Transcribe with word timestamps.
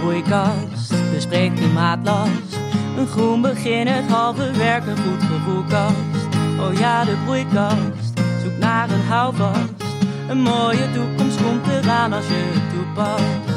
broeikast 0.00 1.12
bespreekt 1.12 1.54
klimaatlast. 1.54 2.58
Een 2.96 3.06
groen 3.06 3.40
begin, 3.40 3.86
het 3.86 4.10
halve 4.10 4.50
werk, 4.50 4.86
een 4.86 4.96
goed 4.96 5.22
gevoelkast. 5.22 6.28
Oh 6.60 6.78
ja, 6.78 7.04
de 7.04 7.16
broeikast, 7.24 8.20
zoek 8.42 8.58
naar 8.58 8.90
een 8.90 9.06
houvast. 9.08 9.72
Een 10.28 10.40
mooie 10.40 10.90
toekomst 10.92 11.42
komt 11.42 11.66
eraan 11.66 12.12
als 12.12 12.26
je 12.26 12.50
het 12.52 12.74
toepast. 12.74 13.49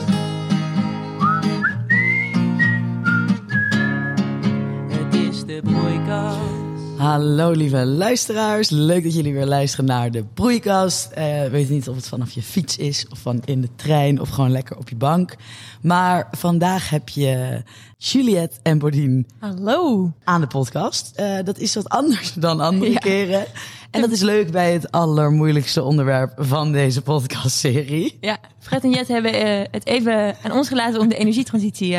Hallo 7.03 7.51
lieve 7.51 7.85
luisteraars, 7.85 8.69
leuk 8.69 9.03
dat 9.03 9.13
jullie 9.15 9.33
weer 9.33 9.45
luisteren 9.45 9.85
naar 9.85 10.11
de 10.11 10.23
Broeikast. 10.33 11.11
Eh 11.11 11.45
weet 11.45 11.69
niet 11.69 11.89
of 11.89 11.95
het 11.95 12.07
vanaf 12.07 12.31
je 12.31 12.41
fiets 12.41 12.77
is, 12.77 13.05
of 13.09 13.19
van 13.19 13.41
in 13.45 13.61
de 13.61 13.69
trein, 13.75 14.21
of 14.21 14.29
gewoon 14.29 14.51
lekker 14.51 14.77
op 14.77 14.89
je 14.89 14.95
bank. 14.95 15.35
Maar 15.81 16.27
vandaag 16.31 16.89
heb 16.89 17.09
je 17.09 17.63
Juliette 17.97 18.59
en 18.61 18.77
Bodien 18.77 19.27
Hallo. 19.39 20.11
aan 20.23 20.41
de 20.41 20.47
podcast. 20.47 21.11
Eh, 21.15 21.35
dat 21.43 21.57
is 21.57 21.75
wat 21.75 21.89
anders 21.89 22.33
dan 22.47 22.59
andere 22.59 22.91
Ja. 22.91 22.97
keren. 22.97 23.45
En 23.91 24.01
dat 24.01 24.11
is 24.11 24.21
leuk 24.21 24.51
bij 24.51 24.73
het 24.73 24.91
allermoeilijkste 24.91 25.83
onderwerp 25.83 26.33
van 26.37 26.71
deze 26.71 27.01
podcastserie. 27.01 28.17
Ja, 28.21 28.37
Fred 28.59 28.83
en 28.83 28.89
Jet 28.89 29.07
hebben 29.07 29.33
eh, 29.33 29.65
het 29.71 29.85
even 29.85 30.35
aan 30.43 30.51
ons 30.51 30.67
gelaten 30.67 30.99
om 30.99 31.07
de 31.07 31.15
energietransitie 31.15 31.95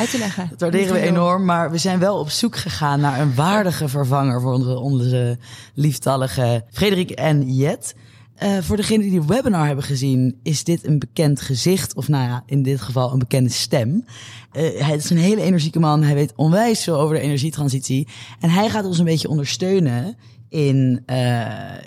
uit 0.00 0.10
te 0.10 0.18
leggen. 0.18 0.48
Dat 0.48 0.60
waarderen 0.60 0.92
we 0.92 1.00
enorm, 1.00 1.44
maar 1.44 1.70
we 1.70 1.78
zijn 1.78 1.98
wel 1.98 2.18
op 2.18 2.30
zoek 2.30 2.56
gegaan 2.56 3.00
naar 3.00 3.20
een 3.20 3.34
waardige 3.34 3.88
vervanger 3.88 4.40
voor 4.40 4.52
onze, 4.52 4.78
onze 4.78 5.38
lieftallige 5.74 6.64
Frederik 6.70 7.10
en 7.10 7.54
Jet. 7.54 7.94
Eh, 8.34 8.58
voor 8.60 8.76
degenen 8.76 9.10
die 9.10 9.20
de 9.20 9.26
webinar 9.26 9.66
hebben 9.66 9.84
gezien, 9.84 10.40
is 10.42 10.64
dit 10.64 10.86
een 10.86 10.98
bekend 10.98 11.40
gezicht, 11.40 11.94
of 11.94 12.08
nou 12.08 12.24
ja, 12.24 12.42
in 12.46 12.62
dit 12.62 12.80
geval 12.80 13.12
een 13.12 13.18
bekende 13.18 13.50
stem. 13.50 14.04
Eh, 14.52 14.86
hij 14.86 14.96
is 14.96 15.10
een 15.10 15.18
hele 15.18 15.40
energieke 15.40 15.80
man, 15.80 16.02
hij 16.02 16.14
weet 16.14 16.32
onwijs 16.36 16.82
veel 16.82 16.98
over 17.00 17.14
de 17.14 17.22
energietransitie. 17.22 18.08
En 18.40 18.50
hij 18.50 18.68
gaat 18.68 18.84
ons 18.84 18.98
een 18.98 19.04
beetje 19.04 19.28
ondersteunen 19.28 20.16
in, 20.48 21.02
eh, 21.06 21.16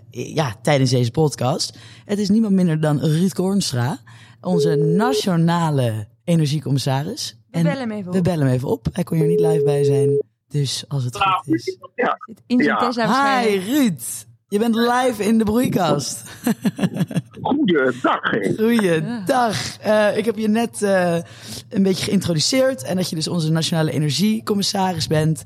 ja, 0.10 0.56
tijdens 0.62 0.90
deze 0.90 1.12
podcast. 1.12 1.78
Het 2.06 2.20
is 2.20 2.30
niemand 2.30 2.54
minder 2.54 2.82
dan 2.82 3.00
Ruud 3.00 3.34
Koornstra, 3.34 4.00
onze 4.42 4.76
nationale 4.76 6.08
energiecommissaris. 6.24 7.38
We 7.62 7.62
bellen 7.64 7.80
hem 7.80 7.92
even 7.92 8.12
We 8.12 8.18
op. 8.18 8.24
bellen 8.24 8.46
hem 8.46 8.56
even 8.56 8.68
op. 8.68 8.88
Hij 8.94 9.04
kon 9.04 9.18
hier 9.18 9.28
niet 9.28 9.40
live 9.40 9.64
bij 9.64 9.84
zijn. 9.84 10.22
Dus 10.48 10.86
als 10.88 11.04
het 11.04 11.18
goed 11.18 11.54
is. 11.56 11.64
Zit 11.64 11.78
in 12.48 12.64
zijn 12.64 12.78
Ja. 12.78 12.78
Tesla 12.90 13.40
Hi. 13.42 13.58
Ruud. 13.58 14.02
Je 14.48 14.60
bent 14.60 14.76
live 14.76 15.24
in 15.24 15.38
de 15.38 15.44
broeikast. 15.44 16.22
Goeiedag. 17.42 18.20
Goeiedag. 18.58 19.78
Eh 19.80 20.18
ik 20.18 20.26
heb 20.26 20.38
je 20.38 20.48
net 20.48 20.82
eh, 20.82 21.18
een 21.70 21.84
beetje 21.84 22.04
geïntroduceerd. 22.04 22.84
En 22.84 22.96
dat 22.96 23.10
je 23.10 23.16
dus 23.16 23.28
onze 23.28 23.52
nationale 23.52 23.92
energiecommissaris 23.92 25.08
bent. 25.08 25.44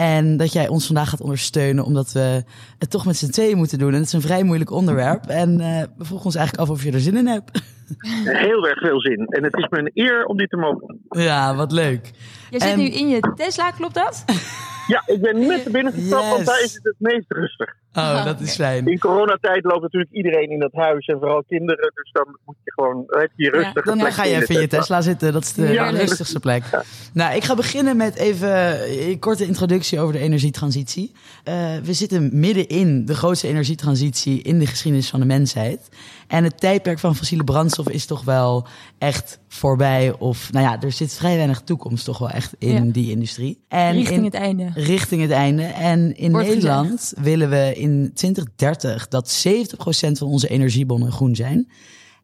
En 0.00 0.36
dat 0.36 0.52
jij 0.52 0.68
ons 0.68 0.86
vandaag 0.86 1.08
gaat 1.08 1.20
ondersteunen. 1.20 1.84
Omdat 1.84 2.12
we 2.12 2.42
het 2.78 2.90
toch 2.90 3.06
met 3.06 3.16
z'n 3.16 3.30
tweeën 3.30 3.56
moeten 3.56 3.78
doen. 3.78 3.88
En 3.88 3.94
het 3.98 4.06
is 4.06 4.12
een 4.12 4.20
vrij 4.20 4.42
moeilijk 4.42 4.70
onderwerp. 4.70 5.26
En 5.42 5.60
eh, 5.60 5.82
we 5.96 6.04
vroegen 6.04 6.26
ons 6.26 6.34
eigenlijk 6.34 6.68
af 6.68 6.74
of 6.76 6.82
je 6.84 6.92
er 6.92 7.00
zin 7.00 7.16
in 7.16 7.26
hebt. 7.26 7.62
Heel 8.46 8.68
erg 8.68 8.78
veel 8.78 9.00
zin. 9.00 9.26
En 9.26 9.44
het 9.44 9.54
is 9.56 9.66
me 9.68 9.78
een 9.78 9.90
eer 9.94 10.24
om 10.24 10.36
dit 10.36 10.50
te 10.50 10.56
mogen 10.56 10.86
doen. 10.86 11.22
ja, 11.22 11.54
wat 11.54 11.72
leuk. 11.72 12.10
Je 12.50 12.60
zit 12.60 12.76
nu 12.76 12.84
in 12.84 13.08
je 13.08 13.32
Tesla, 13.36 13.70
klopt 13.70 13.94
dat? 13.94 14.24
Ja, 14.86 15.02
ik 15.06 15.20
ben 15.20 15.38
net 15.46 15.64
er 15.64 15.70
binnen 15.78 15.92
gestapt, 15.92 16.22
Yes. 16.22 16.30
want 16.32 16.46
daar 16.46 16.62
is 16.62 16.74
het 16.74 16.84
het 16.84 16.94
meest 16.98 17.32
rustig. 17.32 17.74
Oh, 17.94 18.24
dat 18.24 18.40
is 18.40 18.54
fijn. 18.54 18.86
In 18.86 18.98
coronatijd 18.98 19.64
loopt 19.64 19.82
natuurlijk 19.82 20.12
iedereen 20.12 20.50
in 20.50 20.58
dat 20.58 20.72
huis 20.72 21.06
en 21.06 21.18
vooral 21.18 21.42
kinderen. 21.48 21.92
Dus 21.94 22.10
dan 22.12 22.36
moet 22.44 22.56
je 22.64 22.72
gewoon, 22.72 23.04
dan 23.06 23.20
heb 23.20 23.30
je 23.36 23.50
rustige 23.50 23.82
Dan 23.88 23.98
plek 23.98 24.12
ga 24.12 24.24
je 24.24 24.34
even 24.34 24.54
in 24.54 24.60
je 24.60 24.66
Tesla 24.66 25.00
zitten. 25.00 25.32
Dat 25.32 25.42
is 25.42 25.52
de 25.52 25.62
Heerlijk. 25.66 25.96
rustigste 25.98 26.40
plek. 26.40 26.62
Nou, 27.12 27.36
ik 27.36 27.44
ga 27.44 27.54
beginnen 27.54 27.96
met 27.96 28.14
even 28.16 28.50
een 29.10 29.18
korte 29.18 29.46
introductie 29.46 30.00
over 30.00 30.12
de 30.12 30.18
energietransitie. 30.20 31.12
Eh, 31.44 31.54
we 31.82 31.92
zitten 31.92 32.30
midden 32.40 32.68
in 32.68 33.04
de 33.04 33.14
grootste 33.14 33.48
energietransitie 33.48 34.42
in 34.42 34.58
de 34.58 34.66
geschiedenis 34.66 35.10
van 35.10 35.20
de 35.20 35.26
mensheid. 35.26 35.88
En 36.26 36.44
het 36.44 36.60
tijdperk 36.60 36.98
van 36.98 37.16
fossiele 37.16 37.44
brandstof 37.44 37.88
is 37.88 38.06
toch 38.06 38.24
wel 38.24 38.66
echt 38.98 39.38
voorbij. 39.48 40.14
Of 40.18 40.52
nou 40.52 40.64
ja, 40.66 40.80
er 40.80 40.92
zit 40.92 41.14
vrij 41.14 41.36
weinig 41.36 41.60
toekomst 41.60 42.04
toch 42.04 42.18
wel 42.18 42.30
echt 42.30 42.54
in 42.58 42.84
Ja. 42.86 42.92
die 42.92 43.10
industrie. 43.10 43.64
En 43.68 43.92
Richting 43.92 44.18
in, 44.18 44.24
het 44.24 44.34
einde. 44.34 44.70
richting 44.74 45.22
het 45.22 45.30
einde. 45.30 45.62
En 45.62 46.16
in 46.16 46.30
Wordt 46.32 46.46
Nederland 46.48 47.12
willen 47.20 47.50
we 47.50 47.74
in 47.80 48.10
2030 48.14 49.08
dat 49.08 49.44
70% 49.48 49.76
van 50.12 50.28
onze 50.28 50.48
energiebonnen 50.48 51.12
groen 51.12 51.36
zijn. 51.36 51.70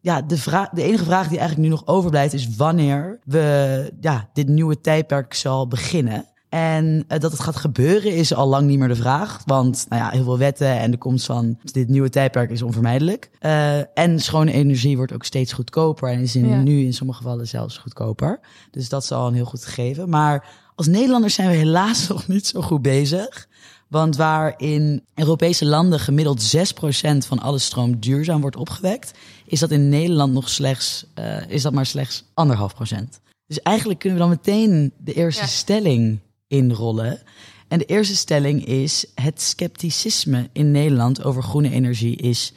Ja, 0.01 0.21
de, 0.21 0.37
vraag, 0.37 0.69
de 0.69 0.83
enige 0.83 1.03
vraag 1.03 1.27
die 1.27 1.37
eigenlijk 1.39 1.69
nu 1.69 1.75
nog 1.75 1.87
overblijft 1.87 2.33
is 2.33 2.55
wanneer 2.55 3.19
we 3.23 3.93
ja, 4.01 4.29
dit 4.33 4.47
nieuwe 4.47 4.81
tijdperk 4.81 5.33
zal 5.33 5.67
beginnen. 5.67 6.25
En 6.49 7.03
eh, 7.07 7.19
dat 7.19 7.31
het 7.31 7.41
gaat 7.41 7.55
gebeuren 7.55 8.15
is 8.15 8.33
al 8.33 8.47
lang 8.47 8.67
niet 8.67 8.79
meer 8.79 8.87
de 8.87 8.95
vraag. 8.95 9.41
Want 9.45 9.85
nou 9.89 10.01
ja, 10.01 10.09
heel 10.09 10.23
veel 10.23 10.37
wetten 10.37 10.79
en 10.79 10.91
de 10.91 10.97
komst 10.97 11.25
van 11.25 11.57
dit 11.63 11.87
nieuwe 11.87 12.09
tijdperk 12.09 12.49
is 12.49 12.61
onvermijdelijk. 12.61 13.29
Eh, 13.39 13.97
en 13.97 14.19
schone 14.19 14.51
energie 14.51 14.97
wordt 14.97 15.13
ook 15.13 15.23
steeds 15.23 15.53
goedkoper 15.53 16.09
en 16.09 16.19
is 16.19 16.35
in, 16.35 16.47
Ja. 16.47 16.61
nu 16.61 16.85
in 16.85 16.93
sommige 16.93 17.19
gevallen 17.21 17.47
zelfs 17.47 17.77
goedkoper. 17.77 18.39
Dus 18.71 18.89
dat 18.89 19.03
is 19.03 19.11
al 19.11 19.27
een 19.27 19.33
heel 19.33 19.45
goed 19.45 19.65
gegeven. 19.65 20.09
Maar 20.09 20.47
als 20.75 20.87
Nederlanders 20.87 21.33
zijn 21.33 21.49
we 21.49 21.55
helaas 21.55 22.07
nog 22.07 22.27
niet 22.27 22.47
zo 22.47 22.61
goed 22.61 22.81
bezig. 22.81 23.47
Want 23.87 24.15
waar 24.15 24.53
in 24.57 25.03
Europese 25.15 25.65
landen 25.65 25.99
gemiddeld 25.99 26.55
6% 26.55 27.17
van 27.17 27.39
alle 27.39 27.59
stroom 27.59 27.99
duurzaam 27.99 28.41
wordt 28.41 28.55
opgewekt, 28.55 29.11
is 29.45 29.59
dat 29.59 29.71
in 29.71 29.89
Nederland 29.89 30.33
nog 30.33 30.49
slechts, 30.49 31.05
eh, 31.13 31.49
is 31.49 31.61
dat 31.61 31.73
maar 31.73 31.85
slechts 31.85 32.23
anderhalf 32.33 32.75
procent. 32.75 33.19
Dus 33.47 33.61
eigenlijk 33.61 33.99
kunnen 33.99 34.19
we 34.19 34.25
dan 34.25 34.33
meteen 34.35 34.93
de 34.97 35.13
eerste 35.13 35.41
Ja. 35.41 35.47
stelling 35.47 36.19
inrollen. 36.47 37.19
En 37.67 37.77
de 37.79 37.85
eerste 37.85 38.15
stelling 38.15 38.65
is: 38.65 39.05
het 39.15 39.41
scepticisme 39.41 40.49
in 40.53 40.71
Nederland 40.71 41.23
over 41.23 41.43
groene 41.43 41.71
energie 41.71 42.15
is 42.15 42.53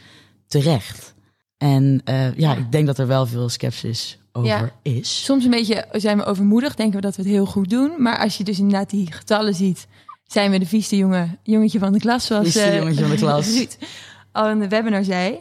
terecht. 0.47 1.15
En 1.57 2.01
eh, 2.05 2.35
ja, 2.37 2.57
ik 2.57 2.73
denk 2.73 2.87
dat 2.87 2.99
er 2.99 3.07
wel 3.07 3.27
veel 3.27 3.49
sceptisch 3.49 4.19
over 4.33 4.49
Ja. 4.49 4.73
is. 4.83 5.25
Soms 5.25 5.45
een 5.45 5.51
beetje 5.51 5.87
zijn 5.93 6.17
we 6.17 6.25
overmoedig, 6.25 6.75
denken 6.75 6.97
we 6.97 7.01
dat 7.07 7.17
we 7.17 7.23
het 7.23 7.31
heel 7.31 7.47
goed 7.47 7.71
doen. 7.71 8.03
Maar 8.03 8.19
als 8.19 8.37
je 8.37 8.45
dus 8.45 8.59
inderdaad 8.59 8.91
die 8.91 9.13
getallen 9.13 9.55
ziet, 9.55 9.87
zijn 10.33 10.51
we 10.51 10.59
de 10.59 10.67
vieste 10.67 10.97
jongen, 10.97 11.39
jongetje 11.43 11.79
van 11.79 11.93
de 11.93 11.99
klas, 11.99 12.27
zoals 12.27 12.45
Vieste 12.45 12.63
eh, 12.63 12.79
jongetje 12.79 13.01
van 13.01 13.11
de 13.11 13.17
klas. 13.17 13.67
Al 14.33 14.49
in 14.49 14.59
de 14.59 14.69
webinar 14.69 15.05
zei. 15.05 15.41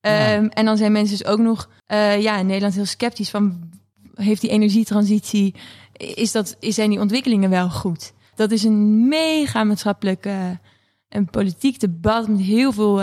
Ja. 0.00 0.34
Ehm, 0.34 0.44
En 0.44 0.64
dan 0.64 0.76
zijn 0.76 0.92
mensen 0.92 1.18
dus 1.18 1.26
ook 1.26 1.38
nog 1.38 1.70
eh, 1.86 2.20
ja, 2.22 2.38
in 2.38 2.46
Nederland 2.46 2.74
heel 2.74 2.84
sceptisch 2.84 3.30
van... 3.30 3.70
heeft 4.14 4.40
die 4.40 4.50
energietransitie, 4.50 5.54
is, 5.96 6.32
dat, 6.32 6.56
zijn 6.60 6.90
die 6.90 7.00
ontwikkelingen 7.00 7.50
wel 7.50 7.70
goed? 7.70 8.12
Dat 8.34 8.50
is 8.50 8.64
een 8.64 9.08
mega 9.08 9.64
maatschappelijk 9.64 10.26
eh, 10.26 10.50
en 11.08 11.30
politiek 11.30 11.80
debat 11.80 12.28
met 12.28 12.40
heel 12.40 12.72
veel 12.72 13.00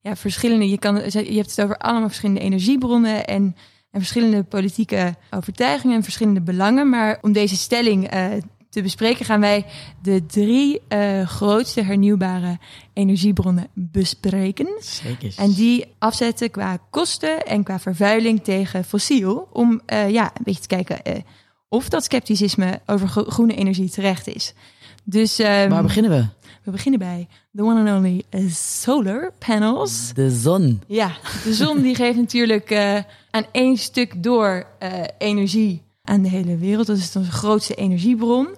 ja, 0.00 0.16
verschillende... 0.16 0.68
Je, 0.68 0.78
kan, 0.78 0.96
je 0.96 1.36
hebt 1.36 1.50
het 1.50 1.62
over 1.62 1.76
allemaal 1.76 2.08
verschillende 2.08 2.40
energiebronnen 2.40 3.26
en, 3.26 3.56
en 3.90 4.00
verschillende 4.00 4.42
politieke 4.42 5.14
overtuigingen 5.30 5.96
en 5.96 6.02
verschillende 6.02 6.40
belangen. 6.40 6.88
Maar 6.88 7.18
om 7.20 7.32
deze 7.32 7.56
stelling 7.56 8.10
te 8.70 8.82
bespreken 8.82 9.24
gaan 9.24 9.40
wij 9.40 9.66
de 10.02 10.26
drie 10.26 10.80
eh, 10.88 11.26
grootste 11.26 11.82
hernieuwbare 11.82 12.58
energiebronnen 12.92 13.68
bespreken. 13.74 14.68
Zeker. 14.80 15.32
En 15.36 15.52
die 15.52 15.84
afzetten 15.98 16.50
qua 16.50 16.78
kosten 16.90 17.46
en 17.46 17.62
qua 17.62 17.78
vervuiling 17.78 18.44
tegen 18.44 18.84
fossiel. 18.84 19.48
Om 19.52 19.80
eh, 19.86 20.10
ja, 20.10 20.24
een 20.24 20.44
beetje 20.44 20.60
te 20.60 20.66
kijken 20.66 21.02
eh, 21.04 21.20
of 21.68 21.88
dat 21.88 22.04
scepticisme 22.04 22.80
over 22.86 23.08
gro- 23.08 23.24
groene 23.28 23.54
energie 23.54 23.90
terecht 23.90 24.26
is. 24.26 24.54
Dus 25.04 25.38
ehm, 25.38 25.68
Waar 25.68 25.82
beginnen 25.82 26.10
we? 26.10 26.26
we 26.64 26.70
beginnen 26.70 27.00
bij 27.00 27.28
the 27.56 27.62
one 27.62 27.90
and 27.90 27.98
only 27.98 28.22
solar 28.50 29.32
panels. 29.38 30.12
De 30.14 30.30
zon. 30.30 30.82
Ja, 30.86 31.12
de 31.44 31.54
zon 31.54 31.82
die 31.82 31.94
geeft 31.94 32.16
natuurlijk 32.18 32.72
aan 33.30 33.44
één 33.52 33.76
stuk 33.76 34.22
door 34.22 34.66
energie 35.18 35.82
aan 36.04 36.22
de 36.22 36.28
hele 36.28 36.56
wereld. 36.56 36.86
Dat 36.86 36.96
is 36.96 37.16
onze 37.16 37.30
grootste 37.30 37.74
energiebron. 37.74 38.48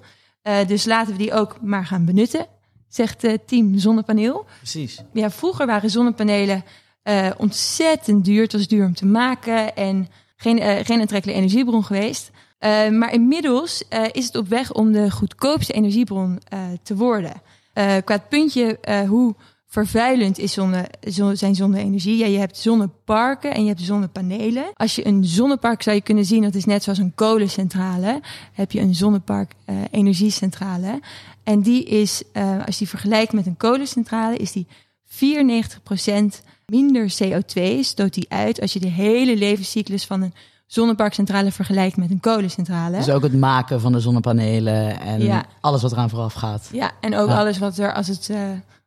Eh, 0.42 0.66
dus 0.66 0.84
laten 0.84 1.12
we 1.12 1.18
die 1.18 1.32
ook 1.32 1.60
maar 1.60 1.86
gaan 1.86 2.04
benutten, 2.04 2.46
zegt 2.88 3.22
het 3.22 3.48
team 3.48 3.78
Zonnepaneel. 3.78 4.44
Precies. 4.56 5.02
Ja, 5.12 5.30
vroeger 5.30 5.66
waren 5.66 5.90
zonnepanelen 5.90 6.64
eh, 7.02 7.30
ontzettend 7.36 8.24
duur. 8.24 8.42
Het 8.42 8.52
was 8.52 8.66
duur 8.66 8.86
om 8.86 8.94
te 8.94 9.06
maken 9.06 9.76
en 9.76 10.08
geen, 10.36 10.58
geen 10.84 11.00
aantrekkelijke 11.00 11.40
energiebron 11.40 11.84
geweest. 11.84 12.30
Maar 12.90 13.12
inmiddels 13.12 13.84
is 14.12 14.24
het 14.24 14.36
op 14.36 14.48
weg 14.48 14.72
om 14.72 14.92
de 14.92 15.10
goedkoopste 15.10 15.72
energiebron 15.72 16.40
te 16.82 16.96
worden. 16.96 17.42
Qua 17.74 18.14
het 18.14 18.28
puntje 18.28 18.78
hoe 19.08 19.34
vervuilend 19.72 20.38
is 20.38 20.52
zonne, 20.52 20.88
zon- 21.00 21.36
zijn 21.36 21.54
zonne-energie. 21.54 22.16
Ja, 22.16 22.26
je 22.26 22.38
hebt 22.38 22.56
zonneparken 22.58 23.54
en 23.54 23.62
je 23.62 23.68
hebt 23.68 23.80
zonnepanelen. 23.80 24.64
Als 24.74 24.94
je 24.94 25.06
een 25.06 25.24
zonnepark 25.24 25.82
zou 25.82 25.96
je 25.96 26.02
kunnen 26.02 26.24
zien, 26.24 26.42
dat 26.42 26.54
is 26.54 26.64
net 26.64 26.82
zoals 26.82 26.98
een 26.98 27.14
kolencentrale. 27.14 28.20
Heb 28.52 28.72
je 28.72 28.80
een 28.80 28.94
zonnepark 28.94 29.52
eh, 29.64 29.74
energiecentrale. 29.90 31.00
En 31.44 31.60
die 31.62 31.84
is, 31.84 32.22
eh, 32.32 32.56
als 32.56 32.72
je 32.74 32.78
die 32.78 32.88
vergelijkt 32.88 33.32
met 33.32 33.46
een 33.46 33.56
kolencentrale, 33.56 34.36
is 34.36 34.52
die 34.52 34.66
94% 35.04 36.42
minder 36.66 37.12
CO2 37.22 37.78
stoot 37.80 38.14
die 38.14 38.26
uit 38.28 38.60
als 38.60 38.72
je 38.72 38.80
de 38.80 38.88
hele 38.88 39.36
levenscyclus 39.36 40.04
van 40.04 40.22
een 40.22 40.34
zonneparkcentrale 40.66 41.52
vergelijkt 41.52 41.96
met 41.96 42.10
een 42.10 42.20
kolencentrale. 42.20 42.96
Dus 42.96 43.10
ook 43.10 43.22
het 43.22 43.34
maken 43.38 43.80
van 43.80 43.92
de 43.92 44.00
zonnepanelen 44.00 45.00
en 45.00 45.20
Ja. 45.22 45.44
alles 45.60 45.82
wat 45.82 45.92
eraan 45.92 46.10
vooraf 46.10 46.32
gaat. 46.34 46.68
Ja, 46.72 46.90
en 47.00 47.16
ook 47.16 47.28
Ja. 47.28 47.38
alles 47.38 47.58
wat 47.58 47.78
er 47.78 47.94
als 47.94 48.08
het 48.08 48.28
eh, 48.30 48.38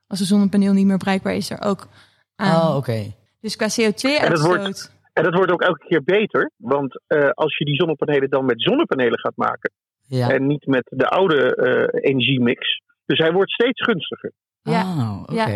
als 0.08 0.20
een 0.20 0.26
zonnepaneel 0.26 0.74
niet 0.74 0.86
meer 0.86 0.98
bereikbaar 0.98 1.36
is, 1.36 1.50
er 1.50 1.62
ook 1.62 1.88
aan. 2.36 2.70
Oh, 2.70 2.76
oké. 2.76 3.14
Dus 3.42 3.56
qua 3.56 3.66
En 3.66 3.72
dat 3.84 3.94
CO2-uitstoot. 3.94 4.56
wordt- 4.58 4.94
En 5.14 5.24
dat 5.24 5.34
wordt 5.34 5.52
ook 5.52 5.62
elke 5.62 5.86
keer 5.88 6.04
beter. 6.04 6.52
Want 6.58 7.02
eh, 7.08 7.30
als 7.30 7.58
je 7.58 7.66
die 7.66 7.76
zonnepanelen 7.76 8.30
dan 8.30 8.46
met 8.46 8.62
zonnepanelen 8.62 9.20
gaat 9.20 9.36
maken. 9.36 9.72
Ja. 10.08 10.30
En 10.30 10.48
niet 10.48 10.66
met 10.66 10.84
de 10.96 11.08
oude 11.08 11.56
eh, 11.56 12.10
energiemix. 12.12 12.82
Dus 13.06 13.20
hij 13.20 13.32
wordt 13.32 13.52
steeds 13.52 13.84
gunstiger. 13.84 14.32
Ja. 14.62 14.82
Oh, 14.82 15.22
oké. 15.22 15.34
Ja. 15.34 15.48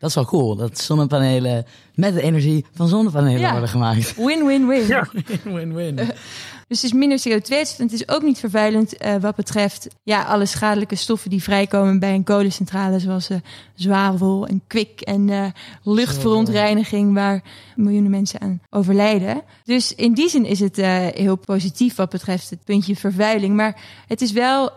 Dat 0.00 0.08
is 0.08 0.14
wel 0.14 0.24
cool, 0.24 0.56
dat 0.56 0.78
zonnepanelen 0.78 1.64
met 1.94 2.14
de 2.14 2.22
energie 2.22 2.64
van 2.74 2.88
zonnepanelen 2.88 3.40
Ja. 3.40 3.50
worden 3.50 3.68
gemaakt. 3.68 4.16
Win-win-win. 4.16 4.86
Ja. 4.86 5.08
Win-win. 5.44 5.94
Dus 5.96 6.82
het 6.82 6.92
is 6.92 6.92
minder 6.92 7.18
CO2-uitstoot. 7.18 7.78
En 7.78 7.84
het 7.84 7.92
is 7.92 8.08
ook 8.08 8.22
niet 8.22 8.38
vervuilend 8.38 8.96
eh, 8.96 9.14
wat 9.16 9.34
betreft 9.36 9.88
ja, 10.02 10.22
alle 10.22 10.46
schadelijke 10.46 10.94
stoffen 10.94 11.30
die 11.30 11.42
vrijkomen 11.42 11.98
bij 11.98 12.14
een 12.14 12.24
kolencentrale. 12.24 12.98
Zoals 12.98 13.30
eh, 13.30 13.36
zwavel 13.74 14.46
en 14.46 14.62
kwik 14.66 15.00
en 15.00 15.28
eh, 15.30 15.44
luchtverontreiniging 15.82 17.14
waar 17.14 17.42
miljoenen 17.76 18.10
mensen 18.10 18.40
aan 18.40 18.60
overlijden. 18.70 19.42
Dus 19.64 19.94
in 19.94 20.14
die 20.14 20.28
zin 20.28 20.44
is 20.44 20.60
het 20.60 20.78
eh, 20.78 21.06
heel 21.06 21.36
positief 21.36 21.94
wat 21.96 22.10
betreft 22.10 22.50
het 22.50 22.64
puntje 22.64 22.96
vervuiling. 22.96 23.54
Maar 23.56 23.80
het 24.06 24.20
is 24.20 24.32
wel... 24.32 24.70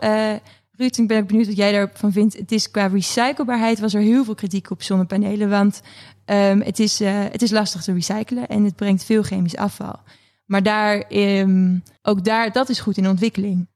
Ruud, 0.76 0.98
ik 0.98 1.08
ben 1.08 1.26
benieuwd 1.26 1.46
wat 1.46 1.56
jij 1.56 1.72
daarvan 1.72 2.12
vindt. 2.12 2.38
Het 2.38 2.52
is 2.52 2.70
qua 2.70 2.86
recyclebaarheid 2.86 3.80
was 3.80 3.94
er 3.94 4.00
heel 4.00 4.24
veel 4.24 4.34
kritiek 4.34 4.70
op 4.70 4.82
zonnepanelen. 4.82 5.50
Want 5.50 5.82
ehm, 6.26 6.60
het, 6.60 6.78
is, 6.78 7.00
eh, 7.00 7.24
het 7.30 7.42
is 7.42 7.50
lastig 7.50 7.82
te 7.82 7.92
recyclen 7.92 8.46
en 8.46 8.64
het 8.64 8.76
brengt 8.76 9.04
veel 9.04 9.22
chemisch 9.22 9.56
afval. 9.56 9.96
Maar 10.46 10.62
daar, 10.62 10.98
ehm, 10.98 11.78
ook 12.02 12.24
daar, 12.24 12.52
dat 12.52 12.68
is 12.68 12.80
goed 12.80 12.96
in 12.96 13.08
ontwikkeling. 13.08 13.68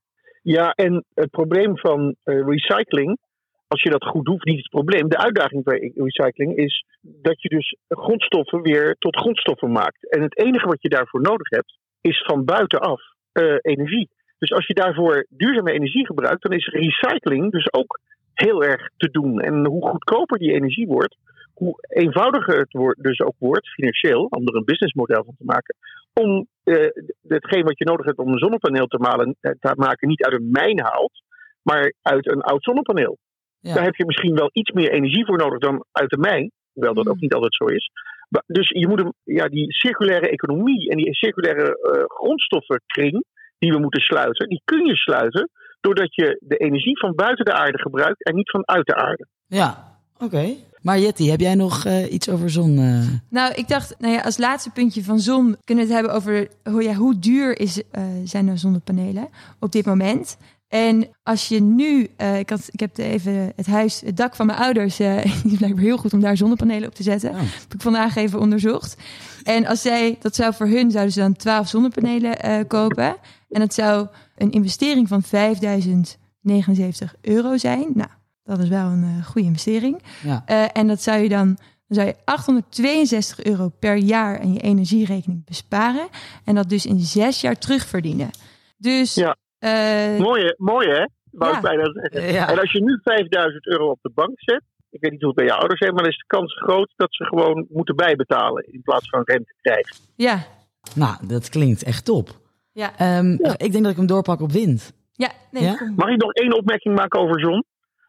Ja, 0.43 0.73
en 0.73 1.05
het 1.15 1.31
probleem 1.31 1.79
van 1.79 2.17
eh, 2.23 2.47
recycling. 2.47 3.19
Als 3.67 3.83
je 3.83 3.91
dat 3.91 4.05
goed 4.05 4.25
doet, 4.25 4.45
niet 4.45 4.57
het 4.57 4.69
probleem. 4.69 5.09
De 5.09 5.19
uitdaging 5.19 5.65
bij 5.65 5.93
recycling 5.95 6.57
is 6.57 6.85
dat 7.01 7.43
je 7.43 7.49
dus 7.49 7.77
grondstoffen 7.89 8.63
weer 8.63 8.97
tot 8.99 9.17
grondstoffen 9.17 9.73
maakt. 9.73 10.11
En 10.11 10.23
het 10.23 10.39
enige 10.39 10.67
wat 10.67 10.83
je 10.83 10.89
daarvoor 10.89 11.21
nodig 11.21 11.49
hebt, 11.51 11.79
is 12.01 12.25
van 12.27 12.45
buitenaf 12.45 13.01
eh, 13.33 13.57
energie. 13.61 14.09
Dus 14.39 14.53
als 14.53 14.67
je 14.67 14.75
daarvoor 14.75 15.27
duurzame 15.29 15.73
energie 15.73 16.07
gebruikt, 16.07 16.43
dan 16.43 16.53
is 16.53 16.67
recycling 16.67 17.53
dus 17.53 17.73
ook 17.73 17.99
heel 18.35 18.65
erg 18.65 18.91
te 18.97 19.11
doen. 19.11 19.41
En 19.41 19.67
hoe 19.67 19.89
goedkoper 19.89 20.39
die 20.39 20.53
energie 20.53 20.87
wordt, 20.87 21.17
hoe 21.55 21.75
eenvoudiger 21.89 22.59
het 22.59 22.73
wordt, 22.73 23.03
dus 23.03 23.21
ook 23.21 23.35
wordt, 23.39 23.69
financieel, 23.69 24.25
om 24.25 24.47
er 24.47 24.55
een 24.55 24.65
businessmodel 24.65 25.25
van 25.25 25.35
te 25.39 25.45
maken, 25.45 25.77
om 26.13 26.47
eh, 26.65 26.87
hetgeen 27.29 27.65
wat 27.65 27.79
je 27.79 27.85
nodig 27.85 28.07
hebt 28.07 28.19
om 28.19 28.33
een 28.33 28.39
zonnepaneel 28.39 28.87
te, 28.87 28.99
malen, 28.99 29.37
eh, 29.41 29.53
te 29.61 29.73
maken, 29.77 30.09
niet 30.09 30.25
uit 30.25 30.35
een 30.35 30.51
mijn 30.51 30.81
haalt, 30.81 31.23
maar 31.63 31.93
uit 32.03 32.31
een 32.31 32.41
oud 32.41 32.63
zonnepaneel. 32.63 33.19
Ja. 33.61 33.75
Daar 33.75 33.85
heb 33.85 33.95
je 33.95 34.07
misschien 34.07 34.35
wel 34.35 34.51
iets 34.53 34.71
meer 34.73 34.91
energie 34.93 35.25
voor 35.27 35.39
nodig 35.39 35.59
dan 35.59 35.85
uit 35.93 36.11
de 36.11 36.19
mijn, 36.19 36.51
hoewel 36.73 36.95
dat 36.95 37.05
Mm. 37.05 37.11
ook 37.11 37.21
niet 37.21 37.35
altijd 37.35 37.55
zo 37.55 37.65
is. 37.65 37.91
Maar- 38.29 38.43
Dus 38.47 38.69
je 38.69 38.89
moet 38.89 38.99
hem, 38.99 39.13
ja, 39.25 39.49
die 39.49 39.73
circulaire 39.73 40.29
economie 40.29 40.91
en 40.91 40.97
die 40.97 41.15
circulaire 41.15 41.79
eh, 41.79 42.05
grondstoffenkring 42.07 43.25
die 43.59 43.73
we 43.73 43.79
moeten 43.79 44.01
sluiten, 44.01 44.49
die 44.49 44.63
kun 44.65 44.87
je 44.87 44.97
sluiten 44.97 45.51
doordat 45.81 46.15
je 46.15 46.39
de 46.41 46.57
energie 46.57 46.99
van 46.99 47.15
buiten 47.15 47.45
de 47.45 47.53
aarde 47.53 47.79
gebruikt 47.79 48.25
en 48.25 48.35
niet 48.35 48.51
van 48.51 48.67
uit 48.67 48.87
de 48.87 48.95
aarde. 48.95 49.27
Ja, 49.47 49.99
oké. 50.19 50.55
Maar 50.83 50.99
Jetty, 50.99 51.29
heb 51.29 51.41
jij 51.41 51.55
nog 51.55 51.85
eh, 51.85 52.13
iets 52.13 52.29
over 52.29 52.51
zon? 52.51 52.79
eh? 52.79 53.07
Nou, 53.31 53.55
ik 53.55 53.69
dacht, 53.69 53.95
nou 53.99 54.13
ja, 54.13 54.21
als 54.21 54.39
laatste 54.39 54.71
puntje 54.71 55.03
van 55.05 55.19
zon 55.19 55.57
kunnen 55.65 55.87
we 55.87 55.93
het 55.93 56.01
hebben 56.01 56.13
over 56.13 56.49
hoe, 56.63 56.83
ja, 56.83 56.95
hoe 56.95 57.19
duur 57.19 57.61
is, 57.61 57.83
eh, 57.91 58.03
zijn 58.25 58.47
de 58.47 58.57
zonnepanelen 58.57 59.29
op 59.61 59.73
dit 59.73 59.87
moment. 59.87 60.37
En 60.69 61.09
als 61.23 61.49
je 61.49 61.61
nu, 61.61 62.09
eh, 62.17 62.39
ik, 62.39 62.51
had, 62.51 62.69
ik 62.71 62.81
heb 62.81 62.99
even 62.99 63.53
het 63.57 63.67
huis, 63.67 64.01
het 64.01 64.17
dak 64.17 64.37
van 64.37 64.47
mijn 64.47 64.59
ouders, 64.59 64.99
eh 64.99 65.17
die 65.45 65.57
blijkbaar 65.57 65.85
heel 65.85 65.97
goed 65.97 66.13
om 66.13 66.21
daar 66.21 66.37
zonnepanelen 66.37 66.89
op 66.89 66.95
te 66.95 67.03
zetten. 67.03 67.31
Oh. 67.31 67.39
Heb 67.39 67.75
ik 67.75 67.81
vandaag 67.81 68.17
even 68.17 68.41
onderzocht. 68.41 68.97
En 69.43 69.67
als 69.67 69.83
zij, 69.83 70.17
dat 70.21 70.35
zou 70.35 70.55
voor 70.55 70.67
hun, 70.67 70.91
zouden 70.91 71.13
ze 71.13 71.21
dan 71.21 71.37
12 71.37 71.69
zonnepanelen 71.69 72.41
eh, 72.41 72.59
kopen. 72.67 73.17
En 73.49 73.61
dat 73.61 73.75
zou 73.75 74.07
een 74.37 74.51
investering 74.51 75.09
van 75.09 75.23
5079 75.23 77.15
euro 77.21 77.57
zijn. 77.57 77.91
Nou, 77.95 78.09
dat 78.45 78.59
is 78.59 78.69
wel 78.69 78.87
een 78.87 79.03
eh, 79.19 79.25
goede 79.27 79.47
investering. 79.49 80.03
Ja. 80.23 80.43
Eh, 80.47 80.65
en 80.73 80.87
dat 80.87 81.03
zou 81.03 81.19
je 81.19 81.29
dan, 81.29 81.47
dan 81.87 81.97
zou 81.97 82.07
je 82.07 82.15
862 82.25 83.45
euro 83.45 83.69
per 83.69 83.97
jaar 83.97 84.41
aan 84.41 84.53
je 84.53 84.61
energierekening 84.61 85.45
besparen. 85.45 86.09
En 86.45 86.55
dat 86.55 86.69
dus 86.69 86.87
in 86.87 86.99
zes 87.01 87.41
jaar 87.41 87.59
terugverdienen. 87.59 88.31
Dus 88.77 89.15
Ja. 89.15 89.37
eh, 89.59 90.19
Mooi, 90.19 90.43
hè? 90.45 90.55
Mooi 90.57 90.89
hè? 90.89 91.07
Wou 91.31 91.51
Ja. 91.51 91.57
ik 91.57 91.63
bijna 91.63 91.85
zeggen. 91.93 92.33
Ja. 92.33 92.49
En 92.51 92.59
als 92.61 92.73
je 92.73 92.83
nu 92.83 93.01
5000 93.03 93.67
euro 93.67 93.91
op 93.91 93.99
de 94.03 94.11
bank 94.15 94.33
zet, 94.35 94.63
ik 94.91 95.01
weet 95.01 95.11
niet 95.11 95.21
hoe 95.21 95.29
het 95.31 95.39
bij 95.39 95.47
je 95.47 95.53
ouders 95.55 95.79
zijn, 95.79 95.93
maar 95.95 96.03
dan 96.03 96.13
is 96.13 96.19
de 96.19 96.25
kans 96.27 96.55
groot 96.57 96.93
dat 96.97 97.15
ze 97.15 97.25
gewoon 97.25 97.67
moeten 97.71 97.97
bijbetalen 97.97 98.73
in 98.73 98.83
plaats 98.83 99.09
van 99.09 99.23
rente 99.25 99.55
krijgen. 99.61 99.97
ja, 100.17 100.47
Nou, 100.95 101.27
dat 101.27 101.49
klinkt 101.49 101.83
echt 101.83 102.05
top. 102.05 102.47
Ja, 102.83 102.89
Ehm, 102.99 103.33
Ik 103.67 103.73
denk 103.73 103.83
dat 103.83 103.91
ik 103.93 103.97
hem 103.97 104.07
doorpak 104.07 104.41
op 104.41 104.53
wind. 104.53 104.93
ja. 105.13 105.31
Nee, 105.51 105.63
Ja? 105.63 105.93
Mag 105.97 106.09
ik 106.09 106.17
nog 106.23 106.33
één 106.33 106.57
opmerking 106.57 106.95
maken 106.95 107.21
over 107.21 107.41
zon? 107.41 107.65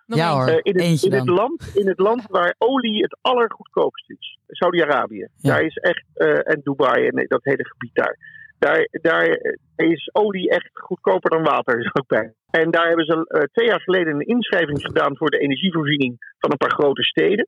Nog 0.05 0.19
ja 0.19 0.27
één. 0.29 0.37
hoor, 0.37 0.47
Eh, 0.47 0.59
in, 0.61 0.73
het, 0.75 0.81
eentje 0.81 1.07
in, 1.07 1.13
het 1.13 1.25
dan. 1.25 1.35
land, 1.35 1.71
in 1.75 1.87
het 1.87 1.99
land 1.99 2.23
waar 2.27 2.55
olie 2.57 3.01
het 3.01 3.17
allergoedkoopst 3.21 4.09
is, 4.09 4.37
Saudi-Arabië. 4.47 5.27
Ja. 5.35 5.49
Daar 5.53 5.61
is 5.63 5.75
echt, 5.75 6.03
eh, 6.13 6.27
en 6.51 6.61
Dubai 6.63 7.07
en 7.07 7.25
dat 7.27 7.43
hele 7.43 7.65
gebied 7.67 7.95
daar. 7.95 8.17
Daar, 8.59 8.87
daar 8.91 9.27
is 9.75 10.09
olie 10.11 10.49
echt 10.49 10.69
goedkoper 10.73 11.29
dan 11.29 11.43
water, 11.43 11.79
is 11.79 11.95
ook 11.95 12.07
bij. 12.07 12.33
En 12.49 12.71
daar 12.71 12.87
hebben 12.87 13.05
ze 13.05 13.25
eh, 13.27 13.41
twee 13.53 13.67
jaar 13.67 13.81
geleden 13.81 14.13
een 14.13 14.27
inschrijving 14.35 14.81
gedaan 14.81 15.17
voor 15.17 15.29
de 15.29 15.37
energievoorziening 15.39 16.33
van 16.39 16.51
een 16.51 16.57
paar 16.57 16.71
grote 16.73 17.03
steden. 17.03 17.47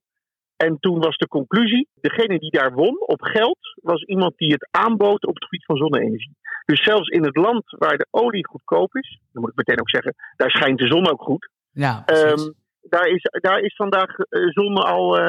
En 0.66 0.78
toen 0.80 1.00
was 1.00 1.18
de 1.18 1.28
conclusie, 1.28 1.88
degene 2.02 2.40
die 2.40 2.52
daar 2.52 2.74
won 2.74 3.08
op 3.08 3.22
geld, 3.22 3.58
was 3.82 4.04
iemand 4.04 4.38
die 4.38 4.52
het 4.52 4.68
aanbood 4.72 5.26
op 5.26 5.34
het 5.34 5.44
gebied 5.44 5.66
van 5.66 5.78
zonne-energie. 5.78 6.36
Dus 6.66 6.84
zelfs 6.84 7.08
in 7.08 7.24
het 7.24 7.36
land 7.36 7.64
waar 7.66 7.98
de 7.98 8.08
olie 8.10 8.48
goedkoop 8.48 8.96
is, 8.96 9.20
dan 9.32 9.42
moet 9.42 9.52
ik 9.52 9.58
meteen 9.58 9.80
ook 9.80 9.90
zeggen, 9.90 10.16
daar 10.36 10.50
schijnt 10.50 10.78
de 10.80 10.88
zon 10.88 11.12
ook 11.12 11.22
goed. 11.22 11.50
Ja. 11.72 12.04
Ehm, 12.06 12.52
daar, 12.82 13.08
is, 13.08 13.22
daar 13.32 13.60
is 13.60 13.76
vandaag 13.76 14.18
eh, 14.18 14.48
zon 14.48 14.76
al, 14.76 15.20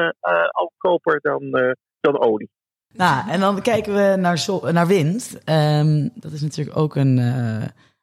al 0.50 0.72
koper 0.78 1.20
dan, 1.20 1.74
dan 2.00 2.20
olie. 2.20 2.50
Nou, 2.94 3.30
en 3.30 3.40
dan 3.40 3.62
kijken 3.62 3.94
we 3.94 4.16
naar, 4.16 4.38
zo- 4.38 4.70
naar 4.70 4.86
wind. 4.86 5.42
Ehm, 5.44 6.08
dat 6.14 6.32
is 6.32 6.40
natuurlijk 6.40 6.76
ook 6.76 6.96
een 6.96 7.20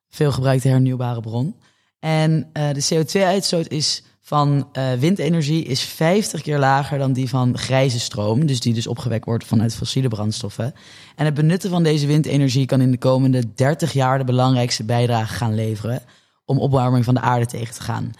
veelgebruikte 0.09 0.67
hernieuwbare 0.67 1.21
bron. 1.21 1.55
En 1.99 2.49
de 2.53 2.87
CO2-uitstoot 2.93 3.67
is 3.67 4.08
van 4.21 4.69
eh, 4.71 4.93
windenergie 4.93 5.63
is 5.63 5.81
50 5.81 6.41
keer 6.41 6.59
lager 6.59 6.97
dan 6.97 7.13
die 7.13 7.29
van 7.29 7.57
grijze 7.57 7.99
stroom. 7.99 8.45
Dus 8.45 8.59
die 8.59 8.73
dus 8.73 8.87
opgewekt 8.87 9.25
wordt 9.25 9.45
vanuit 9.45 9.75
fossiele 9.75 10.07
brandstoffen. 10.07 10.73
En 11.15 11.25
het 11.25 11.33
benutten 11.33 11.69
van 11.69 11.83
deze 11.83 12.07
windenergie 12.07 12.65
kan 12.65 12.81
in 12.81 12.91
de 12.91 12.97
komende 12.97 13.53
30 13.55 13.93
jaar 13.93 14.17
de 14.17 14.23
belangrijkste 14.23 14.83
bijdrage 14.83 15.33
gaan 15.33 15.55
leveren 15.55 16.01
om 16.45 16.59
opwarming 16.59 17.05
van 17.05 17.13
de 17.13 17.19
aarde 17.21 17.45
tegen 17.45 17.73
te 17.73 17.81
gaan. 17.81 18.11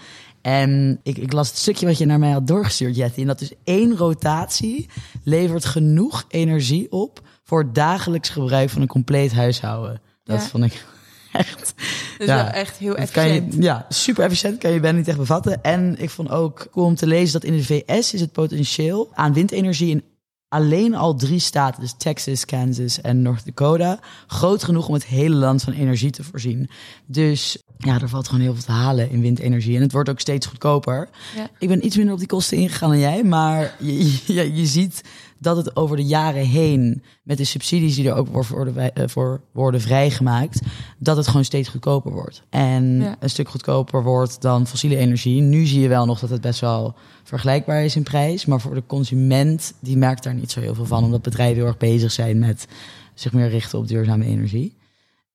En 0.42 1.00
ik, 1.04 1.18
ik 1.18 1.34
las 1.34 1.48
het 1.50 1.58
stukje 1.58 1.86
wat 1.86 1.98
je 1.98 2.06
naar 2.06 2.20
mij 2.20 2.32
had 2.32 2.48
doorgestuurd, 2.48 2.96
Jetty. 2.96 3.22
En 3.22 3.28
dat 3.28 3.42
is 3.42 3.52
één 3.64 3.98
rotatie 3.98 4.90
levert 5.24 5.66
genoeg 5.66 6.26
energie 6.28 6.92
op 6.92 7.22
voor 7.44 7.60
het 7.60 7.76
dagelijks 7.76 8.30
gebruik 8.30 8.70
van 8.70 8.82
een 8.82 8.88
compleet 8.88 9.32
huishouden. 9.34 10.02
Dat 10.24 10.42
Ja. 10.42 10.48
vond 10.48 10.64
ik 10.64 10.86
echt. 11.32 11.74
Dus 12.18 12.28
ja. 12.28 12.36
wel 12.36 12.46
echt 12.46 12.78
heel 12.78 12.92
je, 12.92 12.98
efficiënt. 12.98 13.56
ja, 13.60 13.86
super 13.90 14.24
efficiënt. 14.24 14.58
Kan 14.58 14.72
je 14.72 14.80
bijna 14.80 14.98
niet 14.98 15.08
echt 15.08 15.18
bevatten. 15.18 15.64
En 15.64 15.96
ik 16.02 16.10
vond 16.10 16.30
ook 16.30 16.68
cool 16.72 16.86
om 16.86 16.96
te 16.96 17.08
lezen 17.08 17.34
dat 17.34 17.44
in 17.44 17.58
de 17.58 17.64
VS 17.64 18.14
is 18.14 18.22
het 18.22 18.32
potentieel 18.32 19.10
aan 19.14 19.34
windenergie 19.34 19.90
in 19.90 20.04
alleen 20.50 20.96
al 20.96 21.16
drie 21.16 21.40
staten, 21.40 21.82
dus 21.82 21.94
Texas, 21.98 22.46
Kansas 22.46 23.02
en 23.02 23.22
North 23.22 23.46
Dakota, 23.46 24.00
groot 24.28 24.64
genoeg 24.64 24.88
om 24.88 24.94
het 24.94 25.06
hele 25.06 25.36
land 25.36 25.64
van 25.64 25.74
energie 25.74 26.12
te 26.12 26.24
voorzien. 26.24 26.70
Dus 27.06 27.58
ja, 27.78 28.02
er 28.02 28.10
valt 28.10 28.28
gewoon 28.28 28.42
heel 28.42 28.54
veel 28.54 28.64
te 28.64 28.72
halen 28.72 29.10
in 29.10 29.22
windenergie. 29.22 29.76
En 29.76 29.82
het 29.82 29.92
wordt 29.92 30.10
ook 30.10 30.20
steeds 30.20 30.46
goedkoper. 30.46 31.10
Ja. 31.36 31.50
Ik 31.60 31.68
ben 31.68 31.86
iets 31.86 31.96
minder 31.96 32.14
op 32.14 32.20
die 32.20 32.28
kosten 32.28 32.58
ingegaan 32.58 32.90
dan 32.90 33.00
jij, 33.00 33.24
maar 33.24 33.76
je, 33.80 34.18
je, 34.26 34.56
je 34.56 34.66
ziet 34.66 35.02
dat 35.40 35.58
het 35.58 35.76
over 35.76 35.96
de 35.96 36.06
jaren 36.06 36.46
heen, 36.46 37.04
met 37.24 37.38
de 37.38 37.44
subsidies 37.44 37.96
die 37.96 38.10
er 38.10 38.16
ook 38.16 38.28
voor 38.32 38.46
worden, 38.50 38.94
eh, 38.94 39.08
voor 39.08 39.42
worden 39.54 39.82
vrijgemaakt, 39.82 40.62
dat 41.00 41.18
het 41.18 41.28
gewoon 41.28 41.44
steeds 41.44 41.70
goedkoper 41.70 42.12
wordt. 42.12 42.44
En 42.50 43.00
Ja. 43.00 43.16
een 43.20 43.30
stuk 43.30 43.50
goedkoper 43.50 44.04
wordt 44.04 44.42
dan 44.42 44.68
fossiele 44.68 44.98
energie. 44.98 45.42
Nu 45.42 45.66
zie 45.66 45.82
je 45.82 45.88
wel 45.88 46.06
nog 46.06 46.20
dat 46.20 46.30
het 46.30 46.42
best 46.42 46.60
wel 46.60 46.96
vergelijkbaar 47.24 47.84
is 47.84 47.96
in 47.96 48.04
prijs, 48.04 48.46
maar 48.46 48.60
voor 48.62 48.74
de 48.74 48.86
consument, 48.88 49.78
die 49.82 49.98
merkt 49.98 50.24
daar 50.24 50.34
niet 50.34 50.52
zo 50.52 50.60
heel 50.60 50.76
veel 50.76 50.86
van, 50.86 51.04
omdat 51.04 51.22
bedrijven 51.22 51.56
heel 51.56 51.66
erg 51.66 51.78
bezig 51.78 52.12
zijn 52.12 52.40
met 52.40 52.68
zich 53.14 53.34
meer 53.34 53.50
richten 53.50 53.80
op 53.80 53.88
duurzame 53.88 54.26
energie. 54.26 54.78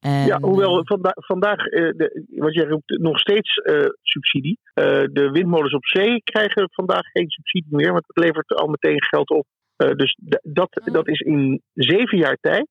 En, 0.01 0.27
Ja, 0.27 0.39
hoewel 0.41 0.85
vanda 0.85 1.13
vandaag, 1.15 1.67
eh, 1.67 1.91
de, 1.97 2.25
wat 2.37 2.55
jij 2.55 2.65
roept, 2.65 2.99
nog 2.99 3.19
steeds 3.19 3.57
eh, 3.57 3.87
subsidie. 4.03 4.59
Eh, 4.75 4.85
de 5.13 5.31
windmolens 5.33 5.75
op 5.75 5.87
zee 5.87 6.23
krijgen 6.25 6.69
vandaag 6.73 7.07
geen 7.13 7.31
subsidie 7.31 7.77
meer, 7.77 7.93
want 7.93 8.05
het 8.07 8.25
levert 8.25 8.55
al 8.55 8.69
meteen 8.69 9.03
geld 9.05 9.31
op. 9.31 9.47
Eh, 9.77 9.91
dus 9.91 10.19
dat, 10.43 10.81
dat 10.85 11.09
is 11.09 11.21
in 11.21 11.63
zeven 11.75 12.19
jaar 12.19 12.39
tijd 12.41 12.69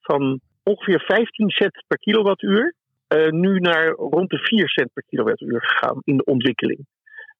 van 0.00 0.40
ongeveer 0.62 1.00
15 1.00 1.50
cent 1.50 1.84
per 1.86 1.98
kilowattuur 1.98 2.74
uh, 3.08 3.30
nu 3.30 3.58
naar 3.58 3.88
rond 3.88 4.30
de 4.30 4.38
4 4.38 4.68
cent 4.68 4.92
per 4.92 5.04
kilowattuur 5.08 5.60
gegaan 5.60 6.00
in 6.04 6.16
de 6.16 6.24
ontwikkeling. 6.24 6.86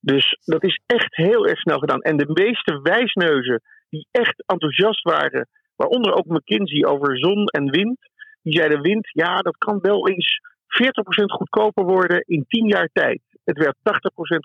Dus 0.01 0.39
dat 0.45 0.65
is 0.65 0.81
echt 0.87 1.17
heel 1.17 1.47
erg 1.47 1.59
snel 1.59 1.79
gedaan. 1.79 2.01
En 2.01 2.17
de 2.17 2.31
meeste 2.33 2.81
wijsneuzen 2.83 3.63
die 3.89 4.07
echt 4.11 4.45
enthousiast 4.47 5.03
waren, 5.03 5.49
waaronder 5.77 6.15
ook 6.15 6.27
McKinsey 6.27 6.85
over 6.85 7.19
zon 7.19 7.47
en 7.47 7.71
wind, 7.71 7.99
die 8.43 8.57
zeiden 8.57 8.81
wind, 8.81 9.09
ja, 9.13 9.41
dat 9.41 9.57
kan 9.57 9.79
wel 9.81 10.09
eens 10.09 10.41
40% 10.67 11.25
goedkoper 11.25 11.85
worden 11.85 12.21
in 12.27 12.45
10 12.49 12.69
jaar 12.69 12.89
tijd. 12.93 13.21
Het 13.45 13.59
werd 13.59 13.77
80% 13.77 13.81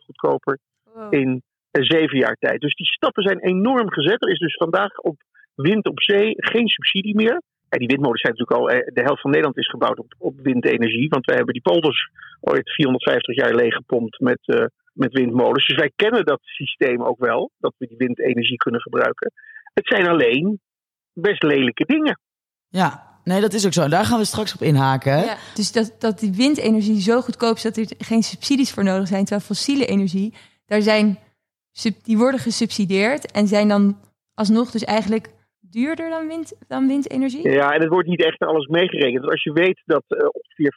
goedkoper 0.06 0.60
in 1.10 1.44
7 1.72 2.18
jaar 2.18 2.36
tijd. 2.36 2.62
Dus 2.62 2.76
die 2.76 2.86
stappen 2.86 3.24
zijn 3.24 3.40
enorm 3.40 3.92
gezet. 3.92 4.22
Er 4.22 4.32
is 4.32 4.40
dus 4.40 4.56
vandaag 4.56 4.98
op 4.98 5.16
wind 5.56 5.88
op 5.88 6.02
zee 6.02 6.34
geen 6.38 6.68
subsidie 6.68 7.16
meer. 7.16 7.42
En 7.70 7.80
die 7.80 7.88
windmolens 7.88 8.22
zijn 8.22 8.34
natuurlijk 8.34 8.60
al, 8.60 8.70
eh, 8.70 8.94
de 8.94 9.02
helft 9.02 9.22
van 9.22 9.30
Nederland 9.30 9.58
is 9.58 9.70
gebouwd 9.70 10.00
op, 10.00 10.14
op 10.18 10.40
windenergie. 10.40 11.10
Want 11.10 11.26
wij 11.26 11.36
hebben 11.36 11.54
die 11.54 11.64
polders 11.64 12.10
ooit 12.42 12.70
450 12.72 13.36
jaar 13.36 13.56
leeggepompt 13.56 14.20
met, 14.20 14.40
uh, 14.46 14.66
met 14.94 15.14
windmolens. 15.14 15.68
Dus 15.68 15.78
wij 15.78 15.92
kennen 15.96 16.26
dat 16.26 16.40
systeem 16.42 17.04
ook 17.04 17.20
wel, 17.20 17.52
dat 17.60 17.74
we 17.78 17.88
die 17.88 17.98
windenergie 17.98 18.58
kunnen 18.58 18.82
gebruiken. 18.82 19.32
Het 19.74 19.88
zijn 19.88 20.08
alleen 20.08 20.60
best 21.14 21.44
lelijke 21.44 21.86
dingen. 21.86 22.20
Ja, 22.68 23.20
nee, 23.24 23.42
dat 23.42 23.54
is 23.54 23.66
ook 23.66 23.74
zo. 23.74 23.88
Daar 23.88 24.06
gaan 24.06 24.20
we 24.20 24.26
straks 24.26 24.54
op 24.54 24.62
inhaken. 24.62 25.18
Ja, 25.18 25.38
dus 25.56 25.72
dat, 25.72 25.96
dat 26.00 26.20
die 26.20 26.34
windenergie 26.34 27.02
zo 27.02 27.22
goedkoop 27.22 27.56
is 27.56 27.62
dat 27.62 27.78
er 27.78 27.88
geen 27.98 28.24
subsidies 28.24 28.72
voor 28.72 28.84
nodig 28.84 29.08
zijn. 29.08 29.26
Terwijl 29.26 29.48
fossiele 29.48 29.86
energie, 29.86 30.34
daar 30.66 30.82
zijn, 30.82 31.18
die 32.04 32.18
worden 32.18 32.40
gesubsidieerd 32.40 33.32
en 33.32 33.48
zijn 33.48 33.68
dan 33.68 33.98
alsnog 34.34 34.72
dus 34.72 34.84
eigenlijk 34.84 35.30
duurder 35.60 36.10
dan, 36.10 36.28
wind, 36.28 36.56
dan 36.68 36.88
windenergie? 36.88 37.50
Ja, 37.50 37.74
en 37.74 37.82
het 37.82 37.90
wordt 37.90 38.08
niet 38.08 38.24
echt 38.24 38.40
alles 38.40 38.68
meegerekend. 38.68 39.22
Dus 39.22 39.32
als 39.32 39.44
je 39.44 39.54
weet 39.54 39.82
dat 39.86 40.04
uh, 40.08 40.28
ongeveer 40.32 40.74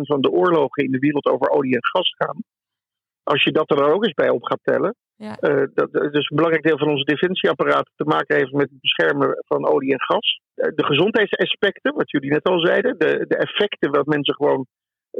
85% 0.00 0.02
van 0.02 0.20
de 0.20 0.30
oorlogen 0.30 0.84
in 0.84 0.90
de 0.90 0.98
wereld 0.98 1.26
over 1.26 1.50
olie 1.50 1.74
en 1.74 1.86
gas 1.86 2.14
gaan, 2.16 2.36
als 3.22 3.42
je 3.42 3.52
dat 3.52 3.70
er 3.70 3.76
dan 3.76 3.90
ook 3.90 4.04
eens 4.04 4.14
bij 4.14 4.28
op 4.28 4.44
gaat 4.44 4.60
tellen, 4.62 4.94
ja. 5.16 5.36
Uh, 5.40 5.64
dat, 5.74 5.92
dus 5.92 6.30
een 6.30 6.36
belangrijk 6.36 6.66
deel 6.66 6.78
van 6.78 6.88
onze 6.88 7.04
defensieapparaat 7.04 7.90
te 7.96 8.04
maken 8.04 8.36
heeft 8.36 8.52
met 8.52 8.70
het 8.70 8.80
beschermen 8.80 9.44
van 9.46 9.68
olie 9.68 9.92
en 9.92 10.00
gas. 10.00 10.40
Uh, 10.54 10.66
de 10.74 10.84
gezondheidsaspecten, 10.84 11.94
wat 11.94 12.10
jullie 12.10 12.30
net 12.30 12.44
al 12.44 12.60
zeiden, 12.60 12.98
de, 12.98 13.24
de 13.28 13.36
effecten 13.36 13.92
dat 13.92 14.06
mensen 14.06 14.34
gewoon 14.34 14.66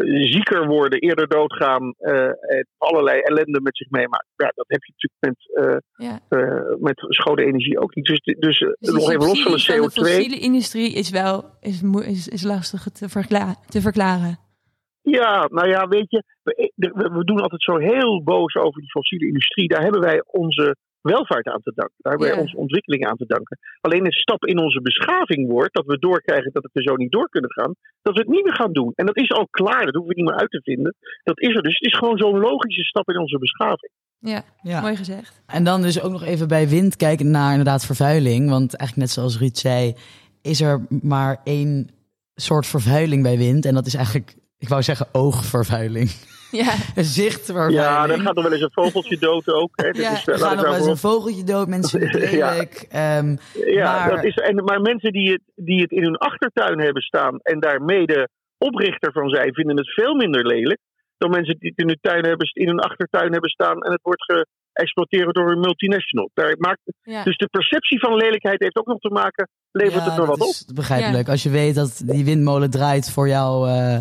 zieker 0.04 0.66
worden, 0.66 0.98
eerder 0.98 1.28
doodgaan, 1.28 1.94
uh, 2.00 2.30
allerlei 2.78 3.20
ellende 3.20 3.60
met 3.60 3.76
zich 3.76 3.90
meemaken. 3.90 4.28
Ja, 4.36 4.52
dat 4.54 4.64
heb 4.68 4.84
je 4.84 4.92
natuurlijk 4.96 5.38
met, 5.38 5.66
uh, 5.66 6.08
ja. 6.08 6.20
uh, 6.30 6.76
met 6.78 7.04
schone 7.08 7.44
energie 7.44 7.80
ook 7.80 7.94
niet. 7.94 8.04
Dus, 8.04 8.20
dus, 8.20 8.58
dus 8.58 8.92
nog 8.92 9.10
even 9.10 9.26
los 9.26 9.42
van 9.42 9.52
de 9.52 9.62
CO2. 9.72 9.94
De 9.94 10.00
fossiele 10.00 10.38
industrie 10.38 10.92
is 10.92 11.10
wel 11.10 11.44
is, 11.60 11.82
is, 11.82 12.28
is 12.28 12.42
lastig 12.42 12.82
te, 12.82 13.08
verkla 13.08 13.56
te 13.68 13.80
verklaren. 13.80 14.38
Ja, 15.02 15.48
nou 15.50 15.68
ja, 15.68 15.88
weet 15.88 16.10
je, 16.10 16.22
we, 16.42 17.10
we, 17.12 17.24
doen 17.24 17.40
altijd 17.40 17.62
zo 17.62 17.76
heel 17.76 18.22
boos 18.22 18.54
over 18.54 18.80
die 18.80 18.90
fossiele 18.90 19.26
industrie. 19.26 19.68
Daar 19.68 19.82
hebben 19.82 20.00
wij 20.00 20.22
onze 20.26 20.76
welvaart 21.14 21.46
aan 21.46 21.62
te 21.62 21.72
danken. 21.74 21.96
Daar 21.98 22.12
hebben 22.12 22.30
wij 22.30 22.40
onze 22.40 22.56
ontwikkeling 22.56 23.06
aan 23.06 23.16
te 23.16 23.26
danken. 23.26 23.58
Alleen 23.80 24.04
een 24.06 24.22
stap 24.24 24.44
in 24.44 24.58
onze 24.58 24.80
beschaving 24.80 25.48
wordt 25.48 25.74
dat 25.74 25.86
we 25.86 25.98
doorkrijgen 25.98 26.52
dat 26.52 26.62
we 26.62 26.70
er 26.72 26.82
zo 26.82 26.96
niet 26.96 27.12
door 27.12 27.28
kunnen 27.28 27.52
gaan. 27.52 27.74
Dat 28.02 28.14
we 28.14 28.20
het 28.20 28.28
niet 28.28 28.44
meer 28.44 28.54
gaan 28.54 28.72
doen. 28.72 28.92
En 28.94 29.06
dat 29.06 29.16
is 29.16 29.30
al 29.30 29.48
klaar, 29.50 29.84
dat 29.84 29.94
hoeven 29.94 30.14
we 30.14 30.20
niet 30.20 30.30
meer 30.30 30.40
uit 30.40 30.50
te 30.50 30.60
vinden. 30.62 30.94
Dat 31.22 31.40
is 31.40 31.54
er 31.56 31.62
dus. 31.62 31.78
Het 31.78 31.92
is 31.92 31.98
gewoon 31.98 32.18
zo'n 32.18 32.38
logische 32.38 32.84
stap 32.84 33.08
in 33.08 33.18
onze 33.18 33.38
beschaving. 33.38 33.92
Ja, 34.18 34.42
ja, 34.62 34.80
mooi 34.80 34.96
gezegd. 34.96 35.42
En 35.46 35.64
dan 35.64 35.82
dus 35.82 36.00
ook 36.00 36.12
nog 36.12 36.24
even 36.24 36.48
bij 36.48 36.68
wind 36.68 36.96
kijken 36.96 37.30
naar 37.30 37.50
inderdaad 37.50 37.86
vervuiling. 37.86 38.50
Want 38.50 38.76
eigenlijk 38.76 39.08
net 39.08 39.10
zoals 39.10 39.38
Ruud 39.38 39.56
zei, 39.56 39.94
is 40.42 40.60
er 40.60 40.86
maar 41.02 41.40
één 41.44 41.88
soort 42.34 42.66
vervuiling 42.66 43.22
bij 43.22 43.38
wind. 43.38 43.64
En 43.64 43.74
dat 43.74 43.86
is 43.86 43.94
eigenlijk, 43.94 44.34
ik 44.58 44.68
wou 44.68 44.82
zeggen 44.82 45.06
oogvervuiling. 45.12 46.10
Ja. 46.56 46.74
Zichtvervuiling. 47.02 47.80
Ja, 47.80 48.06
dan 48.06 48.20
gaat 48.20 48.36
er 48.36 48.42
wel 48.42 48.52
eens 48.52 48.62
een 48.62 48.72
vogeltje 48.72 49.18
dood 49.18 49.48
ook. 49.48 49.70
Hè. 49.74 49.86
Ja, 49.86 50.12
is 50.12 50.26
er 50.26 50.38
gaat 50.38 50.54
nog 50.54 50.64
wel 50.64 50.74
eens 50.74 50.86
een 50.86 50.96
vogeltje 50.96 51.44
dood, 51.44 51.68
mensen 51.68 52.00
vinden 52.00 52.20
het 52.20 52.30
lelijk. 52.30 52.86
ja, 52.90 53.18
um, 53.18 53.38
ja 53.52 54.06
maar... 54.06 54.14
Dat 54.14 54.24
is, 54.24 54.34
en, 54.34 54.64
maar 54.64 54.80
mensen 54.80 55.12
die 55.12 55.32
het, 55.32 55.42
die 55.54 55.80
het 55.80 55.90
in 55.90 56.02
hun 56.02 56.16
achtertuin 56.16 56.80
hebben 56.80 57.02
staan 57.02 57.38
en 57.38 57.60
daar 57.60 57.82
mede 57.82 58.28
oprichter 58.58 59.12
van 59.12 59.28
zijn, 59.28 59.54
vinden 59.54 59.76
het 59.76 59.94
veel 59.94 60.14
minder 60.14 60.46
lelijk 60.46 60.80
dan 61.18 61.30
mensen 61.30 61.56
die 61.58 61.68
het 61.68 61.78
in 61.78 61.86
hun, 61.86 61.98
tuin 62.00 62.24
hebben, 62.26 62.50
in 62.52 62.66
hun 62.66 62.80
achtertuin 62.80 63.32
hebben 63.32 63.50
staan 63.50 63.82
en 63.82 63.92
het 63.92 64.02
wordt 64.02 64.24
geëxploiteerd 64.24 65.34
door 65.34 65.50
een 65.50 65.60
multinational. 65.60 66.30
Daar 66.34 66.54
maakt, 66.58 66.80
Dus 67.24 67.36
de 67.36 67.48
perceptie 67.50 68.00
van 68.00 68.14
lelijkheid 68.14 68.60
heeft 68.60 68.76
ook 68.76 68.86
nog 68.86 68.98
te 68.98 69.10
maken, 69.10 69.48
levert 69.70 70.04
het 70.04 70.18
er 70.18 70.26
wat 70.26 70.40
op. 70.40 70.74
Begrijpelijk. 70.74 71.28
Als 71.28 71.42
je 71.42 71.50
weet 71.50 71.74
dat 71.74 72.02
die 72.04 72.24
windmolen 72.24 72.70
draait 72.70 73.10
voor 73.10 73.28
jou... 73.28 73.68
Uh, 73.68 73.98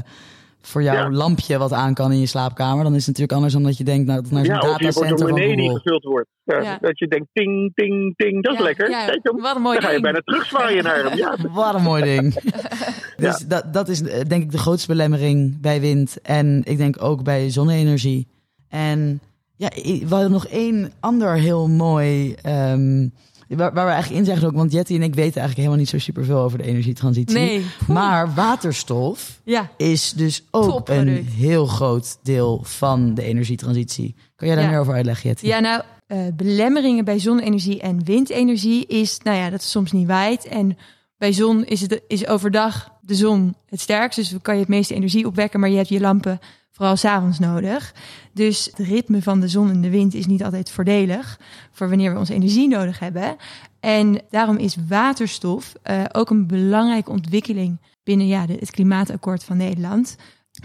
voor 0.65 0.83
jouw 0.83 1.09
lampje 1.09 1.57
wat 1.57 1.73
aan 1.73 1.93
kan 1.93 2.11
in 2.11 2.19
je 2.19 2.25
slaapkamer, 2.25 2.83
dan 2.83 2.95
is 2.95 3.05
het 3.05 3.07
natuurlijk 3.07 3.33
anders 3.33 3.53
dan 3.53 3.63
dat 3.63 3.77
je 3.77 3.83
denkt 3.83 4.07
nou, 4.07 4.23
naar 4.29 4.45
zo'n 4.45 4.55
ja, 4.55 4.61
datacenter 4.61 5.17
van 5.17 5.39
Google. 5.39 5.55
die 5.55 5.71
gevuld 5.71 6.03
wordt. 6.03 6.29
Ja, 6.43 6.77
Dat 6.81 6.99
je 6.99 7.07
denkt 7.07 7.27
ting, 7.33 7.71
ting, 7.75 8.13
ting, 8.15 8.43
dat 8.43 8.53
is 8.53 8.59
lekker. 8.59 8.87
Kijk, 8.87 9.31
wat 9.41 9.55
een 9.55 9.61
mooi 9.61 9.79
dan 9.79 9.89
ga 9.89 9.95
je 9.95 10.01
bijna 10.01 10.19
terugzwaaien 10.19 10.83
naar 10.83 11.03
hem. 11.03 11.17
Ja. 11.17 11.35
wat 11.53 11.73
een 11.73 11.81
mooi 11.81 12.03
ding. 12.03 12.33
dus 13.17 13.37
dat, 13.37 13.73
dat 13.73 13.89
is 13.89 14.01
eh, 14.01 14.19
denk 14.27 14.43
ik 14.43 14.51
de 14.51 14.57
grootste 14.57 14.87
belemmering 14.87 15.61
bij 15.61 15.81
wind 15.81 16.21
en 16.21 16.61
ik 16.63 16.77
denk 16.77 17.01
ook 17.03 17.23
bij 17.23 17.49
zonne-energie. 17.49 18.27
En 18.69 19.19
ja, 19.55 19.69
we 19.83 20.05
hadden 20.09 20.31
nog 20.31 20.47
één 20.47 20.91
ander 20.99 21.33
heel 21.33 21.67
mooi... 21.67 22.35
Um, 22.45 23.13
Waar, 23.47 23.73
waar, 23.73 23.85
we 23.85 23.91
eigenlijk 23.91 24.19
in 24.19 24.25
zeggen 24.25 24.47
ook, 24.47 24.55
want 24.55 24.71
Jetty 24.71 24.95
en 24.95 25.01
ik 25.01 25.15
weten 25.15 25.41
eigenlijk 25.41 25.55
helemaal 25.55 25.77
niet 25.77 25.89
zo 25.89 25.97
superveel 25.97 26.37
over 26.37 26.57
de 26.57 26.63
energietransitie. 26.63 27.37
Nee. 27.37 27.65
Maar 27.87 28.33
waterstof 28.33 29.41
ja. 29.43 29.69
is 29.77 30.13
dus 30.13 30.43
ook 30.51 30.89
een 30.89 31.25
heel 31.25 31.65
groot 31.65 32.17
deel 32.23 32.61
van 32.63 33.13
de 33.13 33.23
energietransitie. 33.23 34.15
Kan 34.35 34.47
jij 34.47 34.57
daar 34.57 34.69
meer 34.69 34.79
over 34.79 34.93
uitleggen, 34.93 35.29
Jetty? 35.29 35.45
Ja, 35.45 35.59
nou, 35.59 35.81
uh, 36.07 36.17
belemmeringen 36.33 37.05
bij 37.05 37.19
zonne-energie 37.19 37.81
en 37.81 38.03
windenergie 38.03 38.85
is, 38.85 39.19
nou 39.23 39.37
ja, 39.37 39.49
dat 39.49 39.59
is 39.61 39.71
soms 39.71 39.91
niet 39.91 40.07
wijd. 40.07 40.45
En 40.45 40.77
bij 41.17 41.33
zon 41.33 41.65
is, 41.65 41.81
het, 41.81 42.01
is 42.07 42.27
overdag 42.27 42.89
de 43.01 43.15
zon 43.15 43.55
het 43.65 43.79
sterkst, 43.79 44.17
dus 44.17 44.35
kan 44.41 44.53
je 44.53 44.59
het 44.59 44.69
meeste 44.69 44.93
energie 44.93 45.27
opwekken, 45.27 45.59
maar 45.59 45.69
je 45.69 45.75
hebt 45.75 45.89
je 45.89 45.99
lampen 45.99 46.39
vooral 46.75 46.95
s'avonds 46.95 47.39
nodig. 47.39 47.93
Dus 48.33 48.65
het 48.65 48.87
ritme 48.87 49.21
van 49.21 49.39
de 49.39 49.47
zon 49.47 49.69
en 49.69 49.81
de 49.81 49.89
wind 49.89 50.13
is 50.13 50.25
niet 50.25 50.43
altijd 50.43 50.71
voordelig 50.71 51.39
voor 51.71 51.89
wanneer 51.89 52.13
we 52.13 52.19
onze 52.19 52.33
energie 52.33 52.67
nodig 52.67 52.99
hebben. 52.99 53.35
En 53.79 54.21
daarom 54.29 54.57
is 54.57 54.77
waterstof 54.87 55.73
uh, 55.83 56.03
ook 56.11 56.29
een 56.29 56.47
belangrijke 56.47 57.11
ontwikkeling 57.11 57.79
binnen 58.03 58.27
ja, 58.27 58.45
het 58.45 58.71
klimaatakkoord 58.71 59.43
van 59.43 59.57
Nederland. 59.57 60.15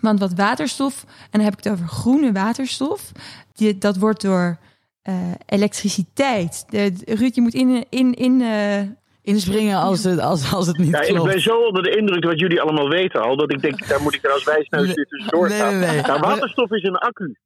Want 0.01 0.19
wat 0.19 0.35
waterstof, 0.35 1.05
en 1.07 1.29
dan 1.31 1.41
heb 1.41 1.53
ik 1.53 1.65
het 1.65 1.73
over 1.73 1.87
groene 1.87 2.33
waterstof, 2.33 3.13
die, 3.53 3.79
dat 3.79 3.97
wordt 3.97 4.21
door 4.21 4.59
uh, 5.09 5.15
elektriciteit. 5.47 6.65
De, 6.69 6.93
Ruud, 7.05 7.35
je 7.35 7.41
moet 7.41 7.55
in, 7.55 7.87
in, 7.89 8.15
in 8.15 8.41
uh, 8.41 8.81
inspringen 9.23 9.77
als 9.77 10.05
het, 10.05 10.21
als, 10.21 10.53
als 10.53 10.67
het 10.67 10.79
niet 10.79 10.91
ja, 10.91 11.01
klopt. 11.01 11.27
Ik 11.27 11.33
ben 11.33 11.41
zo 11.41 11.57
onder 11.67 11.83
de 11.83 11.97
indruk 11.97 12.25
wat 12.25 12.39
jullie 12.39 12.61
allemaal 12.61 12.89
weten 12.89 13.23
al, 13.23 13.37
dat 13.37 13.53
ik 13.53 13.63
denk, 13.63 13.89
daar 13.89 14.03
moet 14.03 14.15
ik 14.15 14.25
er 14.25 14.33
als 14.33 14.45
wijsneus 14.45 14.95
weer 14.95 15.07
tussendoor 15.07 15.49
nee, 15.49 15.59
gaan. 15.59 15.79
Nee, 15.79 15.91
nee. 15.91 16.03
Nou, 16.03 16.21
waterstof 16.21 16.71
is 16.71 16.83
een 16.83 16.97
accu. 16.97 17.37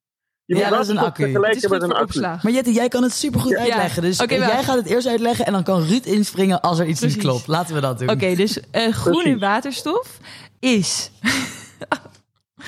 Je 0.46 0.56
ja, 0.56 0.70
dat 0.70 0.80
is 0.80 0.88
een 0.88 0.98
accu. 0.98 1.22
Vergelijken 1.22 1.70
met 1.70 1.82
een 1.82 1.92
accu. 1.92 2.20
Maar 2.20 2.50
Jette, 2.50 2.72
jij 2.72 2.88
kan 2.88 3.02
het 3.02 3.12
supergoed 3.12 3.52
ja. 3.52 3.58
uitleggen. 3.58 4.02
Dus 4.02 4.18
jij 4.18 4.62
gaat 4.62 4.76
het 4.76 4.86
eerst 4.86 5.06
uitleggen 5.06 5.46
en 5.46 5.52
dan 5.52 5.62
kan 5.62 5.82
Ruud 5.82 6.04
inspringen 6.04 6.60
als 6.60 6.78
er 6.78 6.86
iets 6.86 7.00
niet 7.00 7.16
klopt. 7.16 7.46
Laten 7.46 7.74
we 7.74 7.80
dat 7.80 7.98
doen. 7.98 8.10
Oké, 8.10 8.34
dus 8.34 8.58
uh, 8.72 8.88
groene 8.88 9.38
waterstof 9.38 10.18
is 10.60 11.10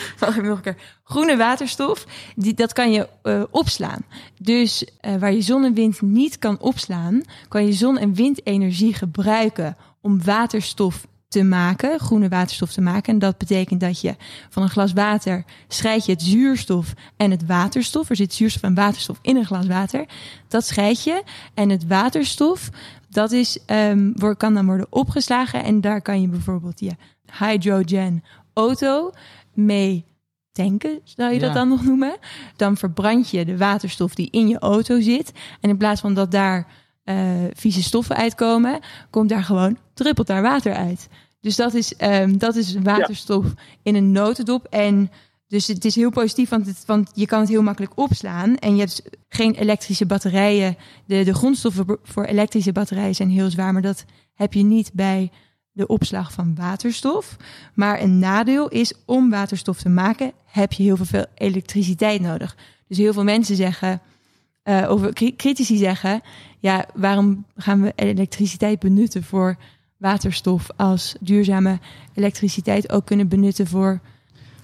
een 0.20 0.60
keer. 0.60 0.76
Groene 1.04 1.36
waterstof, 1.36 2.06
die, 2.36 2.54
dat 2.54 2.72
kan 2.72 2.92
je 2.92 3.08
uh, 3.22 3.42
opslaan. 3.50 4.00
Dus 4.40 4.84
uh, 5.00 5.16
waar 5.16 5.32
je 5.32 5.42
zon 5.42 5.64
en 5.64 5.74
wind 5.74 6.00
niet 6.00 6.38
kan 6.38 6.58
opslaan, 6.60 7.22
kan 7.48 7.66
je 7.66 7.72
zon- 7.72 7.98
en 7.98 8.14
windenergie 8.14 8.94
gebruiken 8.94 9.76
om 10.00 10.24
waterstof 10.24 11.06
te 11.28 11.42
maken, 11.42 12.00
groene 12.00 12.28
waterstof 12.28 12.72
te 12.72 12.80
maken. 12.80 13.12
En 13.12 13.18
dat 13.18 13.38
betekent 13.38 13.80
dat 13.80 14.00
je 14.00 14.16
van 14.50 14.62
een 14.62 14.68
glas 14.68 14.92
water 14.92 15.44
scheid 15.68 16.06
je 16.06 16.12
het 16.12 16.22
zuurstof 16.22 16.94
en 17.16 17.30
het 17.30 17.46
waterstof. 17.46 18.10
Er 18.10 18.16
zit 18.16 18.34
zuurstof 18.34 18.62
en 18.62 18.74
waterstof 18.74 19.18
in 19.22 19.36
een 19.36 19.44
glas 19.44 19.66
water. 19.66 20.06
Dat 20.48 20.66
scheid 20.66 21.04
je. 21.04 21.22
En 21.54 21.68
het 21.68 21.86
waterstof, 21.86 22.70
dat 23.08 23.32
is, 23.32 23.58
um, 23.66 24.14
kan 24.36 24.54
dan 24.54 24.66
worden 24.66 24.86
opgeslagen. 24.90 25.64
En 25.64 25.80
daar 25.80 26.02
kan 26.02 26.20
je 26.20 26.28
bijvoorbeeld 26.28 26.80
je 26.80 26.96
hydrogen 27.38 28.24
auto 28.52 29.12
mee 29.56 30.04
tanken, 30.52 31.00
zou 31.04 31.32
je 31.32 31.38
dat 31.38 31.54
dan 31.54 31.68
nog 31.68 31.84
noemen. 31.84 32.16
Dan 32.56 32.76
verbrand 32.76 33.30
je 33.30 33.44
de 33.44 33.56
waterstof 33.56 34.14
die 34.14 34.28
in 34.30 34.48
je 34.48 34.58
auto 34.58 35.00
zit. 35.00 35.32
En 35.60 35.70
in 35.70 35.76
plaats 35.76 36.00
van 36.00 36.14
dat 36.14 36.30
daar 36.30 36.66
uh, 37.04 37.16
vieze 37.52 37.82
stoffen 37.82 38.16
uitkomen, 38.16 38.80
komt 39.10 39.28
daar 39.28 39.44
gewoon, 39.44 39.78
druppelt 39.94 40.26
daar 40.26 40.42
water 40.42 40.74
uit. 40.74 41.08
Dus 41.40 41.56
dat 41.56 41.74
is, 41.74 41.94
um, 41.98 42.38
dat 42.38 42.56
is 42.56 42.74
waterstof 42.82 43.46
in 43.82 43.94
een 43.94 44.12
notendop. 44.12 44.64
En 44.64 45.10
dus 45.48 45.66
het 45.66 45.84
is 45.84 45.94
heel 45.94 46.10
positief, 46.10 46.48
want, 46.48 46.66
het, 46.66 46.82
want 46.86 47.10
je 47.14 47.26
kan 47.26 47.40
het 47.40 47.48
heel 47.48 47.62
makkelijk 47.62 47.92
opslaan. 47.98 48.56
En 48.56 48.74
je 48.74 48.80
hebt 48.80 49.02
geen 49.28 49.54
elektrische 49.54 50.06
batterijen. 50.06 50.76
De, 51.06 51.24
de 51.24 51.34
grondstoffen 51.34 51.98
voor 52.02 52.24
elektrische 52.24 52.72
batterijen 52.72 53.14
zijn 53.14 53.30
heel 53.30 53.50
zwaar, 53.50 53.72
maar 53.72 53.82
dat 53.82 54.04
heb 54.34 54.52
je 54.52 54.62
niet 54.62 54.90
bij 54.92 55.30
de 55.76 55.86
opslag 55.86 56.32
van 56.32 56.54
waterstof. 56.54 57.36
Maar 57.74 58.00
een 58.00 58.18
nadeel 58.18 58.68
is 58.68 58.92
om 59.04 59.30
waterstof 59.30 59.78
te 59.78 59.88
maken 59.88 60.32
heb 60.44 60.72
je 60.72 60.82
heel 60.82 60.96
veel 60.96 61.26
elektriciteit 61.34 62.20
nodig. 62.20 62.56
Dus 62.88 62.98
heel 62.98 63.12
veel 63.12 63.24
mensen 63.24 63.56
zeggen, 63.56 64.00
uh, 64.64 64.90
of 64.90 65.12
critici 65.12 65.76
zeggen, 65.76 66.20
ja, 66.58 66.86
waarom 66.94 67.44
gaan 67.56 67.82
we 67.82 67.92
elektriciteit 67.94 68.78
benutten 68.78 69.22
voor 69.22 69.56
waterstof 69.96 70.68
als 70.76 71.14
duurzame 71.20 71.78
elektriciteit 72.14 72.92
ook 72.92 73.06
kunnen 73.06 73.28
benutten 73.28 73.66
voor. 73.66 74.00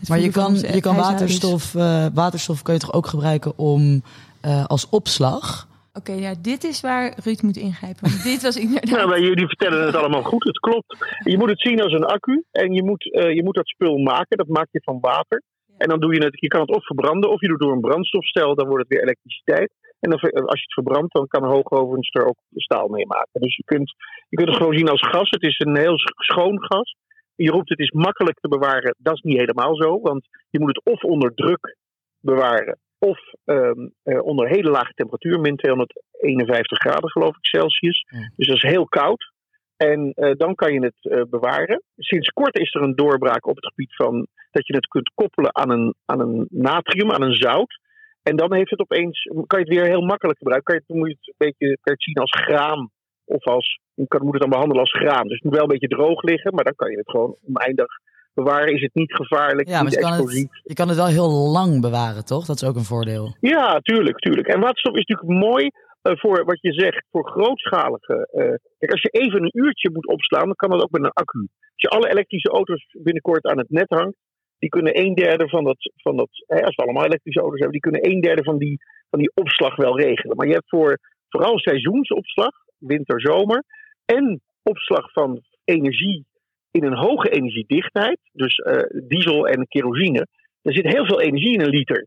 maar 0.08 0.20
je 0.20 0.30
kan, 0.30 0.54
je 0.54 0.80
kan 0.80 0.96
waterstof, 0.96 1.74
uh, 1.74 2.06
waterstof 2.14 2.62
kun 2.62 2.74
je 2.74 2.80
toch 2.80 2.92
ook 2.92 3.06
gebruiken 3.06 3.58
om 3.58 4.02
uh, 4.42 4.64
als 4.64 4.88
opslag. 4.88 5.68
Oké, 5.98 6.12
ja, 6.12 6.34
dit 6.42 6.64
is 6.64 6.80
waar 6.80 7.14
Ruud 7.24 7.42
moet 7.42 7.56
ingrijpen. 7.56 8.02
Want 8.10 8.22
dit 8.22 8.42
was 8.42 8.56
inderdaad... 8.56 8.90
Nou, 8.96 9.08
maar 9.08 9.20
jullie 9.20 9.46
vertellen 9.46 9.86
het 9.86 9.94
allemaal 9.94 10.22
goed, 10.22 10.44
het 10.44 10.58
klopt. 10.58 10.96
Je 11.24 11.38
moet 11.38 11.48
het 11.48 11.60
zien 11.60 11.82
als 11.82 11.92
een 11.92 12.04
accu 12.04 12.44
en 12.50 12.72
je 12.72 12.82
moet, 12.82 13.04
uh, 13.04 13.34
je 13.34 13.42
moet 13.44 13.54
dat 13.54 13.68
spul 13.68 13.98
maken. 13.98 14.36
Dat 14.36 14.48
maak 14.48 14.68
je 14.70 14.80
van 14.84 15.00
water. 15.00 15.42
En 15.76 15.88
dan 15.88 16.00
doe 16.00 16.14
je 16.14 16.24
het, 16.24 16.40
je 16.40 16.48
kan 16.48 16.60
het 16.60 16.76
of 16.76 16.86
verbranden 16.86 17.30
of 17.30 17.40
je 17.40 17.48
doet 17.48 17.60
door 17.60 17.72
een 17.72 17.80
brandstofstel, 17.80 18.54
dan 18.54 18.66
wordt 18.66 18.82
het 18.82 18.92
weer 18.92 19.02
elektriciteit. 19.02 19.72
En 20.00 20.10
dan, 20.10 20.18
als 20.20 20.60
je 20.60 20.66
het 20.66 20.72
verbrandt, 20.72 21.12
dan 21.12 21.26
kan 21.26 21.44
hoogovens 21.44 22.10
er 22.10 22.26
ook 22.26 22.38
staal 22.54 22.88
mee 22.88 23.06
maken. 23.06 23.40
Dus 23.40 23.56
je 23.56 23.64
kunt, 23.64 23.94
je 24.28 24.36
kunt 24.36 24.48
het 24.48 24.56
gewoon 24.56 24.76
zien 24.76 24.88
als 24.88 25.08
gas. 25.08 25.30
Het 25.30 25.42
is 25.42 25.58
een 25.58 25.76
heel 25.76 25.98
schoon 26.16 26.64
gas. 26.64 26.94
Je 27.34 27.50
roept 27.50 27.68
het 27.68 27.78
is 27.78 27.90
makkelijk 27.90 28.38
te 28.40 28.48
bewaren. 28.48 28.94
Dat 28.98 29.14
is 29.14 29.20
niet 29.20 29.38
helemaal 29.38 29.76
zo, 29.76 30.00
want 30.00 30.28
je 30.50 30.60
moet 30.60 30.76
het 30.76 30.94
of 30.94 31.02
onder 31.02 31.34
druk 31.34 31.76
bewaren 32.20 32.78
of 33.10 33.18
um, 33.44 33.92
uh, 34.04 34.22
onder 34.22 34.48
hele 34.48 34.70
lage 34.70 34.92
temperatuur, 34.94 35.40
min 35.40 35.56
251 35.56 36.78
graden 36.78 37.10
geloof 37.10 37.36
ik 37.36 37.46
Celsius. 37.46 38.06
Dus 38.36 38.46
dat 38.46 38.56
is 38.56 38.62
heel 38.62 38.86
koud. 38.86 39.32
En 39.76 40.12
uh, 40.14 40.32
dan 40.36 40.54
kan 40.54 40.72
je 40.72 40.80
het 40.80 40.98
uh, 41.00 41.22
bewaren. 41.30 41.82
Sinds 41.96 42.28
kort 42.28 42.58
is 42.58 42.74
er 42.74 42.82
een 42.82 42.94
doorbraak 42.94 43.46
op 43.46 43.56
het 43.56 43.66
gebied 43.66 43.94
van 43.94 44.26
dat 44.50 44.66
je 44.66 44.74
het 44.74 44.86
kunt 44.86 45.12
koppelen 45.14 45.56
aan 45.56 45.70
een, 45.70 45.94
aan 46.04 46.20
een 46.20 46.46
natrium, 46.50 47.12
aan 47.12 47.22
een 47.22 47.34
zout. 47.34 47.80
En 48.22 48.36
dan 48.36 48.54
heeft 48.54 48.70
het 48.70 48.80
opeens, 48.80 49.22
kan 49.46 49.58
je 49.58 49.64
het 49.64 49.74
weer 49.74 49.86
heel 49.86 50.02
makkelijk 50.02 50.38
gebruiken. 50.38 50.74
Kan 50.74 50.76
je, 50.76 50.92
dan 50.92 50.98
moet 50.98 51.08
je 51.08 51.16
het 51.20 51.28
een 51.28 51.46
beetje 51.46 51.78
kan 51.80 51.92
het 51.92 52.02
zien 52.02 52.16
als 52.16 52.40
graan. 52.44 52.90
Of 53.24 53.44
als, 53.44 53.80
je 53.94 54.06
kan, 54.08 54.22
moet 54.22 54.32
het 54.32 54.40
dan 54.40 54.50
behandelen 54.50 54.82
als 54.82 54.92
graan. 54.92 55.26
Dus 55.28 55.34
het 55.34 55.44
moet 55.44 55.54
wel 55.54 55.62
een 55.62 55.76
beetje 55.78 55.96
droog 55.96 56.22
liggen, 56.22 56.54
maar 56.54 56.64
dan 56.64 56.74
kan 56.74 56.90
je 56.90 56.96
het 56.96 57.10
gewoon 57.10 57.36
oneindig 57.48 57.86
bewaren. 58.34 58.74
Is 58.74 58.82
het 58.82 58.94
niet 58.94 59.14
gevaarlijk, 59.14 59.68
ja, 59.68 59.82
maar 59.82 59.92
je. 59.92 59.98
Kan 59.98 60.12
het, 60.12 60.48
je 60.62 60.74
kan 60.74 60.88
het 60.88 60.96
wel 60.96 61.06
heel 61.06 61.30
lang 61.30 61.80
bewaren, 61.80 62.24
toch? 62.24 62.44
Dat 62.46 62.56
is 62.56 62.68
ook 62.68 62.76
een 62.76 62.92
voordeel. 62.94 63.36
Ja, 63.40 63.78
tuurlijk, 63.78 64.18
tuurlijk. 64.18 64.48
En 64.48 64.60
waterstof 64.60 64.94
is 64.94 65.06
natuurlijk 65.06 65.44
mooi 65.44 65.70
uh, 66.02 66.12
voor 66.16 66.44
wat 66.44 66.60
je 66.60 66.72
zegt, 66.72 67.04
voor 67.10 67.30
grootschalige. 67.30 68.28
Uh, 68.32 68.54
kijk, 68.78 68.92
als 68.92 69.02
je 69.02 69.08
even 69.08 69.42
een 69.42 69.64
uurtje 69.64 69.90
moet 69.92 70.06
opslaan, 70.06 70.44
dan 70.44 70.54
kan 70.54 70.70
dat 70.70 70.82
ook 70.82 70.90
met 70.90 71.04
een 71.04 71.12
accu. 71.12 71.38
Als 71.38 71.82
je 71.82 71.88
alle 71.88 72.10
elektrische 72.10 72.50
auto's 72.50 72.86
binnenkort 73.02 73.44
aan 73.46 73.58
het 73.58 73.70
net 73.70 73.88
hangt, 73.88 74.16
die 74.58 74.70
kunnen 74.70 74.98
een 74.98 75.14
derde 75.14 75.48
van 75.48 75.64
dat, 75.64 75.76
van 75.96 76.16
dat 76.16 76.28
hè, 76.46 76.62
als 76.62 76.74
we 76.74 76.82
allemaal 76.82 77.04
elektrische 77.04 77.40
auto's 77.40 77.60
hebben, 77.60 77.80
die 77.80 77.90
kunnen 77.90 78.10
een 78.10 78.20
derde 78.20 78.44
van 78.44 78.58
die, 78.58 78.78
van 79.10 79.18
die 79.18 79.32
opslag 79.34 79.76
wel 79.76 79.98
regelen. 80.00 80.36
Maar 80.36 80.46
je 80.46 80.52
hebt 80.52 80.68
voor 80.68 80.98
vooral 81.28 81.58
seizoensopslag, 81.58 82.52
winter, 82.78 83.20
zomer, 83.20 83.64
en 84.04 84.40
opslag 84.62 85.12
van 85.12 85.40
energie 85.64 86.26
in 86.72 86.84
een 86.84 86.96
hoge 86.96 87.28
energiedichtheid, 87.28 88.18
dus 88.32 88.58
uh, 88.58 89.06
diesel 89.08 89.46
en 89.46 89.68
kerosine. 89.68 90.26
Er 90.62 90.74
zit 90.74 90.86
heel 90.86 91.06
veel 91.06 91.20
energie 91.20 91.52
in 91.52 91.60
een 91.60 91.76
liter. 91.78 92.06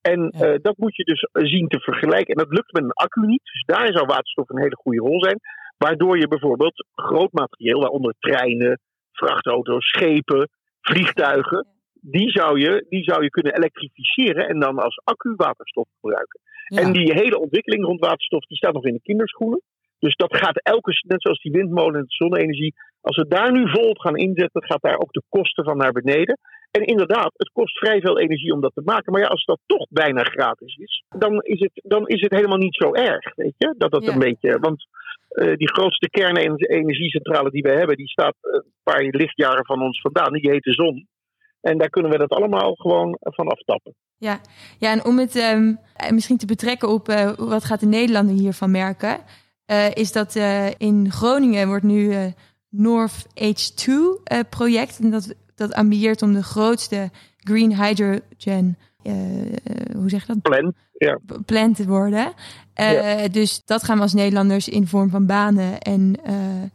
En 0.00 0.32
ja. 0.36 0.52
uh, 0.52 0.58
dat 0.62 0.76
moet 0.76 0.96
je 0.96 1.04
dus 1.04 1.28
zien 1.32 1.68
te 1.68 1.80
vergelijken. 1.80 2.34
En 2.34 2.42
dat 2.44 2.52
lukt 2.52 2.72
met 2.72 2.82
een 2.82 2.92
accu 2.92 3.26
niet. 3.26 3.44
Dus 3.44 3.62
daar 3.76 3.92
zou 3.92 4.06
waterstof 4.06 4.48
een 4.48 4.62
hele 4.62 4.76
goede 4.76 5.00
rol 5.00 5.24
zijn. 5.24 5.40
Waardoor 5.76 6.18
je 6.18 6.28
bijvoorbeeld 6.28 6.86
groot 6.94 7.32
materieel, 7.32 7.80
waaronder 7.80 8.14
treinen, 8.18 8.80
vrachtauto's, 9.12 9.88
schepen, 9.88 10.48
vliegtuigen, 10.80 11.66
die 12.00 12.30
zou, 12.30 12.60
je, 12.60 12.86
die 12.88 13.04
zou 13.04 13.22
je 13.22 13.30
kunnen 13.30 13.56
elektrificeren 13.56 14.48
en 14.48 14.58
dan 14.60 14.78
als 14.78 15.00
accu 15.04 15.34
waterstof 15.36 15.88
gebruiken. 16.00 16.40
Ja. 16.66 16.80
En 16.80 16.92
die 16.92 17.12
hele 17.12 17.38
ontwikkeling 17.38 17.84
rond 17.84 18.00
waterstof 18.00 18.44
die 18.44 18.56
staat 18.56 18.72
nog 18.72 18.86
in 18.86 18.92
de 18.92 19.02
kinderschoenen. 19.02 19.62
Dus 20.04 20.16
dat 20.16 20.36
gaat 20.36 20.60
elke, 20.62 20.90
net 21.06 21.22
zoals 21.22 21.40
die 21.40 21.52
windmolen 21.52 21.94
en 21.94 22.06
de 22.06 22.14
zonne-energie, 22.14 22.74
als 23.00 23.16
we 23.16 23.28
daar 23.28 23.52
nu 23.52 23.70
vol 23.70 23.88
op 23.88 23.98
gaan 23.98 24.16
inzetten, 24.16 24.64
gaat 24.64 24.82
daar 24.82 24.98
ook 24.98 25.12
de 25.12 25.22
kosten 25.28 25.64
van 25.64 25.76
naar 25.76 25.92
beneden. 25.92 26.38
En 26.70 26.82
inderdaad, 26.82 27.32
het 27.36 27.50
kost 27.52 27.78
vrij 27.78 28.00
veel 28.00 28.18
energie 28.18 28.52
om 28.52 28.60
dat 28.60 28.74
te 28.74 28.82
maken. 28.84 29.12
Maar 29.12 29.20
ja, 29.20 29.26
als 29.26 29.44
dat 29.44 29.60
toch 29.66 29.86
bijna 29.90 30.22
gratis 30.22 30.76
is, 30.76 31.04
dan 31.08 31.42
is 31.42 31.60
het, 31.60 31.70
dan 31.74 32.06
is 32.06 32.20
het 32.20 32.32
helemaal 32.32 32.58
niet 32.58 32.74
zo 32.74 32.92
erg. 32.92 33.34
Weet 33.34 33.54
je? 33.58 33.74
Dat 33.78 33.90
dat 33.90 34.04
ja. 34.04 34.12
een 34.12 34.18
beetje. 34.18 34.58
Want 34.58 34.86
uh, 35.30 35.56
die 35.56 35.72
grootste 35.72 36.10
kernenergiecentrale 36.10 37.50
die 37.50 37.62
we 37.62 37.70
hebben, 37.70 37.96
die 37.96 38.08
staat 38.08 38.34
een 38.40 38.64
paar 38.82 39.02
lichtjaren 39.02 39.64
van 39.64 39.82
ons 39.82 40.00
vandaan. 40.00 40.32
Die 40.32 40.50
heet 40.50 40.62
de 40.62 40.72
zon. 40.72 41.06
En 41.60 41.78
daar 41.78 41.90
kunnen 41.90 42.10
we 42.10 42.18
dat 42.18 42.30
allemaal 42.30 42.74
gewoon 42.74 43.16
van 43.20 43.46
aftappen. 43.46 43.94
Ja, 44.16 44.40
ja 44.78 44.92
en 44.92 45.04
om 45.04 45.18
het 45.18 45.36
um, 45.36 45.78
misschien 46.14 46.36
te 46.36 46.46
betrekken 46.46 46.88
op 46.88 47.08
uh, 47.08 47.32
wat 47.36 47.64
gaat 47.64 47.80
de 47.80 47.86
Nederlander 47.86 48.34
hiervan 48.34 48.70
merken, 48.70 49.20
uh, 49.66 49.94
is 49.94 50.12
dat 50.12 50.36
uh, 50.36 50.70
in 50.70 51.10
Groningen 51.10 51.66
wordt 51.66 51.84
nu 51.84 52.14
North 52.68 53.26
H2 53.40 53.90
project. 54.48 54.98
En 54.98 55.10
dat, 55.10 55.34
dat 55.54 55.72
ambieert 55.72 56.22
om 56.22 56.32
de 56.32 56.42
grootste 56.42 57.10
green 57.38 57.82
hydrogen, 57.82 58.76
hoe 59.96 60.08
zeg 60.08 60.26
je 60.26 60.32
dat? 60.32 60.42
Plant, 60.42 60.74
ja. 60.92 61.18
Plant 61.44 61.76
te 61.76 61.86
worden. 61.86 62.32
Ja. 62.74 63.28
Dus 63.28 63.62
dat 63.64 63.82
gaan 63.82 63.96
we 63.96 64.02
als 64.02 64.12
Nederlanders 64.12 64.68
in 64.68 64.86
vorm 64.86 65.10
van 65.10 65.26
banen 65.26 65.78
en 65.80 66.16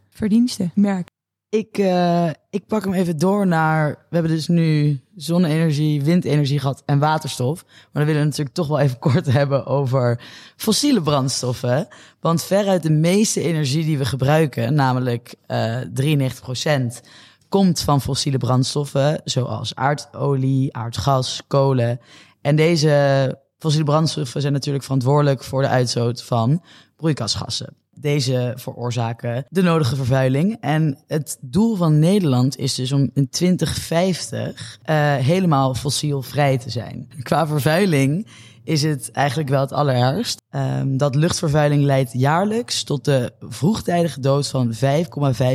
verdiensten 0.09 0.71
merken. 0.75 1.18
Ik, 1.49 1.77
uh, 1.77 2.29
ik 2.49 2.67
pak 2.67 2.83
hem 2.83 2.93
even 2.93 3.17
door 3.17 3.47
naar. 3.47 3.89
We 3.89 4.15
hebben 4.15 4.31
dus 4.31 4.47
nu 4.47 4.99
zonne-energie, 5.15 6.03
windenergie 6.03 6.59
gehad 6.59 6.83
en 6.85 6.99
waterstof. 6.99 7.63
Maar 7.63 7.89
dan 7.91 8.05
willen 8.05 8.21
we 8.21 8.27
natuurlijk 8.27 8.55
toch 8.55 8.67
wel 8.67 8.79
even 8.79 8.99
kort 9.09 9.25
hebben 9.25 9.65
over 9.65 10.21
fossiele 10.55 11.01
brandstoffen. 11.01 11.87
Want 12.19 12.43
veruit 12.43 12.83
de 12.83 12.91
meeste 12.91 13.41
energie 13.41 13.85
die 13.85 13.97
we 13.97 14.05
gebruiken, 14.05 14.73
namelijk 14.73 15.35
uh, 15.47 15.81
93%, 15.81 17.07
komt 17.47 17.81
van 17.81 18.01
fossiele 18.01 18.37
brandstoffen. 18.37 19.21
Zoals 19.23 19.75
aardolie, 19.75 20.75
aardgas, 20.75 21.41
kolen. 21.47 21.99
En 22.41 22.55
deze 22.55 23.37
fossiele 23.59 23.85
brandstoffen 23.85 24.41
zijn 24.41 24.53
natuurlijk 24.53 24.83
verantwoordelijk 24.83 25.43
voor 25.43 25.61
de 25.61 25.67
uitstoot 25.67 26.23
van 26.23 26.63
broeikasgassen. 26.95 27.73
Deze 27.93 28.53
veroorzaken 28.55 29.45
de 29.49 29.61
nodige 29.61 29.95
vervuiling. 29.95 30.57
En 30.59 30.97
het 31.07 31.37
doel 31.41 31.75
van 31.75 31.99
Nederland 31.99 32.57
is 32.57 32.75
dus 32.75 32.91
om 32.91 33.09
in 33.13 33.29
2050 33.29 34.79
uh, 34.85 35.15
helemaal 35.15 35.73
fossielvrij 35.75 36.57
te 36.57 36.69
zijn. 36.69 37.07
Qua 37.23 37.47
vervuiling 37.47 38.27
is 38.63 38.83
het 38.83 39.11
eigenlijk 39.11 39.49
wel 39.49 39.61
het 39.61 39.71
allerergst. 39.71 40.41
Um, 40.51 40.97
dat 40.97 41.15
luchtvervuiling 41.15 41.83
leidt 41.83 42.13
jaarlijks 42.13 42.83
tot 42.83 43.05
de 43.05 43.31
vroegtijdige 43.39 44.19
dood 44.19 44.47
van 44.47 44.73
5,5 44.73 44.79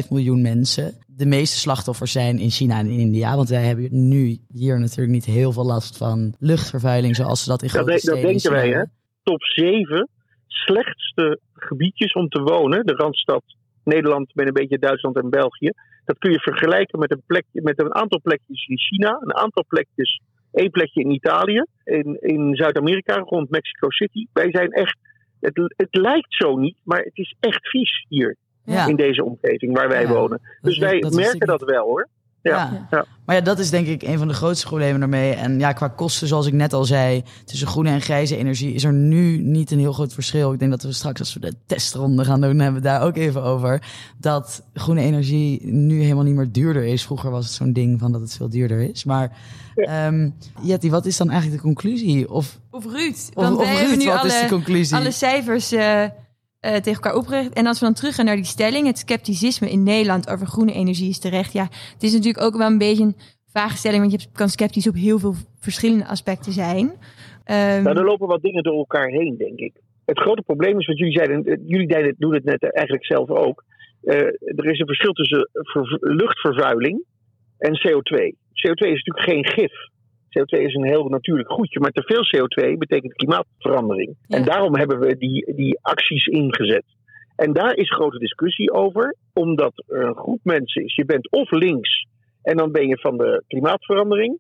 miljoen 0.09 0.43
mensen. 0.43 0.95
De 1.17 1.27
meeste 1.27 1.59
slachtoffers 1.59 2.13
zijn 2.13 2.39
in 2.39 2.51
China 2.51 2.79
en 2.79 2.87
in 2.87 2.99
India, 2.99 3.37
want 3.37 3.49
wij 3.49 3.63
hebben 3.63 4.09
nu 4.09 4.39
hier 4.49 4.81
natuurlijk 4.81 5.11
niet 5.11 5.25
heel 5.25 5.53
veel 5.53 5.65
last 5.67 5.97
van 5.97 6.35
luchtvervuiling 6.39 7.17
zoals 7.17 7.43
ze 7.43 7.49
dat 7.49 7.63
in 7.63 7.69
grote 7.69 7.91
dat, 7.91 8.01
steden 8.01 8.23
Dat 8.23 8.31
denken 8.31 8.51
wij, 8.51 8.69
hè? 8.69 8.83
Top 9.23 9.43
7 9.43 10.09
slechtste 10.47 11.41
gebiedjes 11.55 12.13
om 12.13 12.29
te 12.29 12.43
wonen, 12.43 12.87
de 12.87 12.95
Randstad 12.95 13.45
Nederland 13.85 14.35
met 14.35 14.47
een 14.47 14.53
beetje 14.53 14.79
Duitsland 14.79 15.17
en 15.17 15.31
België, 15.31 15.71
dat 16.05 16.19
kun 16.19 16.31
je 16.31 16.41
vergelijken 16.41 16.99
met 16.99 17.11
een, 17.11 17.23
plekje, 17.27 17.63
met 17.63 17.81
een 17.81 17.95
aantal 17.95 18.21
plekjes 18.23 18.67
in 18.67 18.79
China, 18.79 19.19
een 19.21 19.35
aantal 19.35 19.65
plekjes, 19.69 20.21
één 20.53 20.71
plekje 20.71 21.01
in 21.01 21.11
Italië, 21.11 21.65
in, 21.85 22.21
in 22.21 22.55
Zuid-Amerika, 22.55 23.19
rond 23.19 23.51
Mexico 23.51 23.91
City. 23.91 24.27
Wij 24.33 24.51
zijn 24.51 24.71
echt, 24.71 24.99
het, 25.41 25.75
het 25.77 25.97
lijkt 25.97 26.35
zo 26.35 26.57
niet, 26.57 26.77
maar 26.83 26.99
het 26.99 27.17
is 27.19 27.35
echt 27.41 27.69
vies 27.69 28.07
hier. 28.09 28.37
Ja. 28.65 28.87
In 28.87 28.97
deze 28.97 29.25
omgeving 29.25 29.75
waar 29.75 29.89
wij 29.89 30.03
ja, 30.03 30.09
wonen. 30.09 30.41
Dus 30.61 30.79
wij 30.79 31.01
dat 31.01 31.15
merken 31.15 31.47
dat 31.47 31.63
wel 31.63 31.85
hoor. 31.85 32.09
Ja, 32.43 32.57
ja. 32.57 32.87
ja. 32.91 33.05
Maar 33.27 33.37
ja, 33.37 33.41
dat 33.41 33.59
is 33.59 33.71
denk 33.71 33.87
ik 33.87 34.03
een 34.03 34.19
van 34.19 34.29
de 34.29 34.35
grootste 34.35 34.67
problemen 34.67 35.01
daarmee. 35.01 35.33
En 35.33 35.59
ja, 35.59 35.73
qua 35.73 35.89
kosten, 35.89 36.27
zoals 36.27 36.47
ik 36.47 36.53
net 36.53 36.73
al 36.73 36.85
zei, 36.85 37.23
tussen 37.45 37.69
groene 37.69 37.91
en 37.91 38.01
grijze 38.01 38.37
energie 38.37 38.75
is 38.75 38.85
er 38.85 38.93
nu 38.93 39.39
niet 39.39 39.71
een 39.71 39.79
heel 39.79 39.93
groot 39.93 40.13
verschil. 40.13 40.53
Ik 40.53 40.59
denk 40.59 40.71
dat 40.71 40.83
we 40.83 40.93
straks, 40.93 41.21
als 41.21 41.35
we 41.35 41.41
de 41.41 41.55
testronde 41.67 42.25
gaan 42.25 42.41
doen, 42.41 42.59
hebben 42.59 42.83
we 42.83 42.89
daar 42.89 43.03
ook 43.03 43.17
even 43.17 43.43
over. 43.43 43.83
Dat 44.19 44.63
groene 44.75 45.01
energie 45.01 45.67
nu 45.67 46.03
helemaal 46.03 46.25
niet 46.25 46.35
meer 46.35 46.53
duurder 46.53 46.85
is. 46.85 47.05
Vroeger 47.05 47.31
was 47.31 47.45
het 47.45 47.55
zo'n 47.55 47.73
ding 47.73 48.01
van 48.01 48.13
dat 48.13 48.21
het 48.21 48.37
veel 48.37 48.49
duurder 48.49 48.81
is. 48.81 49.05
Maar 49.05 49.39
ja. 49.75 50.07
um, 50.07 50.35
Jetty, 50.63 50.91
wat 50.91 51.07
is 51.07 51.17
dan 51.17 51.31
eigenlijk 51.31 51.63
de 51.63 51.67
conclusie? 51.67 52.31
Of, 52.31 52.59
of 52.71 52.85
Ruud, 52.85 53.31
of, 53.35 53.45
want 53.45 53.57
of 53.57 53.65
wij 53.65 53.69
Ruud, 53.69 53.79
hebben 53.79 53.99
nu 53.99 54.07
wat 54.07 54.19
alle, 54.19 54.29
is 54.29 54.41
de 54.41 54.49
conclusie? 54.49 54.97
alle 54.97 55.11
cijfers... 55.11 55.73
Uh 55.73 56.05
uh, 56.65 56.71
tegen 56.71 56.93
elkaar 56.93 57.15
opgericht. 57.15 57.53
En 57.53 57.67
als 57.67 57.79
we 57.79 57.85
dan 57.85 57.95
teruggaan 57.95 58.25
naar 58.25 58.37
die 58.37 58.45
stelling, 58.45 58.87
het 58.87 58.99
scepticisme 58.99 59.71
in 59.71 59.83
Nederland 59.83 60.31
over 60.31 60.47
groene 60.47 60.73
energie 60.73 61.09
is 61.09 61.19
terecht. 61.19 61.53
Ja, 61.53 61.69
het 61.93 62.03
is 62.03 62.13
natuurlijk 62.13 62.45
ook 62.45 62.57
wel 62.57 62.67
een 62.67 62.79
beetje 62.79 63.05
een 63.05 63.17
vage 63.53 63.77
stelling, 63.77 64.01
want 64.01 64.23
je 64.23 64.29
kan 64.33 64.49
sceptisch 64.49 64.89
op 64.89 64.95
heel 64.95 65.19
veel 65.19 65.35
verschillende 65.59 66.07
aspecten 66.07 66.53
zijn. 66.53 66.87
Um, 66.87 67.83
nou, 67.83 67.99
er 67.99 68.05
lopen 68.05 68.27
wat 68.27 68.43
dingen 68.43 68.63
door 68.63 68.77
elkaar 68.77 69.09
heen, 69.09 69.37
denk 69.37 69.59
ik. 69.59 69.73
Het 70.05 70.19
grote 70.19 70.43
probleem 70.43 70.79
is 70.79 70.87
wat 70.87 70.99
jullie 70.99 71.17
zeiden, 71.17 71.63
jullie 71.67 72.15
doen 72.19 72.35
het 72.35 72.45
net 72.45 72.63
eigenlijk 72.63 73.05
zelf 73.07 73.31
ook, 73.31 73.65
eh, 74.03 74.17
er 74.61 74.71
is 74.71 74.79
een 74.79 74.87
verschil 74.87 75.13
tussen 75.13 75.49
ver- 75.53 75.99
luchtvervuiling 76.01 77.05
en 77.59 77.73
CO2. 77.73 78.37
CO2 78.53 78.91
is 78.93 79.03
natuurlijk 79.05 79.31
geen 79.31 79.47
gif. 79.47 79.73
CO2 80.39 80.63
is 80.63 80.75
een 80.75 80.87
heel 80.87 81.09
natuurlijk 81.09 81.51
goedje, 81.51 81.81
maar 81.81 81.91
te 81.91 82.03
veel 82.03 82.23
CO2 82.23 82.79
betekent 82.79 83.15
klimaatverandering. 83.15 84.17
Ja. 84.27 84.37
En 84.37 84.45
daarom 84.45 84.77
hebben 84.77 84.99
we 84.99 85.17
die, 85.17 85.55
die 85.55 85.79
acties 85.83 86.27
ingezet. 86.27 86.85
En 87.37 87.53
daar 87.53 87.75
is 87.75 87.91
grote 87.91 88.19
discussie 88.19 88.73
over, 88.73 89.17
omdat 89.33 89.85
er 89.87 90.05
een 90.05 90.17
groep 90.17 90.41
mensen 90.43 90.85
is. 90.85 90.95
Je 90.95 91.05
bent 91.05 91.31
of 91.31 91.51
links 91.51 92.07
en 92.43 92.57
dan 92.57 92.73
ben 92.73 92.87
je 92.87 92.99
van 92.99 93.17
de 93.17 93.45
klimaatverandering, 93.49 94.39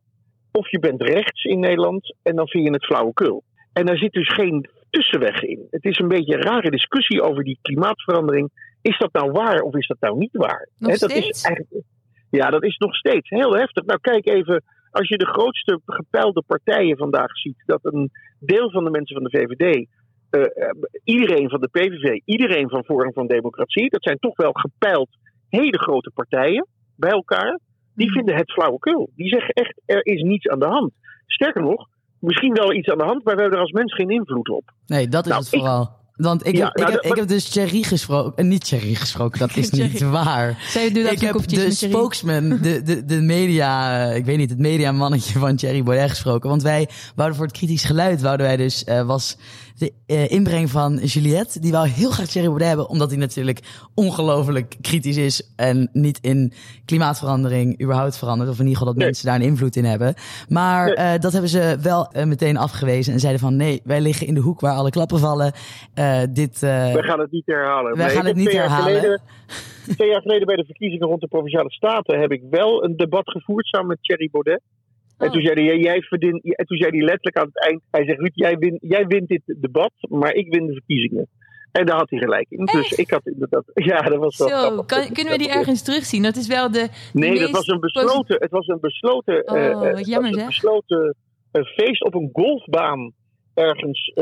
of 0.52 0.70
je 0.70 0.78
bent 0.78 1.02
rechts 1.02 1.44
in 1.44 1.60
Nederland 1.60 2.14
en 2.22 2.36
dan 2.36 2.48
vind 2.48 2.64
je 2.64 2.72
het 2.72 2.84
flauwekul. 2.84 3.42
En 3.72 3.86
daar 3.86 3.96
zit 3.96 4.12
dus 4.12 4.34
geen 4.34 4.68
tussenweg 4.90 5.42
in. 5.42 5.66
Het 5.70 5.84
is 5.84 5.98
een 5.98 6.08
beetje 6.08 6.34
een 6.34 6.42
rare 6.42 6.70
discussie 6.70 7.22
over 7.22 7.44
die 7.44 7.58
klimaatverandering. 7.62 8.50
Is 8.82 8.98
dat 8.98 9.12
nou 9.12 9.30
waar 9.30 9.60
of 9.60 9.74
is 9.74 9.86
dat 9.86 10.00
nou 10.00 10.18
niet 10.18 10.36
waar? 10.36 10.68
Nog 10.78 10.98
dat 10.98 11.10
steeds? 11.10 11.28
Is 11.28 11.42
eigenlijk, 11.42 11.84
ja, 12.30 12.50
dat 12.50 12.64
is 12.64 12.76
nog 12.76 12.94
steeds 12.94 13.28
heel 13.28 13.56
heftig. 13.56 13.84
Nou, 13.84 14.00
kijk 14.00 14.26
even, 14.26 14.62
als 14.94 15.08
je 15.08 15.16
de 15.18 15.26
grootste 15.26 15.80
gepeilde 15.86 16.42
partijen 16.46 16.96
vandaag 16.96 17.36
ziet, 17.38 17.62
dat 17.66 17.78
een 17.82 18.10
deel 18.38 18.70
van 18.70 18.84
de 18.84 18.90
mensen 18.90 19.16
van 19.16 19.24
de 19.24 19.38
VVD, 19.38 19.86
eh, 20.30 20.40
eh, 20.42 20.70
iedereen 21.04 21.48
van 21.50 21.60
de 21.60 21.68
PVV, 21.68 22.20
iedereen 22.24 22.68
van 22.68 22.84
Forum 22.84 23.12
van 23.12 23.26
Democratie, 23.26 23.90
dat 23.90 24.02
zijn 24.02 24.18
toch 24.18 24.36
wel 24.36 24.52
gepeild 24.52 25.08
hele 25.48 25.78
grote 25.78 26.10
partijen 26.14 26.66
bij 26.96 27.10
elkaar, 27.10 27.58
die 27.94 28.06
Mhm. 28.06 28.16
vinden 28.16 28.34
het 28.36 28.52
flauwekul. 28.52 29.10
Die 29.16 29.28
zeggen 29.28 29.54
echt, 29.54 29.80
er 29.86 30.06
is 30.06 30.22
niets 30.22 30.48
aan 30.48 30.58
de 30.58 30.66
hand. 30.66 30.92
Sterker 31.26 31.62
nog, 31.62 31.86
misschien 32.18 32.54
wel 32.54 32.72
iets 32.72 32.88
aan 32.88 32.98
de 32.98 33.04
hand, 33.04 33.24
maar 33.24 33.34
we 33.34 33.40
hebben 33.40 33.58
er 33.58 33.64
als 33.64 33.72
mens 33.72 33.94
geen 33.94 34.10
invloed 34.10 34.48
op. 34.48 34.70
Nee, 34.86 35.08
dat 35.08 35.24
is 35.24 35.30
Nou, 35.30 35.40
het 35.42 35.48
vooral. 35.50 35.90
Want 36.14 36.46
ik, 36.46 36.56
Ja, 36.56 36.64
heb, 36.64 36.72
ik, 36.74 36.80
nou, 36.80 36.92
heb, 36.92 37.02
dat- 37.02 37.10
ik 37.12 37.18
heb 37.18 37.28
dus 37.28 37.48
Thierry 37.48 37.82
gesproken. 37.82 38.32
eh, 38.36 38.44
niet 38.44 38.64
Thierry 38.64 38.94
gesproken, 38.94 39.38
dat 39.38 39.56
is 39.56 39.70
niet 39.80 40.00
waar. 40.00 40.62
Zij 40.68 40.92
doet 40.92 41.02
dat 41.04 41.12
ik 41.12 41.18
ook 41.18 41.24
heb 41.24 41.34
op 41.34 41.48
de 41.48 41.70
spokesman, 41.70 42.48
de, 42.62 42.82
de, 42.82 43.04
de 43.04 43.20
media, 43.20 44.02
eh, 44.10 44.16
ik 44.16 44.24
weet 44.24 44.36
niet, 44.36 44.50
het 44.50 44.58
mediamannetje 44.58 45.38
van 45.38 45.56
Thierry 45.56 45.82
Baudet 45.82 46.10
gesproken. 46.10 46.48
Want 46.48 46.62
wij 46.62 46.88
wouden 47.14 47.36
voor 47.36 47.46
het 47.46 47.56
kritisch 47.56 47.84
geluid, 47.84 48.20
wouden 48.22 48.46
wij 48.46 48.56
dus, 48.56 48.84
eh, 48.84 49.06
was 49.06 49.36
de 49.78 49.92
eh, 50.06 50.30
inbreng 50.30 50.70
van 50.70 50.96
Juliette. 50.96 51.60
Die 51.60 51.72
wou 51.72 51.88
heel 51.88 52.10
graag 52.10 52.26
Thierry 52.26 52.48
Baudet 52.48 52.68
hebben, 52.68 52.88
omdat 52.88 53.10
hij 53.10 53.18
natuurlijk 53.18 53.60
ongelooflijk 53.94 54.76
kritisch 54.80 55.16
is. 55.16 55.52
En 55.56 55.88
niet 55.92 56.18
in 56.22 56.52
klimaatverandering 56.84 57.82
überhaupt 57.82 58.18
verandert. 58.18 58.50
Of 58.50 58.58
in 58.58 58.66
ieder 58.66 58.78
geval 58.78 58.86
dat 58.92 58.96
Nee. 58.96 59.06
mensen 59.06 59.26
daar 59.26 59.34
een 59.34 59.46
invloed 59.46 59.76
in 59.76 59.84
hebben. 59.84 60.14
Maar 60.48 60.84
Nee. 60.86 60.94
eh, 60.94 61.20
dat 61.20 61.32
hebben 61.32 61.50
ze 61.50 61.76
wel 61.82 62.06
eh, 62.12 62.24
meteen 62.26 62.56
afgewezen. 62.56 63.12
En 63.12 63.20
zeiden 63.20 63.40
van 63.40 63.56
nee, 63.56 63.80
wij 63.84 64.00
liggen 64.00 64.26
in 64.26 64.34
de 64.34 64.40
hoek 64.40 64.60
waar 64.60 64.74
alle 64.76 64.90
klappen 64.90 65.18
vallen. 65.18 65.52
Dit, 66.32 66.60
Wij 66.60 67.02
gaan 67.02 67.20
het 67.20 67.30
niet 67.30 67.46
herhalen. 67.46 67.96
wij 67.96 68.06
Nee, 68.06 68.16
gaan 68.16 68.26
het 68.26 68.36
niet 68.36 68.44
twee 68.44 68.56
jaar 68.56 68.68
herhalen. 68.68 68.94
geleden- 69.00 69.20
twee 69.96 70.08
jaar 70.08 70.20
geleden 70.20 70.46
bij 70.46 70.56
de 70.56 70.64
verkiezingen 70.64 71.06
rond 71.08 71.20
de 71.20 71.26
Provinciale 71.28 71.72
Staten 71.72 72.20
heb 72.20 72.30
ik 72.32 72.42
wel 72.50 72.84
een 72.84 72.96
debat 72.96 73.30
gevoerd 73.30 73.66
samen 73.66 73.86
met 73.88 73.98
Thierry 74.00 74.28
Baudet. 74.32 74.60
En 75.18 75.26
Oh. 75.26 75.32
toen 75.32 75.42
zei 75.42 75.66
hij, 75.66 75.78
jij 75.78 76.00
verdient, 76.00 76.56
en 76.56 76.66
toen 76.66 76.76
zei 76.76 76.90
hij 76.90 77.00
letterlijk 77.00 77.36
aan 77.36 77.50
het 77.52 77.64
eind, 77.66 77.80
hij 77.90 78.04
zegt, 78.04 78.18
Ruud, 78.18 78.34
jij 78.34 78.56
wint, 78.56 78.78
jij 78.80 79.06
wint 79.06 79.28
dit 79.28 79.42
debat, 79.46 79.92
maar 80.00 80.32
ik 80.34 80.52
win 80.52 80.66
de 80.66 80.72
verkiezingen. 80.72 81.28
En 81.72 81.86
daar 81.86 81.96
had 81.96 82.10
hij 82.10 82.18
gelijk 82.18 82.46
in. 82.48 82.64
Dus 82.64 82.92
ik 82.92 83.10
had 83.10 83.26
inderdaad, 83.26 83.64
ja, 83.90 84.00
dat 84.02 84.18
was 84.18 84.38
wel 84.38 84.48
Zo, 84.48 84.82
kan, 84.82 85.12
kunnen 85.12 85.32
we 85.32 85.38
die 85.38 85.50
ergens 85.50 85.82
terugzien? 85.82 86.22
Dat 86.22 86.36
is 86.36 86.46
wel 86.46 86.70
de. 86.70 86.88
Nee, 87.12 87.38
dat 87.38 87.50
was 87.50 87.66
een 87.66 87.80
besloten, 87.80 88.36
het 88.40 88.50
was 88.50 88.66
een 88.66 88.80
besloten, 88.80 89.48
Oh, 89.48 89.56
eh, 89.56 89.70
eh, 89.70 89.94
wat 89.94 90.06
jammer, 90.06 90.38
een 90.38 90.46
besloten 90.46 91.14
eh, 91.50 91.62
feest 91.62 92.04
op 92.04 92.14
een 92.14 92.28
golfbaan 92.32 93.12
ergens 93.54 94.12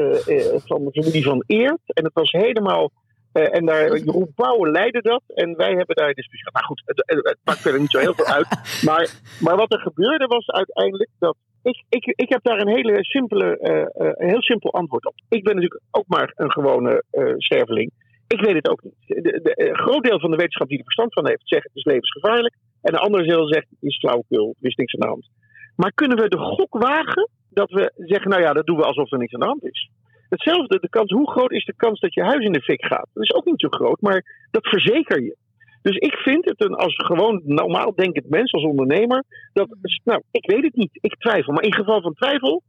van 0.64 0.84
de 0.84 0.90
familie 0.92 1.24
van 1.24 1.44
Eert. 1.46 1.80
En 1.84 2.04
het 2.04 2.12
was 2.14 2.30
helemaal, 2.30 2.90
eh, 3.32 3.56
en 3.56 3.66
daar, 3.66 3.96
Jeroen 3.98 4.32
Pauwen 4.34 4.70
leidde 4.70 5.02
dat. 5.02 5.22
En 5.26 5.56
wij 5.56 5.72
hebben 5.72 5.96
daar 5.96 6.14
discussie 6.14 6.38
gehad. 6.38 6.54
Maar 6.54 6.64
goed, 6.64 6.82
het, 6.84 7.24
het, 7.24 7.38
maakt 7.44 7.60
verder 7.60 7.80
niet 7.80 7.90
zo 7.90 7.98
heel 7.98 8.14
veel 8.14 8.26
uit. 8.26 8.48
Maar, 8.88 9.10
maar 9.40 9.56
wat 9.56 9.72
er 9.72 9.80
gebeurde 9.80 10.26
was 10.26 10.46
uiteindelijk 10.46 11.10
dat 11.18 11.36
ik, 11.62 11.84
ik, 11.88 12.04
ik 12.16 12.28
heb 12.28 12.42
daar 12.42 12.60
een 12.60 12.74
hele 12.76 13.04
simpele, 13.04 13.58
eh, 13.58 13.80
eh, 13.80 14.12
een 14.14 14.28
heel 14.28 14.42
simpel 14.42 14.72
antwoord 14.72 15.06
op. 15.06 15.14
Ik 15.28 15.42
ben 15.42 15.54
natuurlijk 15.54 15.82
ook 15.90 16.06
maar 16.06 16.32
een 16.36 16.52
gewone 16.52 17.02
eh 17.10 17.34
sterveling. 17.36 17.90
Ik 18.28 18.40
weet 18.40 18.54
het 18.54 18.68
ook 18.68 18.82
niet. 18.82 18.94
De, 19.06 19.40
de- 19.42 19.68
een 19.68 19.78
groot 19.78 20.02
deel 20.02 20.20
van 20.20 20.30
de 20.30 20.36
wetenschap 20.36 20.68
die 20.68 20.78
er 20.78 20.84
verstand 20.84 21.12
van 21.12 21.26
heeft, 21.26 21.42
zegt 21.48 21.64
het 21.64 21.76
is 21.76 21.84
levensgevaarlijk. 21.84 22.54
En 22.82 22.92
de 22.92 22.98
andere 22.98 23.26
deel 23.26 23.46
zegt 23.46 23.66
het 23.70 23.82
is 23.90 23.98
flauwekul, 23.98 24.54
er 24.60 24.68
is 24.68 24.74
niks 24.74 24.94
aan 24.94 25.00
de 25.00 25.06
hand. 25.06 25.28
Maar 25.76 25.92
kunnen 25.94 26.18
we 26.18 26.28
de 26.28 26.38
gok 26.38 26.78
wagen 26.78 27.28
dat 27.50 27.70
we 27.70 27.92
zeggen, 27.96 28.30
nou 28.30 28.42
ja, 28.42 28.52
dat 28.52 28.66
doen 28.66 28.76
we 28.76 28.84
alsof 28.84 29.12
er 29.12 29.18
niks 29.18 29.34
aan 29.34 29.40
de 29.40 29.46
hand 29.46 29.64
is? 29.64 29.90
Hetzelfde, 30.32 30.78
de 30.80 30.88
kans, 30.88 31.10
hoe 31.10 31.30
groot 31.30 31.52
is 31.52 31.64
de 31.64 31.74
kans 31.76 32.00
dat 32.00 32.14
je 32.14 32.22
huis 32.22 32.44
in 32.44 32.52
de 32.52 32.62
fik 32.62 32.84
gaat? 32.84 33.08
Dat 33.12 33.22
is 33.22 33.34
ook 33.34 33.44
niet 33.44 33.60
zo 33.60 33.68
groot, 33.68 34.00
maar 34.00 34.46
dat 34.50 34.66
verzeker 34.68 35.22
je. 35.22 35.36
Dus 35.82 35.96
ik 35.96 36.14
vind 36.14 36.44
het 36.44 36.64
een, 36.64 36.74
als 36.74 36.94
gewoon 36.96 37.42
normaal 37.44 37.94
denkend 37.94 38.28
mens, 38.28 38.52
als 38.52 38.64
ondernemer, 38.64 39.24
dat, 39.52 39.68
nou, 40.04 40.22
ik 40.30 40.50
weet 40.50 40.62
het 40.62 40.74
niet, 40.74 40.90
ik 41.00 41.14
twijfel. 41.18 41.52
Maar 41.52 41.62
in 41.62 41.74
geval 41.74 42.00
van 42.00 42.14
twijfel 42.14 42.62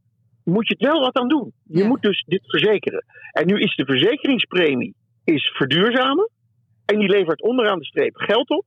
moet 0.44 0.68
je 0.68 0.74
het 0.78 0.86
wel 0.88 1.00
wat 1.00 1.16
aan 1.16 1.28
doen. 1.28 1.52
Je 1.64 1.78
Ja. 1.78 1.86
moet 1.86 2.02
dus 2.02 2.24
dit 2.26 2.42
verzekeren. 2.46 3.04
En 3.32 3.46
nu 3.46 3.58
is 3.60 3.74
de 3.76 3.84
verzekeringspremie 3.84 4.94
is 5.24 5.52
verduurzamen. 5.56 6.30
En 6.84 6.98
die 6.98 7.08
levert 7.08 7.42
onderaan 7.42 7.78
de 7.78 7.84
streep 7.84 8.16
geld 8.16 8.48
op. 8.50 8.64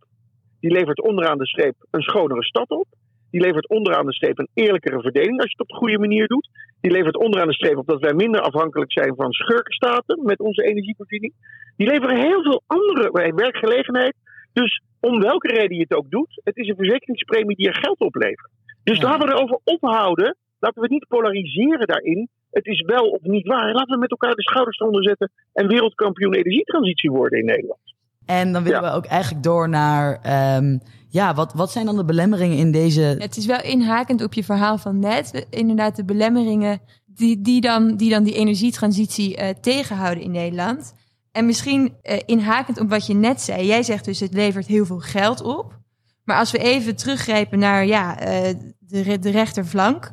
Die 0.60 0.72
levert 0.72 1.02
onderaan 1.02 1.38
de 1.38 1.48
streep 1.48 1.76
een 1.92 2.02
schonere 2.02 2.44
stad 2.44 2.70
op. 2.70 2.88
Die 3.32 3.42
levert 3.42 3.68
onderaan 3.70 4.06
de 4.06 4.14
streep 4.14 4.40
een 4.40 4.50
eerlijkere 4.54 5.02
verdeling 5.02 5.40
als 5.42 5.52
je 5.52 5.56
het 5.58 5.62
op 5.62 5.68
de 5.68 5.76
goede 5.76 6.00
manier 6.00 6.28
doet. 6.28 6.50
Die 6.82 6.92
levert 6.92 7.18
onderaan 7.18 7.48
de 7.48 7.54
streep 7.54 7.78
op 7.78 7.88
dat 7.88 8.02
wij 8.02 8.14
minder 8.14 8.42
afhankelijk 8.42 8.92
zijn 8.92 9.16
van 9.16 9.32
schurkenstaten 9.32 10.20
met 10.24 10.40
onze 10.40 10.64
energievoorziening. 10.64 11.34
Die 11.78 11.88
leveren 11.88 12.18
heel 12.22 12.42
veel 12.44 12.62
andere 12.68 13.12
eh, 13.12 13.34
werkgelegenheid. 13.34 14.16
Dus 14.54 14.82
om 15.00 15.20
welke 15.22 15.48
reden 15.48 15.76
je 15.78 15.82
het 15.88 15.94
ook 15.94 16.10
doet, 16.10 16.42
het 16.44 16.58
is 16.58 16.68
een 16.68 16.76
verzekeringspremie 16.76 17.56
die 17.56 17.68
er 17.68 17.76
geld 17.82 18.00
oplevert. 18.00 18.50
Dus 18.84 18.98
Ja. 18.98 19.04
laten 19.04 19.28
we 19.28 19.34
erover 19.34 19.60
ophouden. 19.64 20.36
Laten 20.60 20.76
we 20.82 20.88
het 20.88 20.92
niet 20.92 21.08
polariseren 21.08 21.88
daarin. 21.88 22.30
Het 22.52 22.66
is 22.66 22.82
wel 22.82 23.10
of 23.10 23.22
niet 23.22 23.48
waar. 23.48 23.74
Laten 23.74 23.94
we 23.94 24.00
met 24.00 24.12
elkaar 24.12 24.36
de 24.36 24.42
schouders 24.42 24.80
eronder 24.80 25.04
zetten 25.04 25.32
en 25.54 25.68
wereldkampioen 25.68 26.34
energietransitie 26.34 27.12
worden 27.12 27.40
in 27.40 27.46
Nederland. 27.46 27.80
En 28.26 28.52
dan 28.54 28.64
willen 28.64 28.82
Ja. 28.82 28.90
we 28.92 28.96
ook 28.98 29.06
eigenlijk 29.06 29.44
door 29.44 29.70
naar, 29.70 30.20
ehm, 30.24 30.78
ja, 31.10 31.34
wat, 31.34 31.54
wat 31.54 31.72
zijn 31.72 31.86
dan 31.86 31.96
de 31.96 32.06
belemmeringen 32.06 32.58
in 32.58 32.72
deze... 32.72 33.02
Het 33.02 33.38
is 33.38 33.46
wel 33.46 33.62
inhakend 33.62 34.24
op 34.24 34.34
je 34.34 34.44
verhaal 34.44 34.78
van 34.78 35.00
net. 35.00 35.46
Inderdaad, 35.50 35.96
de 35.96 36.06
belemmeringen 36.06 36.82
die, 37.06 37.42
die, 37.42 37.62
dan, 37.62 37.96
die 37.96 38.10
dan 38.10 38.24
die 38.24 38.34
energietransitie 38.34 39.36
eh, 39.36 39.56
tegenhouden 39.62 40.24
in 40.24 40.32
Nederland. 40.32 40.94
En 41.32 41.46
misschien 41.46 41.94
eh, 42.02 42.20
inhakend 42.26 42.80
op 42.80 42.90
wat 42.90 43.06
je 43.06 43.14
net 43.14 43.42
zei. 43.42 43.66
Jij 43.66 43.84
zegt 43.84 44.06
dus 44.06 44.20
het 44.20 44.34
levert 44.34 44.66
heel 44.66 44.86
veel 44.86 45.00
geld 45.00 45.42
op. 45.42 45.80
Maar 46.24 46.38
als 46.38 46.52
we 46.52 46.58
even 46.58 46.96
teruggrijpen 46.96 47.60
naar 47.60 47.86
ja, 47.86 48.20
eh, 48.20 48.56
de, 48.80 49.02
re- 49.02 49.20
de 49.20 49.30
rechterflank, 49.30 50.12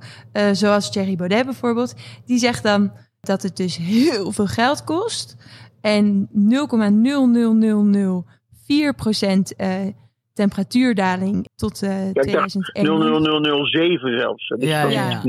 zoals 0.52 0.90
Thierry 0.90 1.16
Baudet 1.16 1.44
bijvoorbeeld, 1.44 1.94
die 2.24 2.38
zegt 2.38 2.62
dan 2.62 2.92
dat 3.20 3.42
het 3.42 3.56
dus 3.56 3.76
heel 3.76 4.32
veel 4.32 4.46
geld 4.46 4.84
kost. 4.84 5.36
En 5.80 6.28
0,00004% 6.32 6.36
eh 9.56 9.86
temperatuurdaling 10.34 11.48
tot 11.56 11.82
eh 11.82 11.90
dacht 12.12 12.26
2001. 12.28 12.86
00007 12.86 14.18
zelfs. 14.18 14.48
Dat 14.48 14.62
is 14.62 14.68
Ja, 14.68 14.82
ja. 14.88 15.20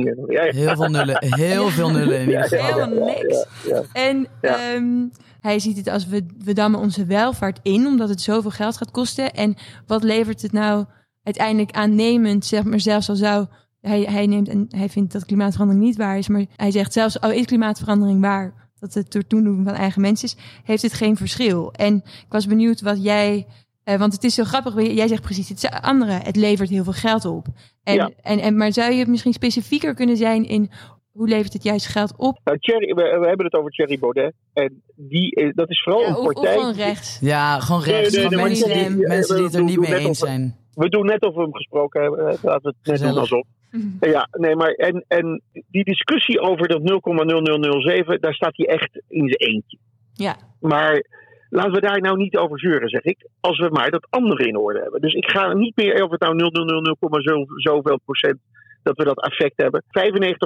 Heel 0.51 0.75
veel 0.75 0.89
nullen, 0.89 1.17
heel 1.19 1.67
veel 1.69 1.91
nullen 1.91 2.19
in 2.19 2.27
ieder 2.27 2.43
geval. 2.43 2.65
Helemaal 2.65 3.05
niks. 3.05 3.45
Ja, 3.67 3.75
ja. 3.75 3.83
En 3.93 4.27
Ja. 4.41 4.73
ehm, 4.73 5.07
hij 5.41 5.59
ziet 5.59 5.77
het 5.77 5.87
als 5.89 6.07
we, 6.07 6.25
we 6.43 6.53
dammen 6.53 6.79
onze 6.79 7.05
welvaart 7.05 7.59
in, 7.63 7.87
omdat 7.87 8.09
het 8.09 8.21
zoveel 8.21 8.51
geld 8.51 8.77
gaat 8.77 8.91
kosten. 8.91 9.33
En 9.33 9.55
wat 9.87 10.03
levert 10.03 10.41
het 10.41 10.51
nou 10.51 10.85
uiteindelijk 11.23 11.71
aannemend, 11.71 12.45
zeg 12.45 12.63
maar, 12.63 12.79
zelfs 12.79 13.09
al 13.09 13.15
zou. 13.15 13.45
Hij, 13.81 14.01
hij 14.01 14.25
neemt 14.25 14.49
en 14.49 14.65
hij 14.69 14.89
vindt 14.89 15.13
dat 15.13 15.25
klimaatverandering 15.25 15.85
niet 15.85 15.97
waar 15.97 16.17
is, 16.17 16.27
maar 16.27 16.45
hij 16.55 16.71
zegt 16.71 16.93
zelfs 16.93 17.19
al 17.21 17.31
is 17.31 17.45
klimaatverandering 17.45 18.21
waar, 18.21 18.69
dat 18.79 18.93
het 18.93 19.11
door 19.11 19.27
toedoen 19.27 19.63
van 19.63 19.73
eigen 19.73 20.01
mensen 20.01 20.27
is, 20.27 20.35
heeft 20.63 20.81
het 20.81 20.93
geen 20.93 21.17
verschil. 21.17 21.71
En 21.73 21.95
ik 22.05 22.25
was 22.29 22.47
benieuwd 22.47 22.81
wat 22.81 23.03
jij, 23.03 23.47
eh, 23.85 23.97
want 23.99 24.13
het 24.13 24.23
is 24.23 24.33
zo 24.35 24.43
grappig, 24.43 24.81
jij 24.95 25.07
zegt 25.07 25.21
precies 25.21 25.49
het 25.49 25.69
andere, 25.81 26.11
het 26.11 26.35
levert 26.35 26.69
heel 26.69 26.83
veel 26.83 26.93
geld 26.93 27.25
op. 27.25 27.45
En, 27.83 27.93
Ja. 27.95 28.09
en, 28.21 28.39
en, 28.39 28.57
maar 28.57 28.73
zou 28.73 28.93
je 28.93 29.05
misschien 29.07 29.33
specifieker 29.33 29.93
kunnen 29.93 30.17
zijn 30.17 30.45
in 30.47 30.71
hoe 31.11 31.27
levert 31.27 31.53
het 31.53 31.63
juist 31.63 31.87
geld 31.87 32.13
op? 32.17 32.39
Nou, 32.43 32.57
Thierry, 32.59 32.93
we, 32.93 33.17
we 33.19 33.27
hebben 33.27 33.45
het 33.45 33.53
over 33.53 33.71
Thierry 33.71 33.99
Baudet. 33.99 34.33
En 34.53 34.81
die, 34.95 35.31
is- 35.35 35.53
dat 35.53 35.69
is 35.69 35.81
vooral 35.83 36.01
Ja, 36.01 36.07
een 36.07 36.15
of, 36.15 36.25
of 36.25 36.33
partij. 36.33 36.53
gewoon 36.53 36.73
rechts. 36.73 37.17
Ja, 37.21 37.59
gewoon 37.59 37.81
rechts. 37.83 38.13
Nee, 38.15 38.21
nee, 38.21 38.29
gewoon 38.29 38.49
nee, 38.51 38.59
mensen, 38.59 38.73
die, 38.89 38.89
niet- 38.97 39.07
mensen 39.07 39.35
die 39.35 39.45
het 39.45 39.55
er 39.55 39.63
niet 39.63 39.75
doen 39.75 39.89
mee 39.89 39.99
eens 39.99 40.21
of- 40.21 40.27
zijn. 40.29 40.55
We 40.73 40.89
doen 40.89 41.05
net 41.05 41.21
of 41.21 41.35
we 41.35 41.41
hem 41.41 41.53
gesproken 41.55 42.01
hebben. 42.01 42.19
hè. 42.19 42.25
Laten 42.25 42.41
we 42.41 42.49
het 42.51 42.63
net 42.63 42.73
doen 42.83 42.93
Gezellig. 42.95 43.17
alsof. 43.19 43.43
Ja, 43.99 44.27
nee, 44.31 44.55
maar 44.55 44.71
en, 44.71 45.05
en 45.07 45.41
die 45.51 45.83
discussie 45.83 46.39
over 46.39 46.67
dat 46.67 46.81
0,0007, 46.81 48.19
daar 48.21 48.33
staat 48.33 48.57
hij 48.57 48.65
echt 48.67 49.01
in 49.07 49.27
zijn 49.27 49.51
eentje. 49.53 49.77
Ja. 50.13 50.35
Maar 50.59 51.05
laten 51.49 51.71
we 51.71 51.81
daar 51.81 52.01
nou 52.01 52.17
niet 52.17 52.37
over 52.37 52.59
zeuren, 52.59 52.89
zeg 52.89 53.03
ik. 53.03 53.27
Als 53.39 53.59
we 53.59 53.69
maar 53.69 53.91
dat 53.91 54.07
andere 54.09 54.47
in 54.47 54.57
orde 54.57 54.81
hebben. 54.81 55.01
Dus 55.01 55.13
ik 55.13 55.29
ga 55.29 55.53
niet 55.53 55.75
meer 55.75 56.03
of 56.03 56.11
het 56.11 56.21
nou 56.21 56.35
0,000 56.35 57.47
zoveel 57.55 57.99
procent 58.05 58.39
dat 58.83 58.97
we 58.97 59.03
dat 59.03 59.25
effect 59.25 59.61
hebben. 59.61 59.83
95% 59.83 59.87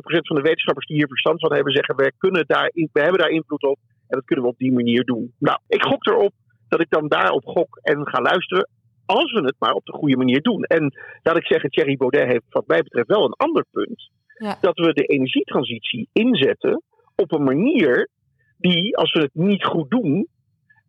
van 0.01 0.35
de 0.35 0.41
wetenschappers 0.41 0.85
die 0.85 0.95
hier 0.95 1.07
verstand 1.07 1.39
van 1.39 1.53
hebben 1.53 1.73
zeggen: 1.73 1.95
we, 1.95 2.13
kunnen 2.17 2.43
daar, 2.47 2.71
we 2.73 3.01
hebben 3.01 3.19
daar 3.19 3.29
invloed 3.29 3.63
op 3.63 3.77
en 4.07 4.17
dat 4.17 4.25
kunnen 4.25 4.45
we 4.45 4.51
op 4.51 4.57
die 4.57 4.71
manier 4.71 5.03
doen. 5.03 5.33
Nou, 5.39 5.59
ik 5.67 5.83
gok 5.83 6.05
erop 6.05 6.33
dat 6.67 6.81
ik 6.81 6.89
dan 6.89 7.07
daarop 7.07 7.45
gok 7.45 7.79
en 7.81 8.07
ga 8.07 8.21
luisteren. 8.21 8.69
Als 9.05 9.31
we 9.31 9.41
het 9.41 9.55
maar 9.59 9.73
op 9.73 9.85
de 9.85 9.91
goede 9.91 10.17
manier 10.17 10.41
doen. 10.41 10.63
En 10.63 10.93
laat 11.23 11.37
ik 11.37 11.45
zeggen, 11.45 11.69
Thierry 11.69 11.97
Baudet 11.97 12.27
heeft 12.27 12.43
wat 12.49 12.67
mij 12.67 12.81
betreft 12.81 13.07
wel 13.07 13.23
een 13.23 13.33
ander 13.33 13.65
punt. 13.71 14.09
Ja. 14.37 14.57
Dat 14.61 14.77
we 14.77 14.93
de 14.93 15.05
energietransitie 15.05 16.09
inzetten 16.13 16.83
op 17.15 17.31
een 17.31 17.43
manier 17.43 18.09
die, 18.57 18.97
als 18.97 19.11
we 19.11 19.19
het 19.19 19.33
niet 19.33 19.63
goed 19.63 19.89
doen. 19.89 20.27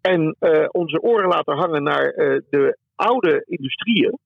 En 0.00 0.36
eh, 0.38 0.66
onze 0.70 1.00
oren 1.00 1.28
laten 1.28 1.56
hangen 1.56 1.82
naar 1.82 2.04
eh, 2.04 2.40
de 2.50 2.78
oude 2.94 3.42
industrieën. 3.46 4.18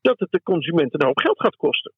dat 0.00 0.18
het 0.18 0.30
de 0.30 0.42
consumenten 0.42 1.00
een 1.00 1.06
hoop 1.06 1.18
geld 1.18 1.40
gaat 1.40 1.56
kosten. 1.56 1.92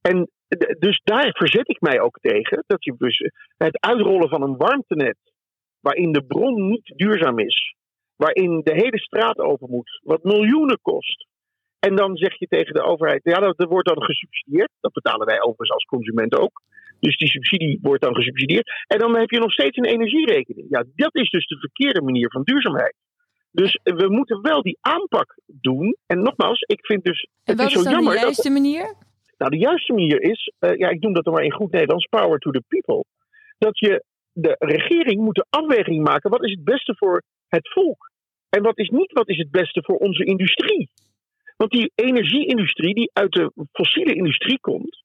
En 0.00 0.30
dus 0.78 1.00
daar 1.04 1.32
verzet 1.32 1.68
ik 1.68 1.80
mij 1.80 2.00
ook 2.00 2.18
tegen. 2.20 2.64
Dat 2.66 2.84
je 2.84 2.94
dus 2.98 3.18
het 3.56 3.80
uitrollen 3.80 4.28
van 4.28 4.42
een 4.42 4.56
warmtenet. 4.56 5.18
waarin 5.80 6.12
de 6.12 6.22
bron 6.22 6.68
niet 6.68 6.92
duurzaam 6.96 7.38
is. 7.38 7.74
waarin 8.16 8.60
de 8.64 8.74
hele 8.74 8.98
straat 8.98 9.38
open 9.38 9.70
moet. 9.70 10.00
wat 10.02 10.22
miljoenen 10.22 10.78
kost. 10.82 11.26
En 11.78 11.96
dan 11.96 12.16
zeg 12.16 12.38
je 12.38 12.46
tegen 12.46 12.74
de 12.74 12.82
overheid: 12.82 13.20
ja, 13.24 13.38
dat, 13.38 13.56
dat 13.56 13.68
wordt 13.68 13.88
dan 13.88 14.02
gesubsidieerd. 14.02 14.70
Dat 14.80 14.92
betalen 14.92 15.26
wij 15.26 15.38
overigens 15.38 15.70
als 15.70 15.84
consument 15.84 16.38
ook. 16.38 16.60
Dus 17.00 17.16
die 17.16 17.28
subsidie 17.28 17.78
wordt 17.82 18.02
dan 18.02 18.14
gesubsidieerd. 18.14 18.70
En 18.86 18.98
dan 18.98 19.16
heb 19.16 19.30
je 19.30 19.38
nog 19.38 19.52
steeds 19.52 19.76
een 19.76 19.84
energierekening. 19.84 20.66
Ja, 20.70 20.84
dat 20.94 21.14
is 21.14 21.30
dus 21.30 21.46
de 21.46 21.58
verkeerde 21.58 22.02
manier 22.02 22.30
van 22.30 22.42
duurzaamheid. 22.42 22.94
Dus 23.52 23.80
we 23.82 24.08
moeten 24.08 24.40
wel 24.42 24.62
die 24.62 24.78
aanpak 24.80 25.38
doen. 25.46 25.96
En 26.06 26.22
nogmaals, 26.22 26.60
ik 26.60 26.86
vind 26.86 27.04
dus. 27.04 27.28
En 27.44 27.56
wat 27.56 27.66
is 27.66 27.74
is 27.74 27.82
zo 27.82 27.90
dan 27.90 28.04
de 28.04 28.10
dat. 28.10 28.20
juiste 28.20 28.50
manier? 28.50 28.94
Nou, 29.38 29.50
de 29.50 29.58
juiste 29.58 29.92
manier 29.92 30.20
is, 30.22 30.52
eh, 30.58 30.76
ja, 30.76 30.88
ik 30.88 31.00
noem 31.00 31.12
dat 31.12 31.24
dan 31.24 31.34
maar 31.34 31.44
in 31.44 31.52
goed 31.52 31.72
Nederlands, 31.72 32.06
power 32.06 32.38
to 32.38 32.50
the 32.50 32.62
people. 32.68 33.04
Dat 33.58 33.78
je, 33.78 34.04
de 34.32 34.56
regering 34.58 35.20
moet 35.20 35.34
de 35.34 35.46
afweging 35.50 36.04
maken, 36.04 36.30
wat 36.30 36.44
is 36.44 36.50
het 36.50 36.64
beste 36.64 36.94
voor 36.96 37.22
het 37.48 37.68
volk? 37.72 38.10
En 38.48 38.62
wat 38.62 38.78
is 38.78 38.88
niet 38.88 39.12
wat 39.12 39.28
is 39.28 39.36
het 39.36 39.50
beste 39.50 39.82
voor 39.82 39.96
onze 39.96 40.24
industrie? 40.24 40.90
Want 41.56 41.70
die 41.70 41.92
energieindustrie 41.94 42.94
die 42.94 43.10
uit 43.12 43.32
de 43.32 43.52
fossiele 43.72 44.14
industrie 44.14 44.60
komt, 44.60 45.02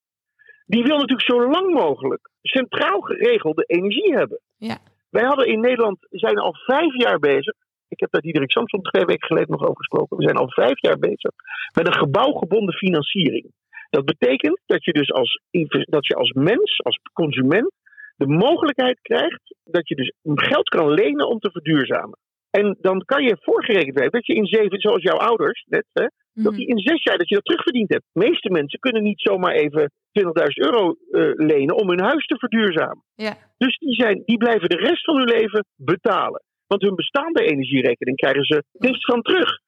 die 0.66 0.84
wil 0.84 0.98
natuurlijk 0.98 1.30
zo 1.30 1.50
lang 1.50 1.74
mogelijk 1.74 2.30
centraal 2.42 3.00
geregelde 3.02 3.64
energie 3.64 4.14
hebben. 4.14 4.40
Ja. 4.58 4.78
Wij 5.10 5.24
hadden 5.24 5.48
in 5.48 5.60
Nederland, 5.60 5.98
zijn 6.10 6.38
al 6.38 6.56
vijf 6.56 6.96
jaar 7.02 7.20
bezig, 7.20 7.54
ik 7.88 8.00
heb 8.00 8.12
daar 8.12 8.22
Diederik 8.22 8.52
Samson 8.52 8.82
twee 8.82 9.06
weken 9.06 9.28
geleden 9.28 9.52
nog 9.52 9.62
over 9.62 9.78
gesproken, 9.78 10.18
we 10.18 10.24
zijn 10.24 10.36
al 10.36 10.50
vijf 10.50 10.82
jaar 10.82 11.00
bezig 11.00 11.32
met 11.74 11.88
een 11.88 11.94
gebouwgebonden 11.94 12.76
financiering. 12.76 13.52
Dat 13.90 14.06
betekent 14.06 14.62
dat 14.66 14.86
je 14.86 14.92
dus 14.92 15.12
als, 15.12 15.42
dat 15.90 16.08
je 16.08 16.16
als 16.16 16.32
mens, 16.32 16.80
als 16.84 17.00
consument, 17.14 17.72
de 18.16 18.28
mogelijkheid 18.28 19.00
krijgt 19.02 19.56
dat 19.64 19.88
je 19.88 19.96
dus 19.96 20.14
geld 20.24 20.70
kan 20.70 20.92
lenen 20.92 21.28
om 21.28 21.40
te 21.40 21.52
verduurzamen. 21.52 22.18
En 22.50 22.78
dan 22.82 23.06
kan 23.06 23.24
je 23.24 23.38
voorgerekend 23.42 24.00
hebben 24.00 24.20
dat 24.20 24.26
je 24.26 24.34
in 24.34 24.46
zeven, 24.46 24.80
zoals 24.80 25.04
jouw 25.04 25.18
ouders 25.18 25.66
net, 25.68 25.86
hè, 25.94 26.06
dat 26.44 26.52
Mhm. 26.52 26.56
die 26.56 26.68
in 26.68 26.80
zes 26.80 27.04
jaar 27.04 27.18
dat 27.18 27.30
je 27.30 27.36
dat 27.36 27.46
terugverdiend 27.46 27.90
hebt. 27.90 28.06
De 28.14 28.20
meeste 28.20 28.50
mensen 28.50 28.80
kunnen 28.80 29.04
niet 29.04 29.22
zomaar 29.22 29.54
even 29.54 29.92
20.000 30.12 30.66
euro 30.66 30.96
eh, 31.12 31.32
lenen 31.36 31.76
om 31.76 31.90
hun 31.90 32.02
huis 32.02 32.26
te 32.26 32.38
verduurzamen. 32.38 33.04
Ja. 33.16 33.38
Dus 33.58 33.78
die, 33.78 33.94
zijn, 33.94 34.22
die 34.26 34.38
blijven 34.38 34.70
de 34.70 34.78
rest 34.78 35.04
van 35.04 35.16
hun 35.16 35.28
leven 35.28 35.66
betalen. 35.76 36.44
Want 36.68 36.82
hun 36.82 36.96
bestaande 36.96 37.44
energierekening 37.44 38.18
krijgen 38.18 38.44
ze 38.44 38.64
niks 38.72 39.06
van 39.06 39.22
terug. 39.22 39.60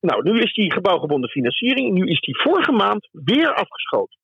Nou, 0.00 0.22
nu 0.22 0.40
is 0.40 0.52
die 0.54 0.72
gebouwgebonden 0.72 1.30
financiering, 1.30 1.92
nu 1.92 2.06
is 2.06 2.20
die 2.20 2.40
vorige 2.40 2.72
maand 2.72 3.08
weer 3.12 3.54
afgeschoten. 3.54 4.18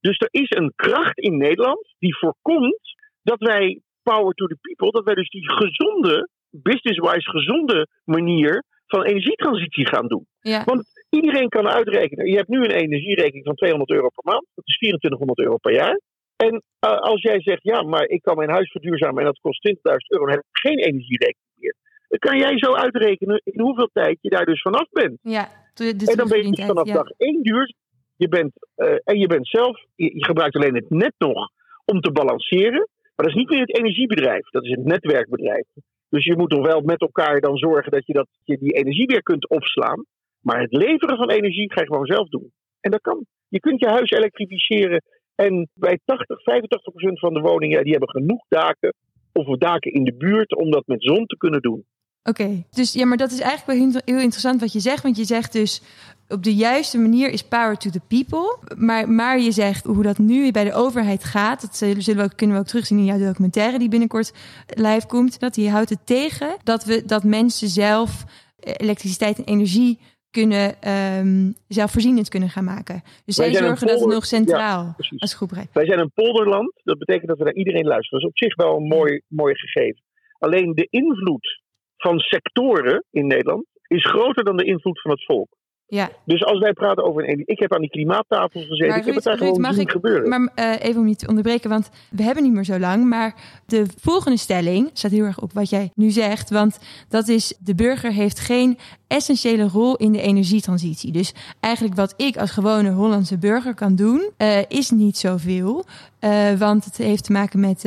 Dus 0.00 0.18
er 0.18 0.28
is 0.30 0.50
een 0.50 0.72
kracht 0.76 1.18
in 1.18 1.36
Nederland 1.36 1.94
die 1.98 2.16
voorkomt 2.16 2.94
dat 3.22 3.38
wij 3.38 3.80
power 4.02 4.34
to 4.34 4.46
the 4.46 4.56
people, 4.60 4.90
dat 4.90 5.04
wij 5.04 5.14
dus 5.14 5.28
die 5.28 5.50
gezonde, 5.50 6.28
business-wise 6.50 7.30
gezonde 7.30 7.88
manier 8.04 8.64
van 8.86 9.02
energietransitie 9.02 9.86
gaan 9.86 10.06
doen. 10.06 10.26
Ja. 10.40 10.64
Want 10.64 11.05
iedereen 11.16 11.48
kan 11.48 11.68
uitrekenen. 11.68 12.26
Je 12.26 12.36
hebt 12.36 12.48
nu 12.48 12.64
een 12.64 12.80
energierekening 12.84 13.44
van 13.44 13.54
200 13.54 13.90
euro 13.90 14.08
per 14.08 14.32
maand. 14.32 14.46
Dat 14.54 14.66
is 14.66 14.76
2400 14.76 15.38
euro 15.38 15.56
per 15.56 15.72
jaar. 15.72 16.00
En 16.36 16.62
eh, 16.78 16.98
als 16.98 17.22
jij 17.22 17.40
zegt, 17.40 17.62
ja, 17.62 17.82
maar 17.82 18.04
ik 18.04 18.22
kan 18.22 18.36
mijn 18.36 18.50
huis 18.50 18.70
verduurzamen 18.70 19.18
en 19.18 19.24
dat 19.24 19.38
kost 19.40 19.68
20.000 19.68 19.76
euro, 19.82 20.24
dan 20.24 20.34
heb 20.34 20.44
ik 20.50 20.58
geen 20.58 20.78
energierekening 20.78 21.52
meer. 21.54 21.74
Dan 22.08 22.18
kan 22.18 22.38
jij 22.38 22.58
zo 22.58 22.74
uitrekenen 22.74 23.40
in 23.44 23.60
hoeveel 23.60 23.90
tijd 23.92 24.18
je 24.20 24.30
daar 24.30 24.44
dus 24.44 24.62
vanaf 24.62 24.88
bent. 24.90 25.18
ja. 25.22 25.64
En 25.78 26.16
dan 26.16 26.28
ben 26.28 26.42
je 26.42 26.50
dus 26.50 26.64
vanaf 26.64 26.86
ja. 26.86 26.94
dag 26.94 27.10
één 27.16 27.42
duur. 27.42 27.74
Je 28.16 28.28
bent, 28.28 28.52
eh, 28.74 28.94
en 29.04 29.18
je 29.18 29.26
bent 29.26 29.48
zelf, 29.48 29.84
je, 29.94 30.16
je 30.16 30.24
gebruikt 30.24 30.56
alleen 30.56 30.74
het 30.74 30.90
net 30.90 31.14
nog 31.18 31.50
om 31.84 32.00
te 32.00 32.12
balanceren. 32.12 32.88
Maar 33.16 33.26
dat 33.26 33.34
is 33.34 33.34
niet 33.34 33.48
meer 33.48 33.60
het 33.60 33.76
energiebedrijf, 33.76 34.50
dat 34.50 34.64
is 34.64 34.70
het 34.70 34.84
netwerkbedrijf. 34.84 35.66
Dus 36.08 36.24
je 36.24 36.36
moet 36.36 36.50
nog 36.50 36.66
wel 36.66 36.80
met 36.80 37.00
elkaar 37.00 37.40
dan 37.40 37.56
zorgen 37.56 37.92
dat 37.92 38.06
je, 38.06 38.12
dat 38.12 38.28
je 38.44 38.58
die 38.58 38.72
energie 38.72 39.06
weer 39.06 39.22
kunt 39.22 39.48
opslaan. 39.48 40.04
Maar 40.46 40.60
het 40.60 40.72
leveren 40.72 41.16
van 41.16 41.30
energie 41.30 41.72
ga 41.72 41.80
je 41.80 41.86
gewoon 41.86 42.06
zelf 42.06 42.28
doen. 42.28 42.52
En 42.80 42.90
dat 42.90 43.00
kan. 43.00 43.26
Je 43.48 43.60
kunt 43.60 43.80
je 43.80 43.88
huis 43.88 44.10
elektrificeren. 44.10 45.02
En 45.34 45.68
bij 45.74 45.98
80, 46.04 46.42
85 46.42 46.92
procent 46.92 47.18
van 47.18 47.34
de 47.34 47.40
woningen, 47.40 47.82
die 47.82 47.92
hebben 47.92 48.10
genoeg 48.10 48.44
daken. 48.48 48.94
Of 49.32 49.58
daken 49.58 49.92
in 49.92 50.04
de 50.04 50.14
buurt 50.14 50.56
om 50.56 50.70
dat 50.70 50.86
met 50.86 51.02
zon 51.02 51.26
te 51.26 51.36
kunnen 51.36 51.60
doen. 51.60 51.84
Oké, 52.22 52.64
dus 52.70 52.92
ja, 52.92 53.06
maar 53.06 53.16
dat 53.16 53.30
is 53.30 53.40
eigenlijk 53.40 53.78
wel 53.78 54.02
heel- 54.04 54.22
interessant 54.22 54.60
wat 54.60 54.72
je 54.72 54.80
zegt. 54.80 55.02
Want 55.02 55.16
je 55.16 55.24
zegt 55.24 55.52
dus 55.52 55.82
op 56.28 56.42
de 56.42 56.54
juiste 56.54 56.98
manier 56.98 57.30
is 57.30 57.48
power 57.48 57.76
to 57.76 57.90
the 57.90 58.00
people. 58.08 58.58
Maar, 58.76 59.08
maar 59.10 59.40
je 59.40 59.52
zegt 59.52 59.84
hoe 59.84 60.02
dat 60.02 60.18
nu 60.18 60.50
bij 60.50 60.64
de 60.64 60.74
overheid 60.74 61.24
gaat. 61.24 61.60
Dat 61.60 61.76
zullen 61.76 62.28
we 62.28 62.34
kunnen 62.34 62.56
we 62.56 62.62
ook 62.62 62.68
terugzien 62.68 62.98
in 62.98 63.04
jouw 63.04 63.18
documentaire 63.18 63.78
die 63.78 63.88
binnenkort 63.88 64.32
live 64.66 65.06
komt. 65.06 65.40
Dat 65.40 65.54
die 65.54 65.70
houdt 65.70 65.90
het 65.90 66.06
tegen 66.06 66.56
dat, 66.62 66.84
we, 66.84 67.04
dat 67.04 67.24
mensen 67.24 67.68
zelf 67.68 68.24
eh, 68.58 68.74
elektriciteit 68.76 69.38
en 69.38 69.44
energie 69.44 69.98
kunnen 70.40 70.66
ehm, 70.80 71.52
zelfvoorzienend 71.68 72.28
kunnen 72.28 72.48
gaan 72.48 72.64
maken. 72.64 73.02
Dus 73.24 73.36
Wij 73.36 73.52
zorgen 73.52 73.86
dat 73.86 74.00
het 74.00 74.08
nog 74.08 74.24
centraal 74.24 74.92
precies. 74.96 75.20
als 75.20 75.34
groep 75.34 75.50
rijdt. 75.50 75.72
Wij 75.72 75.86
zijn 75.86 75.98
een 75.98 76.12
polderland. 76.14 76.72
Dat 76.84 76.98
betekent 76.98 77.28
dat 77.28 77.38
we 77.38 77.44
naar 77.44 77.60
iedereen 77.62 77.86
luisteren. 77.86 78.20
Dat 78.20 78.30
is 78.30 78.34
op 78.34 78.38
zich 78.38 78.54
wel 78.64 78.76
een 78.76 78.88
mooi, 78.98 79.20
mooi 79.28 79.54
gegeven. 79.54 80.02
Alleen 80.38 80.74
de 80.74 80.86
invloed 80.90 81.62
van 81.96 82.18
sectoren 82.18 83.04
in 83.10 83.26
Nederland 83.26 83.66
is 83.86 84.04
groter 84.04 84.44
dan 84.44 84.56
de 84.56 84.64
invloed 84.64 85.00
van 85.00 85.10
het 85.10 85.24
volk. 85.24 85.56
Ja, 85.88 86.10
Dus 86.24 86.44
als 86.44 86.58
wij 86.58 86.72
praten 86.72 87.04
over 87.04 87.28
een. 87.28 87.42
Ik 87.44 87.58
heb 87.58 87.74
aan 87.74 87.80
die 87.80 87.90
klimaattafels 87.90 88.64
gezeten. 88.66 88.88
Maar 88.88 88.98
ik 88.98 89.04
heb 89.04 89.14
het 89.14 89.24
daar 89.24 89.34
Ruud, 89.36 89.46
gewoon 89.46 89.60
mag 89.60 89.72
zien 89.74 89.82
ik- 89.82 89.90
gebeuren. 89.90 90.28
maar 90.28 90.50
eh, 90.54 90.88
even 90.88 91.00
om 91.00 91.08
je 91.08 91.16
te 91.16 91.26
onderbreken, 91.28 91.70
want 91.70 91.88
we 92.10 92.22
hebben 92.22 92.42
niet 92.42 92.52
meer 92.52 92.64
zo 92.64 92.78
lang. 92.78 93.04
Maar 93.08 93.34
de 93.66 93.86
volgende 94.00 94.38
stelling 94.38 94.90
staat 94.92 95.10
heel 95.10 95.24
erg 95.24 95.40
op 95.40 95.52
wat 95.52 95.70
jij 95.70 95.90
nu 95.94 96.10
zegt. 96.10 96.50
Want 96.50 96.78
dat 97.08 97.28
is, 97.28 97.54
de 97.58 97.74
burger 97.74 98.12
heeft 98.12 98.40
geen 98.40 98.78
essentiële 99.06 99.68
rol 99.68 99.96
in 99.96 100.12
de 100.12 100.20
energietransitie. 100.20 101.12
Dus 101.12 101.34
eigenlijk 101.60 101.94
wat 101.96 102.14
ik 102.16 102.36
als 102.36 102.50
gewone 102.50 102.90
Hollandse 102.90 103.38
burger 103.38 103.74
kan 103.74 103.94
doen, 103.96 104.30
eh, 104.36 104.58
is 104.68 104.90
niet 104.90 105.16
zoveel. 105.16 105.84
Eh, 106.18 106.52
want 106.52 106.84
het 106.84 106.96
heeft 106.96 107.24
te 107.24 107.32
maken 107.32 107.60
met 107.60 107.84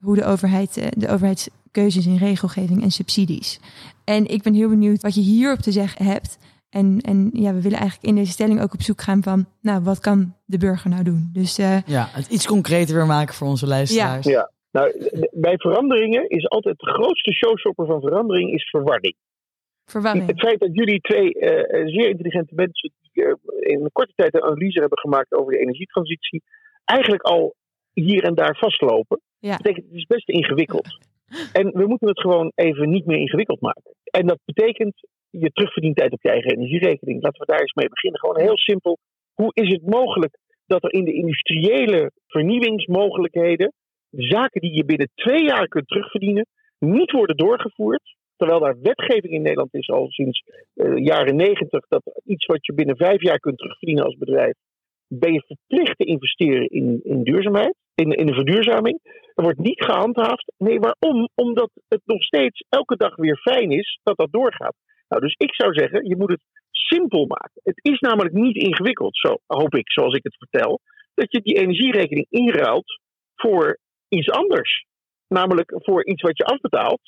hoe 0.00 0.14
de 0.16 0.24
overheid, 0.24 0.88
de 0.96 1.08
overheidskeuzes 1.08 2.06
in 2.06 2.16
regelgeving 2.16 2.82
en 2.82 2.90
subsidies. 2.90 3.60
En 4.04 4.26
ik 4.26 4.42
ben 4.42 4.54
heel 4.54 4.68
benieuwd 4.68 5.02
wat 5.02 5.14
je 5.14 5.20
hierop 5.20 5.58
te 5.58 5.72
zeggen 5.72 6.04
hebt. 6.06 6.38
En, 6.80 7.00
en 7.00 7.30
ja, 7.32 7.50
we 7.54 7.62
willen 7.62 7.78
eigenlijk 7.78 8.08
in 8.10 8.14
deze 8.14 8.32
stelling 8.32 8.60
ook 8.62 8.72
op 8.74 8.82
zoek 8.82 9.00
gaan 9.00 9.22
van, 9.22 9.46
nou, 9.60 9.82
wat 9.82 10.00
kan 10.00 10.34
de 10.44 10.58
burger 10.58 10.90
nou 10.90 11.02
doen? 11.04 11.30
Dus 11.32 11.58
eh, 11.58 11.82
Ja, 11.86 12.04
het 12.10 12.28
iets 12.30 12.46
concreter 12.46 12.94
weer 12.94 13.06
maken 13.06 13.34
voor 13.34 13.48
onze 13.48 13.66
luisteraars. 13.66 14.26
Ja. 14.26 14.50
Nou, 14.70 14.92
de- 14.98 15.30
bij 15.32 15.56
veranderingen 15.58 16.28
is 16.28 16.48
altijd 16.48 16.78
de 16.78 16.90
grootste 16.90 17.32
showstopper 17.32 17.86
van 17.86 18.00
verandering 18.00 18.52
is 18.52 18.68
verwarring. 18.70 19.14
verwarring. 19.84 20.26
Het 20.26 20.40
feit 20.40 20.60
dat 20.60 20.68
jullie 20.72 21.00
twee 21.00 21.32
eh, 21.34 21.80
eh, 21.80 21.86
zeer 21.86 22.08
intelligente 22.08 22.54
mensen 22.54 22.92
die 23.12 23.24
in 23.60 23.80
een 23.84 23.92
korte 23.92 24.12
tijd 24.14 24.34
een 24.34 24.42
analyse 24.42 24.80
hebben 24.80 24.98
gemaakt 24.98 25.32
over 25.34 25.52
de 25.52 25.58
energietransitie, 25.58 26.42
eigenlijk 26.84 27.22
al 27.22 27.54
hier 27.92 28.24
en 28.24 28.34
daar 28.34 28.56
vastlopen, 28.56 29.20
Ja. 29.38 29.56
betekent 29.56 29.84
het 29.86 29.94
is 29.94 30.06
best 30.06 30.28
ingewikkeld. 30.28 30.98
En 31.52 31.70
we 31.72 31.86
moeten 31.86 32.08
het 32.08 32.20
gewoon 32.20 32.52
even 32.54 32.88
niet 32.88 33.06
meer 33.06 33.18
ingewikkeld 33.18 33.60
maken. 33.60 33.94
En 34.10 34.26
dat 34.26 34.38
betekent 34.44 34.94
je 35.38 35.50
terugverdientijd 35.52 36.12
op 36.12 36.22
je 36.22 36.30
eigen 36.30 36.50
energierekening. 36.50 37.22
Laten 37.22 37.40
we 37.40 37.46
daar 37.46 37.60
eens 37.60 37.74
mee 37.74 37.88
beginnen. 37.88 38.20
Gewoon 38.20 38.40
heel 38.40 38.56
simpel. 38.56 38.98
Hoe 39.34 39.50
is 39.54 39.68
het 39.68 39.86
mogelijk 39.86 40.38
dat 40.66 40.84
er 40.84 40.92
in 40.92 41.04
de 41.04 41.12
industriële 41.12 42.10
vernieuwingsmogelijkheden 42.26 43.72
zaken 44.10 44.60
die 44.60 44.74
je 44.74 44.84
binnen 44.84 45.10
twee 45.14 45.44
jaar 45.44 45.68
kunt 45.68 45.88
terugverdienen, 45.88 46.46
niet 46.78 47.10
worden 47.10 47.36
doorgevoerd? 47.36 48.14
Terwijl 48.36 48.60
daar 48.60 48.80
wetgeving 48.80 49.32
in 49.32 49.42
Nederland 49.42 49.74
is 49.74 49.88
al 49.88 50.10
sinds 50.10 50.42
de 50.72 51.02
jaren 51.02 51.36
negentig, 51.36 51.86
dat 51.88 52.20
iets 52.24 52.46
wat 52.46 52.66
je 52.66 52.74
binnen 52.74 52.96
vijf 52.96 53.22
jaar 53.22 53.38
kunt 53.38 53.58
terugverdienen 53.58 54.04
als 54.04 54.16
bedrijf, 54.16 54.54
ben 55.08 55.32
je 55.32 55.44
verplicht 55.46 55.98
te 55.98 56.04
investeren 56.04 56.68
in, 56.68 57.00
in 57.02 57.22
duurzaamheid, 57.22 57.74
in, 57.94 58.10
in 58.10 58.26
de 58.26 58.34
verduurzaming. 58.34 59.00
Er 59.34 59.42
wordt 59.42 59.58
niet 59.58 59.84
gehandhaafd. 59.84 60.52
Nee, 60.58 60.78
waarom? 60.78 61.28
Omdat 61.34 61.70
het 61.88 62.00
nog 62.04 62.22
steeds 62.22 62.64
elke 62.68 62.96
dag 62.96 63.16
weer 63.16 63.36
fijn 63.36 63.70
is 63.70 64.00
dat 64.02 64.16
dat 64.16 64.32
doorgaat. 64.32 64.74
Nou, 65.08 65.22
dus 65.22 65.34
ik 65.38 65.54
zou 65.54 65.72
zeggen, 65.72 66.08
je 66.08 66.16
moet 66.16 66.30
het 66.30 66.42
simpel 66.70 67.26
maken. 67.26 67.60
Het 67.62 67.78
is 67.82 67.98
namelijk 67.98 68.34
niet 68.34 68.56
ingewikkeld, 68.56 69.16
zo 69.16 69.38
hoop 69.46 69.74
ik, 69.74 69.90
zoals 69.90 70.14
ik 70.14 70.22
het 70.22 70.36
vertel, 70.36 70.80
dat 71.14 71.32
je 71.32 71.40
die 71.40 71.58
energierekening 71.58 72.26
inruilt 72.30 73.00
voor 73.34 73.78
iets 74.08 74.30
anders. 74.30 74.84
Namelijk 75.28 75.72
voor 75.76 76.06
iets 76.06 76.22
wat 76.22 76.36
je 76.36 76.44
afbetaalt. 76.44 77.00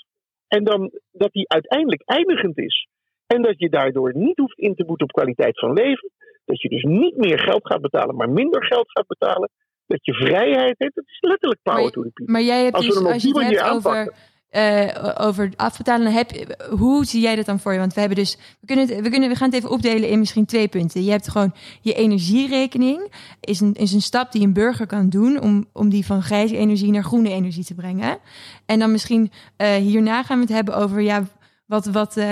En 0.48 0.64
dan 0.64 0.90
dat 1.12 1.32
die 1.32 1.48
uiteindelijk 1.48 2.02
eindigend 2.04 2.58
is. 2.58 2.88
En 3.26 3.42
dat 3.42 3.58
je 3.58 3.68
daardoor 3.68 4.16
niet 4.16 4.38
hoeft 4.38 4.58
in 4.58 4.74
te 4.74 4.84
boeten 4.84 5.06
op 5.06 5.12
kwaliteit 5.12 5.58
van 5.58 5.72
leven. 5.72 6.10
Dat 6.44 6.62
je 6.62 6.68
dus 6.68 6.82
niet 6.82 7.16
meer 7.16 7.38
geld 7.38 7.66
gaat 7.66 7.80
betalen, 7.80 8.16
maar 8.16 8.30
minder 8.30 8.64
geld 8.64 8.90
gaat 8.90 9.06
betalen. 9.06 9.50
Dat 9.86 10.04
je 10.04 10.14
vrijheid 10.14 10.74
hebt. 10.78 10.94
Dat 10.94 11.04
is 11.06 11.18
letterlijk 11.20 11.60
power 11.62 11.82
Maar- 11.82 11.90
to 11.90 12.02
the 12.02 12.10
people. 12.10 12.32
Maar 12.32 12.42
jij 12.42 12.62
hebt 12.62 12.74
Als 12.74 12.86
we 12.86 12.92
dus, 12.92 13.02
hem 13.02 13.12
op 13.12 13.20
die 13.20 13.28
het 13.28 13.42
manier 13.42 13.76
over, 13.76 14.14
eh, 14.48 15.14
over 15.18 15.52
afbetalen, 15.56 16.12
heb, 16.12 16.30
hoe 16.78 17.04
zie 17.04 17.20
jij 17.20 17.36
dat 17.36 17.46
dan 17.46 17.58
voor 17.58 17.72
je? 17.72 17.78
Want 17.78 17.94
we 17.94 18.00
hebben 18.00 18.18
dus, 18.18 18.36
we, 18.60 18.66
kunnen 18.66 18.88
het, 18.88 19.00
we, 19.00 19.10
kunnen, 19.10 19.28
we 19.28 19.34
gaan 19.34 19.48
het 19.48 19.56
even 19.58 19.70
opdelen 19.70 20.08
in 20.08 20.18
misschien 20.18 20.46
twee 20.46 20.68
punten. 20.68 21.04
Je 21.04 21.10
hebt 21.10 21.28
gewoon 21.28 21.54
je 21.80 21.94
energierekening, 21.94 23.12
is 23.40 23.60
een, 23.60 23.72
is 23.74 23.92
een 23.92 24.00
stap 24.00 24.32
die 24.32 24.42
een 24.42 24.52
burger 24.52 24.86
kan 24.86 25.08
doen 25.08 25.40
om, 25.40 25.66
om 25.72 25.88
die 25.88 26.06
van 26.06 26.22
grijze 26.22 26.56
energie 26.56 26.92
naar 26.92 27.02
groene 27.04 27.30
energie 27.30 27.64
te 27.64 27.74
brengen. 27.74 28.18
En 28.66 28.78
dan 28.78 28.90
misschien 28.92 29.30
eh, 29.56 29.74
hierna 29.74 30.22
gaan 30.22 30.36
we 30.36 30.44
het 30.44 30.52
hebben 30.54 30.76
over, 30.76 31.00
ja, 31.00 31.22
wat, 31.66 31.86
wat, 31.86 32.16
eh, 32.16 32.26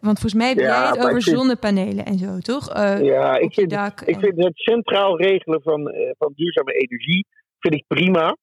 want 0.00 0.18
volgens 0.20 0.34
mij 0.34 0.48
heb 0.48 0.58
Ja, 0.58 0.64
jij 0.64 0.88
het 0.88 0.98
over 0.98 1.22
vind- 1.22 1.36
zonnepanelen 1.36 2.04
en 2.04 2.18
zo, 2.18 2.38
toch? 2.38 2.74
Ja, 3.02 3.36
ik 3.38 3.54
vind, 3.54 3.70
dak. 3.70 4.00
ik 4.00 4.14
en- 4.14 4.20
vind 4.20 4.44
het 4.44 4.56
centraal 4.58 5.18
regelen 5.20 5.62
van, 5.62 5.92
van 6.18 6.32
duurzame 6.34 6.72
energie 6.72 7.26
vind 7.58 7.74
ik 7.74 7.84
prima. 7.86 8.36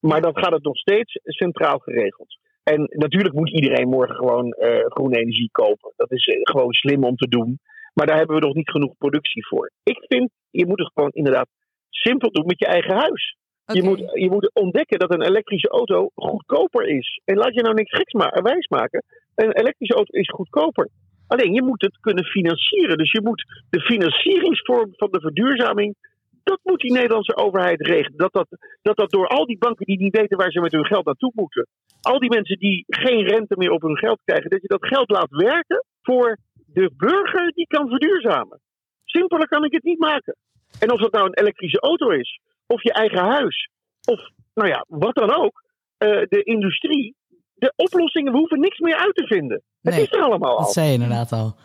Maar 0.00 0.20
dan 0.20 0.36
gaat 0.38 0.52
het 0.52 0.62
nog 0.62 0.76
steeds 0.76 1.18
centraal 1.24 1.78
geregeld. 1.78 2.38
En 2.62 2.86
natuurlijk 2.90 3.34
moet 3.34 3.50
iedereen 3.50 3.88
morgen 3.88 4.16
gewoon 4.16 4.50
eh, 4.50 4.84
groene 4.84 5.18
energie 5.18 5.48
kopen. 5.52 5.92
Dat 5.96 6.12
is 6.12 6.26
eh, 6.26 6.40
gewoon 6.42 6.72
slim 6.72 7.04
om 7.04 7.16
te 7.16 7.28
doen. 7.28 7.58
Maar 7.94 8.06
daar 8.06 8.16
hebben 8.16 8.36
we 8.36 8.46
nog 8.46 8.54
niet 8.54 8.70
genoeg 8.70 8.96
productie 8.98 9.46
voor. 9.46 9.70
Ik 9.82 10.04
vind, 10.08 10.30
je 10.50 10.66
moet 10.66 10.78
het 10.78 10.90
gewoon 10.94 11.10
inderdaad 11.10 11.48
simpel 11.90 12.30
doen 12.30 12.46
met 12.46 12.58
je 12.58 12.66
eigen 12.66 12.94
huis. 12.94 13.36
Je, 13.64 13.82
moet, 13.82 13.98
je 13.98 14.30
moet 14.30 14.50
ontdekken 14.54 14.98
dat 14.98 15.12
een 15.12 15.22
elektrische 15.22 15.68
auto 15.68 16.10
goedkoper 16.14 16.86
is. 16.86 17.20
En 17.24 17.36
laat 17.36 17.54
je 17.54 17.62
nou 17.62 17.74
niks 17.74 17.96
geks 17.96 18.12
ma- 18.12 18.42
wijs 18.42 18.68
maken. 18.68 19.04
Een 19.34 19.52
elektrische 19.52 19.94
auto 19.94 20.18
is 20.18 20.28
goedkoper. 20.28 20.88
Alleen 21.26 21.52
je 21.52 21.62
moet 21.62 21.82
het 21.82 22.00
kunnen 22.00 22.24
financieren. 22.24 22.98
Dus 22.98 23.12
je 23.12 23.20
moet 23.22 23.64
de 23.70 23.80
financieringsvorm 23.80 24.90
van 24.96 25.10
de 25.10 25.20
verduurzaming. 25.20 25.96
Dat 26.42 26.60
moet 26.62 26.80
die 26.80 26.92
Nederlandse 26.92 27.36
overheid 27.36 27.80
regelen. 27.80 28.18
Dat 28.18 28.32
dat, 28.32 28.46
dat 28.82 28.96
dat 28.96 29.10
door 29.10 29.26
al 29.26 29.46
die 29.46 29.58
banken 29.58 29.86
die 29.86 29.98
niet 29.98 30.16
weten 30.16 30.36
waar 30.36 30.50
ze 30.50 30.60
met 30.60 30.72
hun 30.72 30.86
geld 30.86 31.04
naartoe 31.04 31.32
moeten. 31.34 31.66
Al 32.00 32.18
die 32.18 32.30
mensen 32.30 32.58
die 32.58 32.84
geen 32.86 33.26
rente 33.26 33.54
meer 33.56 33.70
op 33.70 33.82
hun 33.82 33.96
geld 33.98 34.20
krijgen. 34.24 34.50
Dat 34.50 34.62
je 34.62 34.68
dat 34.68 34.86
geld 34.86 35.10
laat 35.10 35.30
werken 35.30 35.84
voor 36.02 36.38
de 36.66 36.92
burger 36.96 37.52
die 37.54 37.66
kan 37.66 37.88
verduurzamen. 37.88 38.60
Simpeler 39.04 39.48
kan 39.48 39.64
ik 39.64 39.72
het 39.72 39.82
niet 39.82 39.98
maken. 39.98 40.36
En 40.80 40.92
of 40.92 41.00
dat 41.00 41.12
nou 41.12 41.26
een 41.26 41.38
elektrische 41.38 41.80
auto 41.80 42.08
is. 42.08 42.40
Of 42.66 42.82
je 42.82 42.92
eigen 42.92 43.18
huis. 43.18 43.68
Of 44.04 44.20
nou 44.54 44.68
ja, 44.68 44.84
wat 44.88 45.14
dan 45.14 45.34
ook. 45.34 45.62
eh, 45.98 46.08
de 46.28 46.42
industrie. 46.42 47.14
De 47.54 47.72
oplossingen, 47.76 48.32
we 48.32 48.38
hoeven 48.38 48.60
niks 48.60 48.78
meer 48.78 48.96
uit 48.96 49.14
te 49.14 49.26
vinden. 49.26 49.62
Het 49.82 49.96
is 49.96 50.12
er 50.12 50.20
allemaal 50.22 50.56
al. 50.56 50.64
Dat 50.64 50.72
zei 50.72 50.86
je 50.86 50.92
inderdaad 50.92 51.32
al. 51.32 51.56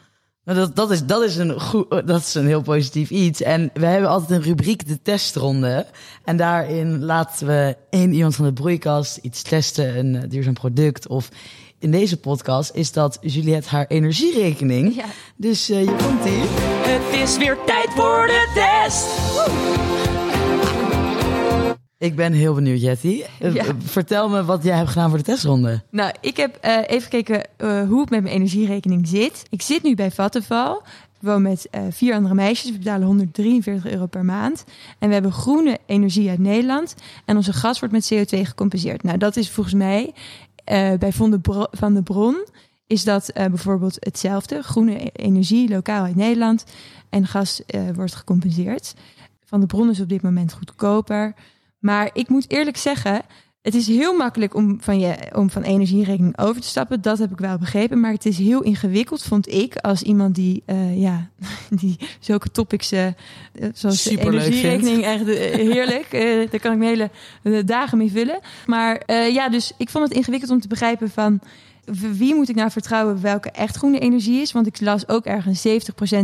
Maar 0.48 0.56
dat, 0.56 0.76
dat, 0.76 0.92
is, 0.92 1.06
dat, 1.06 1.24
is 1.24 1.38
een 1.38 1.62
goed, 1.62 1.90
dat 1.90 2.22
is 2.22 2.34
een 2.34 2.48
heel 2.48 2.62
positief 2.62 3.10
iets. 3.10 3.42
En 3.42 3.70
we 3.74 3.86
hebben 3.86 4.10
altijd 4.10 4.40
een 4.40 4.46
rubriek, 4.46 4.88
de 4.88 5.02
testronde. 5.02 5.86
En 6.24 6.38
daarin 6.38 7.04
laten 7.04 7.48
we 7.48 7.78
één 7.90 8.14
iemand 8.14 8.36
van 8.36 8.46
de 8.46 8.54
broeikast 8.54 9.18
iets 9.22 9.42
testen, 9.42 9.98
een 9.98 10.16
eh, 10.16 10.30
duurzaam 10.30 10.54
product. 10.54 11.08
Of 11.08 11.30
in 11.80 11.92
deze 11.92 12.18
podcast 12.18 12.72
is 12.74 12.92
dat 12.92 13.18
Juliette 13.22 13.70
haar 13.70 13.86
energierekening. 13.88 14.96
Ja. 14.96 15.06
Dus 15.36 15.70
eh, 15.70 15.80
je 15.80 15.96
komt 15.96 16.24
hier. 16.24 16.46
Het 16.50 17.30
is 17.30 17.38
weer 17.38 17.58
tijd 17.66 17.90
voor 17.90 18.28
de 18.28 18.52
test. 18.54 20.07
Ik 22.00 22.16
ben 22.16 22.34
heel 22.34 22.54
benieuwd, 22.54 22.82
Jetty. 22.82 23.24
Eh, 23.40 23.54
Ja. 23.54 23.64
Vertel 23.80 24.30
me 24.30 24.44
wat 24.46 24.64
jij 24.64 24.78
hebt 24.78 24.90
gedaan 24.90 25.10
voor 25.10 25.18
de 25.18 25.24
testronde. 25.24 25.82
Nou, 25.92 26.14
ik 26.22 26.38
heb 26.38 26.56
eh, 26.56 26.78
even 26.88 27.02
gekeken 27.02 27.44
eh, 27.58 27.82
hoe 27.88 28.00
het 28.02 28.10
met 28.10 28.22
mijn 28.24 28.36
energierekening 28.36 29.08
zit. 29.08 29.46
Ik 29.50 29.62
zit 29.62 29.84
nu 29.84 29.96
bij 29.96 30.12
Vattenval. 30.12 30.78
Ik 31.20 31.28
woon 31.28 31.42
met 31.42 31.70
vier 31.90 32.14
andere 32.16 32.34
meisjes. 32.34 32.72
We 32.72 32.78
betalen 32.78 33.08
143 33.08 33.92
euro 33.92 34.06
per 34.06 34.26
maand. 34.26 34.64
En 35.00 35.08
we 35.08 35.14
hebben 35.14 35.32
groene 35.32 35.78
energie 35.86 36.30
uit 36.30 36.40
Nederland. 36.40 36.96
En 37.26 37.36
onze 37.36 37.54
gas 37.54 37.80
wordt 37.80 37.94
met 37.94 38.14
CO2 38.14 38.40
gecompenseerd. 38.42 39.04
Nou, 39.04 39.18
dat 39.18 39.36
is 39.36 39.50
volgens 39.52 39.76
mij 39.76 40.14
bij 41.00 41.12
Van 41.14 41.32
de, 41.32 41.40
Bro- 41.40 41.68
van 41.72 41.94
de 41.94 42.02
Bron... 42.04 42.46
is 42.88 43.04
dat 43.04 43.32
bijvoorbeeld 43.34 43.96
hetzelfde. 44.00 44.62
Groene 44.64 45.04
e- 45.04 45.10
energie, 45.14 45.70
lokaal 45.70 46.04
uit 46.04 46.16
Nederland. 46.16 46.64
En 47.10 47.28
gas 47.28 47.62
wordt 47.94 48.16
gecompenseerd. 48.16 48.94
Van 49.46 49.60
de 49.60 49.66
Bron 49.66 49.90
is 49.90 50.00
op 50.02 50.10
dit 50.10 50.22
moment 50.22 50.54
goedkoper. 50.54 51.34
Maar 51.80 52.10
ik 52.14 52.30
moet 52.30 52.52
eerlijk 52.52 52.78
zeggen... 52.78 53.22
Het 53.68 53.76
is 53.76 53.88
heel 53.88 54.14
makkelijk 54.14 54.56
om 54.56 54.78
van, 54.82 55.00
je, 55.00 55.16
om 55.34 55.50
van 55.50 55.62
energierekening 55.62 56.38
over 56.40 56.62
te 56.62 56.68
stappen. 56.68 57.02
Dat 57.02 57.18
heb 57.18 57.32
ik 57.32 57.38
wel 57.38 57.58
begrepen. 57.58 58.00
Maar 58.00 58.12
het 58.12 58.26
is 58.26 58.38
heel 58.38 58.62
ingewikkeld, 58.62 59.24
vond 59.24 59.52
ik, 59.52 59.76
als 59.76 60.02
iemand 60.02 60.36
die, 60.36 60.64
eh, 60.66 61.02
ja, 61.02 61.30
die 61.82 61.98
zulke 62.20 62.52
topics, 62.52 62.92
eh, 62.92 63.08
zoals 63.74 64.02
Superleuk 64.02 64.42
energierekening, 64.42 65.04
echt 65.04 65.28
eh, 65.28 65.54
heerlijk. 65.54 66.12
Daar 66.52 66.60
kan 66.60 66.72
ik 66.72 66.78
mijn 66.78 67.10
hele 67.44 67.64
dagen 67.64 67.98
mee 67.98 68.12
vullen. 68.12 68.40
Maar 68.66 69.14
ja, 69.32 69.50
dus 69.50 69.72
ik 69.78 69.90
vond 69.90 70.08
het 70.08 70.18
ingewikkeld 70.18 70.52
om 70.52 70.60
te 70.60 70.68
begrijpen 70.68 71.10
van 71.10 71.40
wie 71.96 72.36
moet 72.36 72.50
ik 72.50 72.56
nou 72.56 72.72
vertrouwen 72.72 73.22
welke 73.22 73.52
echt 73.52 73.76
groene 73.76 74.00
energie 74.00 74.42
is? 74.42 74.52
Want 74.52 74.68
ik 74.68 74.82
las 74.82 75.08
ook 75.08 75.26
ergens 75.26 75.68
70% 75.68 75.70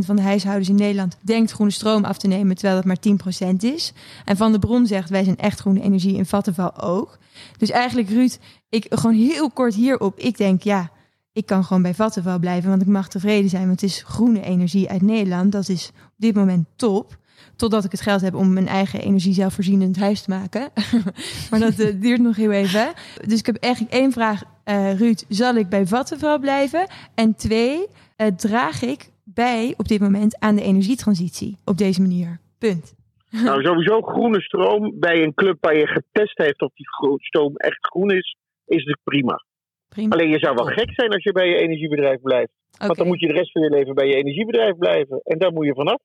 van 0.06 0.16
de 0.16 0.22
huishoudens 0.22 0.70
in 0.70 0.76
Nederland 0.76 1.18
denkt 1.22 1.52
groene 1.52 1.72
stroom 1.72 2.04
af 2.04 2.18
te 2.18 2.28
nemen, 2.28 2.56
terwijl 2.56 2.82
dat 2.82 2.86
maar 2.86 3.48
10% 3.52 3.56
is. 3.60 3.94
En 4.26 4.38
Van 4.38 4.52
de 4.52 4.60
Bron 4.60 4.88
zegt 4.88 5.10
wij 5.10 5.24
zijn 5.24 5.38
echt 5.38 5.60
groene 5.60 5.82
energie 5.82 6.16
in 6.16 6.26
Vattenval 6.26 6.82
ook. 6.82 7.18
Dus 7.58 7.70
eigenlijk 7.70 8.10
Ruud, 8.10 8.38
ik 8.70 8.86
gewoon 8.90 9.16
heel 9.16 9.52
kort 9.52 9.76
hierop. 9.76 10.20
Ik 10.20 10.38
denk 10.38 10.62
ja, 10.62 10.92
ik 11.34 11.46
kan 11.46 11.64
gewoon 11.64 11.82
bij 11.82 11.94
Vattenval 11.94 12.40
blijven, 12.40 12.70
want 12.70 12.82
ik 12.82 12.88
mag 12.88 13.10
tevreden 13.10 13.50
zijn, 13.50 13.68
want 13.68 13.82
het 13.82 13.90
is 13.90 14.04
groene 14.06 14.42
energie 14.42 14.90
uit 14.90 15.02
Nederland. 15.02 15.52
Dat 15.52 15.70
is 15.70 15.92
op 15.94 16.14
dit 16.18 16.36
moment 16.36 16.66
top. 16.76 17.18
Totdat 17.64 17.84
ik 17.84 17.92
het 17.92 18.02
geld 18.02 18.22
heb 18.22 18.36
om 18.36 18.54
mijn 18.54 18.68
eigen 18.68 19.02
energie 19.02 19.34
zelfvoorzienend 19.34 20.00
huis 20.00 20.22
te 20.22 20.30
maken. 20.30 20.72
maar 21.52 21.60
dat 21.60 21.80
eh, 21.80 22.02
duurt 22.02 22.22
nog 22.22 22.36
heel 22.36 22.52
even. 22.52 22.94
Dus 23.28 23.40
ik 23.40 23.46
heb 23.46 23.56
eigenlijk 23.56 23.94
één 23.94 24.12
vraag, 24.12 24.44
eh, 24.64 25.00
Ruud. 25.00 25.24
Zal 25.30 25.56
ik 25.56 25.70
bij 25.70 25.86
Vattenval 25.86 26.40
blijven? 26.40 26.88
En 27.16 27.36
twee, 27.36 27.88
eh, 28.16 28.28
draag 28.28 28.82
ik 28.82 29.10
bij 29.24 29.74
op 29.78 29.88
dit 29.88 30.00
moment 30.00 30.40
aan 30.40 30.56
de 30.56 30.62
energietransitie 30.62 31.58
op 31.66 31.78
deze 31.78 32.02
manier? 32.02 32.40
Punt. 32.60 32.96
Nou, 33.30 33.64
sowieso 33.64 34.02
groene 34.02 34.42
stroom 34.42 35.00
bij 35.00 35.24
een 35.24 35.34
club 35.34 35.58
waar 35.60 35.78
je 35.78 35.88
getest 35.88 36.38
heeft 36.38 36.62
of 36.62 36.74
die 36.74 36.88
stroom 37.18 37.56
echt 37.56 37.88
groen 37.88 38.12
is, 38.12 38.38
is 38.66 38.78
natuurlijk 38.78 39.04
prima. 39.04 39.46
Prima. 39.90 40.16
Alleen 40.16 40.30
je 40.30 40.40
zou 40.40 40.56
wel 40.56 40.66
gek 40.66 40.94
zijn 40.94 41.12
als 41.14 41.24
je 41.24 41.32
bij 41.32 41.48
je 41.48 41.56
energiebedrijf 41.56 42.22
blijft. 42.22 42.52
Want 42.78 42.98
dan 42.98 43.08
moet 43.08 43.20
je 43.20 43.28
de 43.28 43.34
rest 43.34 43.52
van 43.52 43.62
je 43.62 43.70
leven 43.70 43.96
bij 43.96 44.08
je 44.08 44.16
energiebedrijf 44.16 44.78
blijven. 44.78 45.22
En 45.24 45.38
daar 45.38 45.54
moet 45.54 45.66
je 45.66 45.74
vanaf. 45.74 46.00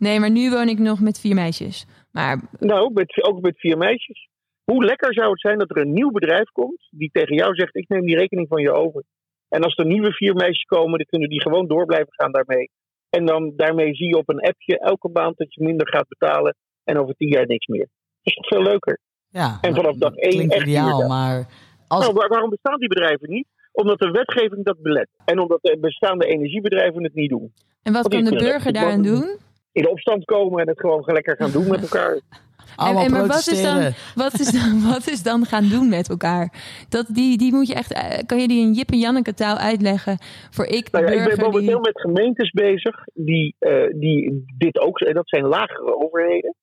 Nee, 0.00 0.20
maar 0.20 0.30
nu 0.30 0.50
woon 0.50 0.68
ik 0.68 0.78
nog 0.78 1.00
met 1.00 1.20
vier 1.20 1.34
meisjes. 1.34 1.86
Maar 2.12 2.40
Nou, 2.58 2.92
met, 2.92 3.22
ook 3.24 3.40
met 3.40 3.58
vier 3.58 3.78
meisjes. 3.78 4.28
Hoe 4.64 4.84
lekker 4.84 5.14
zou 5.14 5.30
het 5.30 5.40
zijn 5.40 5.58
dat 5.58 5.70
er 5.70 5.76
een 5.78 5.92
nieuw 5.92 6.10
bedrijf 6.10 6.50
komt 6.52 6.88
die 6.90 7.10
tegen 7.12 7.34
jou 7.36 7.54
zegt: 7.54 7.76
Ik 7.76 7.88
neem 7.88 8.06
die 8.06 8.16
rekening 8.16 8.48
van 8.48 8.62
je 8.62 8.72
over. 8.72 9.02
En 9.48 9.62
als 9.62 9.76
er 9.76 9.86
nieuwe 9.86 10.12
vier 10.12 10.34
meisjes 10.34 10.62
komen, 10.64 10.98
dan 10.98 11.06
kunnen 11.06 11.28
die 11.28 11.40
gewoon 11.40 11.66
door 11.68 11.84
blijven 11.86 12.12
gaan 12.12 12.32
daarmee. 12.32 12.70
En 13.10 13.26
dan 13.26 13.52
daarmee 13.56 13.94
zie 13.94 14.06
je 14.08 14.16
op 14.16 14.28
een 14.28 14.40
appje 14.40 14.78
elke 14.78 15.08
maand 15.12 15.36
dat 15.36 15.54
je 15.54 15.64
minder 15.64 15.88
gaat 15.88 16.08
betalen. 16.08 16.56
En 16.84 16.98
over 16.98 17.14
tien 17.14 17.28
jaar 17.28 17.46
niks 17.46 17.66
meer. 17.66 17.88
Dat 18.22 18.32
is 18.32 18.34
toch 18.34 18.46
veel 18.46 18.62
leuker? 18.62 18.98
Ja, 19.28 19.58
En 19.60 19.74
vanaf 19.74 19.96
dag 19.96 20.14
één 20.14 20.30
klinkt 20.30 20.54
echt 20.54 20.66
ideaal, 20.66 21.08
maar 21.08 21.46
als, 21.88 22.02
Nou, 22.04 22.14
waar- 22.16 22.28
waarom 22.28 22.50
bestaan 22.50 22.78
die 22.78 22.88
bedrijven 22.88 23.30
niet? 23.30 23.46
Omdat 23.72 23.98
de 23.98 24.10
wetgeving 24.10 24.64
dat 24.64 24.82
belet. 24.82 25.08
En 25.24 25.38
omdat 25.38 25.58
de 25.62 25.78
bestaande 25.80 26.26
energiebedrijven 26.26 27.02
het 27.04 27.14
niet 27.14 27.30
doen. 27.30 27.52
en 27.82 27.92
wat 27.92 28.02
Wat 28.02 28.12
kan 28.12 28.24
de 28.24 28.30
er? 28.36 28.38
burger 28.44 28.72
daaraan 28.72 29.02
doen? 29.02 29.36
In 29.72 29.88
opstand 29.88 30.24
komen 30.24 30.60
en 30.60 30.68
het 30.68 30.80
gewoon 30.80 31.02
lekker 31.06 31.36
gaan 31.36 31.50
doen 31.50 31.68
met 31.68 31.82
elkaar. 31.82 32.20
allemaal 32.76 33.04
en, 33.04 33.10
maar 33.10 33.26
wat 33.26 33.46
is, 33.46 33.62
dan, 33.62 33.92
wat, 34.14 34.40
is 34.40 34.50
dan, 34.50 34.82
wat 34.92 35.06
is 35.06 35.22
dan 35.22 35.44
gaan 35.44 35.68
doen 35.68 35.88
met 35.88 36.08
elkaar? 36.08 36.52
Dat, 36.88 37.06
die, 37.06 37.38
die 37.38 37.52
moet 37.52 37.66
je 37.66 37.74
echt, 37.74 37.92
eh, 37.92 38.26
kan 38.26 38.38
je 38.40 38.48
die 38.48 38.60
in 38.60 38.72
Jip 38.72 38.90
en 38.90 38.98
Janneke 38.98 39.34
taal 39.34 39.56
uitleggen 39.56 40.18
voor 40.50 40.66
ik, 40.66 40.84
de 40.84 41.00
Nou 41.00 41.04
ja, 41.04 41.22
ik 41.22 41.28
ben 41.28 41.44
momenteel 41.44 41.82
die... 41.82 41.92
met 41.92 42.00
gemeentes 42.00 42.50
bezig 42.50 43.04
die, 43.14 43.54
eh, 43.58 43.88
die 43.94 44.44
dit 44.58 44.78
ook, 44.78 45.00
en 45.00 45.14
dat 45.14 45.28
zijn 45.28 45.46
lagere 45.46 45.96
overheden, 46.04 46.54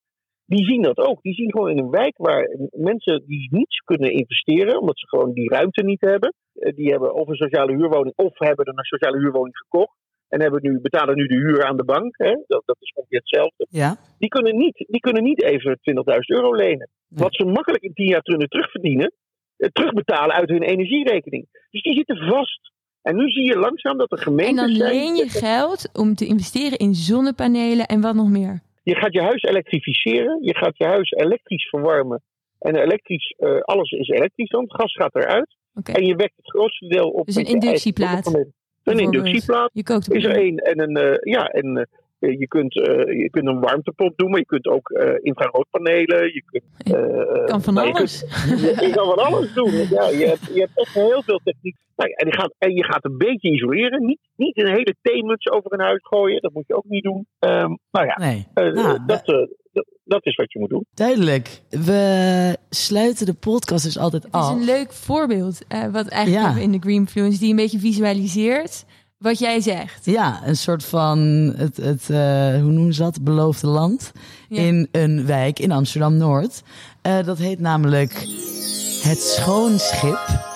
die 0.46 0.66
zien 0.66 0.82
dat 0.82 0.98
ook. 0.98 1.22
Die 1.22 1.34
zien 1.34 1.52
gewoon 1.52 1.70
in 1.70 1.78
een 1.78 1.90
wijk 1.90 2.18
waar 2.18 2.50
mensen 2.72 3.24
die 3.28 3.48
niets 3.52 3.78
kunnen 3.78 4.12
investeren, 4.12 4.80
omdat 4.80 5.00
ze 5.00 5.08
gewoon 5.08 5.34
die 5.34 5.50
ruimte 5.50 5.84
niet 5.84 6.02
hebben, 6.02 6.34
eh, 6.54 6.76
die 6.76 6.90
hebben 6.90 7.14
of 7.14 7.28
een 7.28 7.36
sociale 7.36 7.76
huurwoning 7.76 8.16
of 8.16 8.40
hebben 8.40 8.68
een 8.68 8.84
sociale 8.84 9.18
huurwoning 9.18 9.58
gekocht 9.58 9.96
en 10.30 10.42
hebben 10.42 10.62
nu, 10.62 10.80
betalen 10.82 11.16
nu 11.16 11.28
de 11.28 11.36
huur 11.36 11.66
aan 11.66 11.78
de 11.78 11.84
bank. 11.84 12.18
Hè? 12.18 12.36
Dat, 12.48 12.62
dat 12.66 12.78
is 12.80 12.94
ongeveer 12.96 13.20
hetzelfde. 13.20 13.68
Ja? 13.70 13.98
Die 14.18 14.30
kunnen 14.30 14.58
niet, 14.58 14.86
die 14.88 15.00
kunnen 15.00 15.24
niet 15.24 15.42
even 15.42 15.80
20.000 15.82 16.20
euro 16.26 16.54
lenen. 16.54 16.90
Nee. 17.08 17.24
Wat 17.24 17.36
ze 17.36 17.46
makkelijk 17.46 17.84
in 17.84 17.94
10 17.94 18.06
jaar 18.06 18.22
kunnen 18.22 18.50
terugverdienen, 18.50 19.14
eh, 19.58 19.70
terugbetalen 19.70 20.36
uit 20.36 20.50
hun 20.50 20.62
energierekening. 20.62 21.48
Dus 21.70 21.82
die 21.82 21.94
zitten 21.94 22.18
vast. 22.18 22.72
En 23.02 23.16
nu 23.16 23.30
zie 23.30 23.46
je 23.46 23.58
langzaam 23.58 23.98
dat 23.98 24.10
de 24.10 24.16
En 24.16 24.22
gemeentes 24.22 24.78
dan 24.78 24.88
leen 24.88 25.16
je 25.16 25.30
geld 25.30 25.90
om 25.94 26.16
te 26.16 26.26
investeren 26.26 26.78
in 26.78 26.94
zonnepanelen 26.94 27.86
en 27.86 28.02
wat 28.02 28.16
nog 28.16 28.30
meer. 28.30 28.62
Je 28.84 28.96
gaat 28.96 29.14
je 29.14 29.22
huis 29.22 29.42
elektrificeren. 29.42 30.44
Je 30.44 30.56
gaat 30.56 30.78
je 30.78 30.86
huis 30.86 31.12
elektrisch 31.12 31.70
verwarmen. 31.70 32.22
En 32.60 32.76
elektrisch, 32.76 33.34
eh, 33.38 33.60
alles 33.60 33.92
is 33.92 34.08
elektrisch 34.08 34.50
dan. 34.50 34.62
Het 34.62 34.76
gas 34.76 34.94
gaat 34.94 35.16
eruit. 35.16 35.56
Oké. 35.74 35.92
En 35.92 36.06
je 36.06 36.16
wekt 36.16 36.36
het 36.36 36.50
grootste 36.50 36.88
deel 36.88 37.10
op. 37.10 37.26
Dus 37.26 37.36
een 37.36 37.46
inductieplaat. 37.46 38.46
Bijvoorbeeld. 38.96 39.26
inductieplaat 39.26 39.70
Je 39.74 39.84
kookt 39.84 40.10
op 40.10 40.16
is 40.16 40.24
er 40.24 40.30
een- 40.30 40.36
één. 40.38 40.58
En, 40.58 40.80
een, 40.82 40.96
eh, 40.96 41.34
ja, 41.34 41.46
en 41.48 41.88
eh, 42.20 42.40
je, 42.40 42.48
kunt, 42.48 42.76
eh, 42.82 43.20
je 43.22 43.30
kunt 43.30 43.48
een 43.48 43.60
warmtepomp 43.60 44.18
doen, 44.18 44.30
maar 44.30 44.40
je 44.40 44.46
kunt 44.46 44.68
ook 44.68 44.90
eh, 44.90 45.14
infraroodpanelen. 45.22 46.24
Je 46.34 46.44
kunt, 46.46 46.64
eh, 46.78 47.46
kan 47.46 47.62
van 47.62 47.74
je 47.74 47.80
alles. 47.80 48.26
kunt- 48.28 48.60
je, 48.80 48.86
je 48.88 48.94
kan 48.94 49.06
van 49.06 49.18
alles 49.26 49.54
doen. 49.54 49.72
Ja, 49.72 50.08
je, 50.10 50.26
hebt, 50.26 50.54
je 50.54 50.60
hebt 50.60 50.72
echt 50.80 50.94
heel 50.94 51.22
veel 51.24 51.40
techniek. 51.44 51.76
Nou 51.96 52.10
ja, 52.10 52.16
en, 52.16 52.28
je 52.28 52.34
gaat, 52.34 52.54
en 52.58 52.74
je 52.76 52.84
gaat 52.84 53.06
een 53.06 53.18
beetje 53.18 53.50
isoleren. 53.52 54.06
Niet, 54.06 54.20
niet 54.36 54.58
een 54.58 54.68
hele 54.68 54.96
theemuts 55.02 55.50
over 55.50 55.74
een 55.74 55.80
huis 55.80 56.00
gooien. 56.04 56.42
Dat 56.42 56.54
moet 56.54 56.68
je 56.68 56.76
ook 56.76 56.86
niet 56.88 57.04
doen. 57.04 57.28
Ehm, 57.40 57.76
nou 57.92 58.06
ja, 58.06 58.18
Nee. 58.20 58.48
eh, 58.54 58.74
Nou, 58.74 59.00
dat, 59.06 59.28
eh, 59.28 59.36
dat, 60.08 60.26
is 60.26 60.36
wat 60.36 60.52
je 60.52 60.60
moet 60.60 60.70
doen. 60.70 60.86
Duidelijk. 60.94 61.62
We 61.70 62.58
sluiten 62.70 63.26
de 63.26 63.34
podcast 63.34 63.84
dus 63.84 63.98
altijd 63.98 64.24
Het 64.24 64.34
is 64.34 64.40
af. 64.40 64.52
een 64.56 64.64
leuk 64.66 64.94
voorbeeld, 64.94 65.60
eh, 65.68 65.84
wat 65.92 66.08
eigenlijk 66.08 66.56
Ja. 66.56 66.62
in 66.62 66.72
de 66.72 66.80
Greenfluence, 66.80 67.40
die 67.40 67.50
een 67.50 67.56
beetje 67.56 67.80
visualiseert 67.80 68.86
wat 69.18 69.40
jij 69.40 69.60
zegt. 69.62 70.06
Ja, 70.06 70.42
een 70.46 70.56
soort 70.58 70.84
van 70.86 71.18
het, 71.58 71.78
het 71.78 72.10
eh, 72.10 72.62
hoe 72.62 72.72
noemen 72.72 72.94
ze 72.94 73.02
dat? 73.02 73.22
Beloofde 73.24 73.68
land. 73.68 74.12
Ja. 74.50 74.62
In 74.62 74.88
een 74.92 75.26
wijk 75.26 75.60
in 75.60 75.72
Amsterdam 75.72 76.18
Noord. 76.18 76.62
Eh, 77.02 77.24
dat 77.26 77.38
heet 77.38 77.60
namelijk 77.60 78.14
Het 79.02 79.20
Schoonschip. 79.20 80.47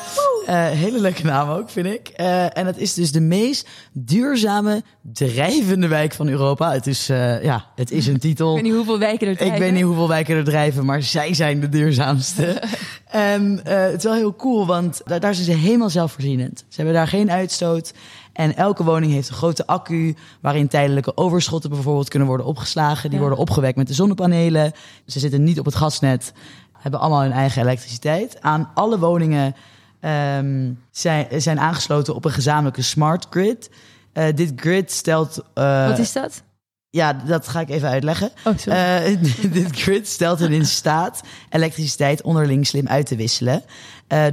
Eh 0.51 0.69
hele 0.69 0.99
leuke 1.01 1.25
naam 1.25 1.49
ook, 1.49 1.69
vind 1.69 1.85
ik. 1.87 2.07
Eh, 2.07 2.57
en 2.57 2.65
het 2.65 2.77
is 2.77 2.93
dus 2.93 3.11
de 3.11 3.19
meest 3.21 3.67
duurzame, 3.91 4.83
drijvende 5.13 5.87
wijk 5.87 6.13
van 6.13 6.27
Europa. 6.27 6.71
Het 6.71 6.87
is, 6.87 7.09
eh, 7.09 7.43
ja, 7.43 7.65
het 7.75 7.91
is 7.91 8.07
een 8.07 8.19
titel. 8.19 8.49
Ik 8.49 8.53
weet 8.55 8.63
niet 8.63 8.73
hoeveel 8.75 8.99
wijken 8.99 9.27
er 9.27 9.33
Ik 9.33 9.37
drijven. 9.39 9.59
weet 9.59 9.73
niet 9.73 9.83
hoeveel 9.83 10.07
wijken 10.07 10.35
er 10.35 10.43
drijven, 10.43 10.85
maar 10.85 11.01
zij 11.01 11.33
zijn 11.33 11.59
de 11.59 11.69
duurzaamste. 11.69 12.63
en 13.05 13.59
het 13.63 13.97
is 13.97 14.03
wel 14.03 14.13
heel 14.13 14.35
cool, 14.35 14.65
want 14.65 15.01
daar, 15.05 15.19
daar 15.19 15.33
zijn 15.33 15.45
ze 15.45 15.65
helemaal 15.67 15.89
zelfvoorzienend. 15.89 16.59
Ze 16.67 16.75
hebben 16.75 16.93
daar 16.93 17.07
geen 17.07 17.31
uitstoot. 17.31 17.93
En 18.33 18.55
elke 18.55 18.83
woning 18.83 19.11
heeft 19.11 19.29
een 19.29 19.35
grote 19.35 19.67
accu, 19.67 20.15
waarin 20.41 20.67
tijdelijke 20.67 21.17
overschotten 21.17 21.69
bijvoorbeeld 21.69 22.09
kunnen 22.09 22.27
worden 22.27 22.45
opgeslagen. 22.45 23.03
Die 23.09 23.19
Ja. 23.19 23.25
worden 23.25 23.39
opgewekt 23.39 23.77
met 23.77 23.87
de 23.87 23.93
zonnepanelen. 23.93 24.71
Ze 25.05 25.19
zitten 25.19 25.43
niet 25.43 25.59
op 25.59 25.65
het 25.65 25.75
gasnet, 25.75 26.33
hebben 26.77 26.99
allemaal 26.99 27.21
hun 27.21 27.31
eigen 27.31 27.61
elektriciteit. 27.61 28.37
Aan 28.41 28.71
alle 28.73 28.99
woningen 28.99 29.55
ehm, 30.01 30.71
zijn, 30.91 31.27
zijn 31.41 31.59
aangesloten 31.59 32.15
op 32.15 32.25
een 32.25 32.31
gezamenlijke 32.31 32.81
smart 32.81 33.27
grid. 33.29 33.69
Eh, 34.13 34.25
dit 34.35 34.53
grid 34.55 34.91
stelt. 34.91 35.43
eh, 35.53 35.87
Wat 35.87 35.97
is 35.99 36.11
dat? 36.13 36.43
Ja, 36.89 37.13
dat 37.13 37.47
ga 37.47 37.59
ik 37.59 37.69
even 37.69 37.89
uitleggen. 37.89 38.31
Oh, 38.43 38.57
sorry. 38.57 38.79
Eh, 38.79 39.17
dit 39.53 39.75
grid 39.79 40.07
stelt 40.07 40.39
hen 40.39 40.51
in 40.51 40.65
staat 40.65 41.21
elektriciteit 41.49 42.21
onderling 42.21 42.67
slim 42.67 42.87
uit 42.87 43.05
te 43.05 43.15
wisselen. 43.15 43.63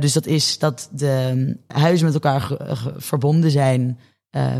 Dus 0.00 0.12
dat 0.12 0.26
is 0.26 0.58
dat 0.58 0.88
de 0.92 1.56
huizen 1.66 2.04
met 2.06 2.14
elkaar 2.14 2.50
verbonden 2.96 3.50
zijn 3.50 3.98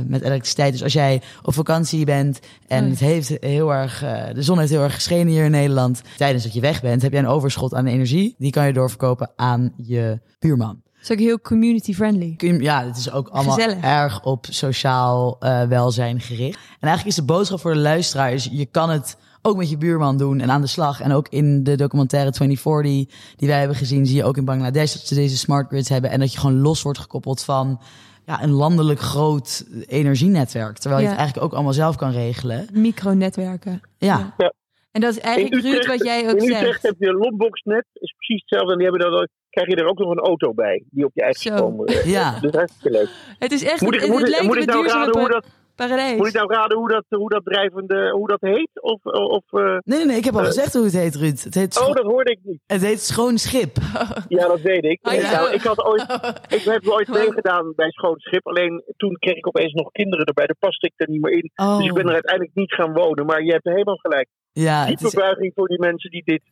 met 0.07 0.23
elektriciteit. 0.23 0.73
Dus 0.73 0.83
als 0.83 0.93
jij 0.93 1.23
op 1.43 1.55
vakantie 1.55 2.05
bent 2.05 2.39
en 2.67 2.85
Oh. 2.85 2.91
het 2.91 2.99
heeft 2.99 3.29
heel 3.41 3.73
erg, 3.75 3.99
de 4.35 4.43
zon 4.43 4.59
heeft 4.59 4.71
heel 4.71 4.83
erg 4.83 4.95
geschenen 4.95 5.27
hier 5.33 5.45
in 5.45 5.51
Nederland. 5.51 6.03
Tijdens 6.17 6.45
dat 6.45 6.55
je 6.55 6.61
weg 6.61 6.81
bent, 6.81 7.03
heb 7.03 7.13
jij 7.13 7.21
een 7.21 7.27
overschot 7.27 7.75
aan 7.75 7.87
energie. 7.87 8.35
Die 8.39 8.51
kan 8.51 8.67
je 8.67 8.73
doorverkopen 8.73 9.31
aan 9.37 9.73
je 9.77 10.21
buurman. 10.39 10.83
Het 10.99 11.11
is 11.11 11.11
ook 11.11 11.19
heel 11.19 11.41
community 11.41 11.95
friendly. 11.95 12.35
Ja, 12.61 12.85
het 12.85 12.97
is 12.97 13.11
ook 13.13 13.29
allemaal 13.29 13.55
Gezellig. 13.55 13.83
erg 13.83 14.25
op 14.25 14.47
sociaal 14.51 15.37
eh, 15.41 15.63
welzijn 15.63 16.21
gericht. 16.21 16.59
En 16.59 16.89
eigenlijk 16.89 17.07
is 17.07 17.15
de 17.15 17.33
boodschap 17.33 17.61
voor 17.61 17.73
de 17.73 17.79
luisteraar... 17.79 18.33
is 18.33 18.49
je 18.53 18.67
kan 18.67 18.91
het 18.91 19.17
ook 19.43 19.57
met 19.57 19.71
je 19.71 19.77
buurman 19.77 20.19
doen 20.19 20.41
en 20.41 20.51
aan 20.51 20.61
de 20.61 20.67
slag. 20.67 21.01
En 21.01 21.13
ook 21.13 21.29
in 21.29 21.65
de 21.65 21.77
documentaire 21.77 22.31
2040 22.31 23.35
die 23.37 23.49
wij 23.49 23.59
hebben 23.59 23.77
gezien... 23.77 24.07
zie 24.07 24.17
je 24.17 24.25
ook 24.25 24.37
in 24.37 24.45
Bangladesh 24.45 24.93
dat 24.93 25.03
ze 25.07 25.15
deze 25.15 25.37
smart 25.37 25.69
grids 25.69 25.89
hebben... 25.89 26.11
en 26.11 26.21
dat 26.21 26.33
je 26.33 26.39
gewoon 26.39 26.61
los 26.61 26.83
wordt 26.83 26.99
gekoppeld 26.99 27.45
van 27.45 27.81
ja, 28.25 28.43
een 28.43 28.53
landelijk 28.53 29.01
groot 29.01 29.67
energienetwerk. 29.87 30.79
Terwijl 30.79 31.03
je 31.03 31.09
het 31.09 31.17
eigenlijk 31.17 31.47
ook 31.47 31.55
allemaal 31.55 31.73
zelf 31.73 31.97
kan 31.97 32.11
regelen. 32.11 32.67
Micronetwerken. 32.73 33.81
Ja, 33.99 34.35
Ja. 34.37 34.53
En 34.91 35.01
dat 35.01 35.17
is 35.17 35.21
eigenlijk, 35.21 35.63
Ruud, 35.63 35.87
wat 35.87 36.05
jij 36.05 36.31
ook 36.31 36.37
In 36.37 36.43
Utrecht 36.43 36.63
zegt. 36.63 36.83
heb 36.83 36.95
je 36.99 37.07
een 37.07 37.17
lockboxnet, 37.17 37.87
is 37.93 38.15
precies 38.17 38.41
hetzelfde. 38.41 38.73
En 38.73 38.79
die 38.79 38.89
hebben 38.89 39.11
dan, 39.11 39.29
krijg 39.63 39.69
je 39.79 39.85
er 39.85 39.89
ook 39.91 39.99
nog 39.99 40.11
een 40.11 40.19
auto 40.19 40.55
bij, 40.55 40.85
die 40.91 41.05
op 41.05 41.11
je 41.15 41.23
eigen 41.23 41.59
Zo. 41.59 41.85
eh, 41.85 42.05
ja. 42.05 42.41
Dus 42.41 42.53
hartstikke 42.55 42.99
leuk. 42.99 43.09
Het 43.39 43.53
is 43.53 43.65
echt, 43.65 43.81
Moet 43.81 43.95
ik, 43.95 44.09
moet 44.09 44.21
het 44.35 44.43
moet 44.43 44.57
ik 44.57 44.67
nou 44.67 44.87
raden 44.87 45.19
hoe 45.21 45.29
dat, 45.31 45.47
paradijs. 45.75 46.17
moet 46.17 46.27
ik 46.27 46.35
nou 46.35 46.53
raden 46.53 46.77
hoe 46.77 46.89
dat, 46.89 47.05
hoe 47.09 47.29
dat 47.29 47.45
drijvende, 47.45 48.11
hoe 48.11 48.29
dat 48.29 48.41
heet? 48.41 48.71
Of, 48.83 49.05
of, 49.05 49.45
eh, 49.53 49.61
Nee, 49.63 49.99
nee, 49.99 50.05
nee, 50.07 50.17
ik 50.17 50.25
heb 50.25 50.37
al 50.37 50.45
gezegd 50.45 50.75
hoe 50.75 50.85
het 50.85 50.93
heet, 50.93 51.15
Ruud. 51.17 51.43
Het 51.43 51.55
heet, 51.55 51.81
oh, 51.81 51.95
dat 51.95 52.05
hoorde 52.05 52.31
ik 52.31 52.39
niet. 52.43 52.61
het 52.67 52.83
heet 52.83 53.01
Schoon 53.01 53.39
Schip. 53.39 53.77
Ja, 54.39 54.47
dat 54.47 54.61
weet 54.61 54.85
ik. 54.85 54.99
Oh, 55.03 55.13
ja. 55.15 55.31
Nou, 55.31 55.53
ik, 55.53 55.63
had 55.63 55.85
ooit, 55.85 56.03
ik 56.59 56.63
heb 56.63 56.89
ooit 56.89 57.09
meegedaan 57.09 57.73
bij 57.77 57.91
Schoon 57.91 58.19
Schip. 58.19 58.47
Alleen 58.47 58.83
toen 58.97 59.17
kreeg 59.19 59.37
ik 59.37 59.47
opeens 59.47 59.73
nog 59.73 59.91
kinderen 59.93 60.25
erbij. 60.27 60.47
Daar 60.47 60.57
paste 60.59 60.87
ik 60.87 60.93
er 60.97 61.09
niet 61.11 61.23
meer 61.23 61.33
in. 61.33 61.51
Oh, 61.57 61.77
Dus 61.79 61.87
ik 61.87 61.95
ben 61.95 62.07
er 62.07 62.13
uiteindelijk 62.13 62.55
niet 62.55 62.75
gaan 62.75 62.93
wonen. 62.93 63.27
Maar 63.27 63.43
je 63.45 63.53
hebt 63.53 63.65
helemaal 63.65 63.97
gelijk. 63.97 64.29
ja, 64.53 64.87
Diepe 64.87 65.07
is, 65.07 65.15
buiging 65.15 65.53
voor 65.55 65.69
die 65.69 65.79
mensen 65.79 66.11
die 66.11 66.23
dit... 66.25 66.43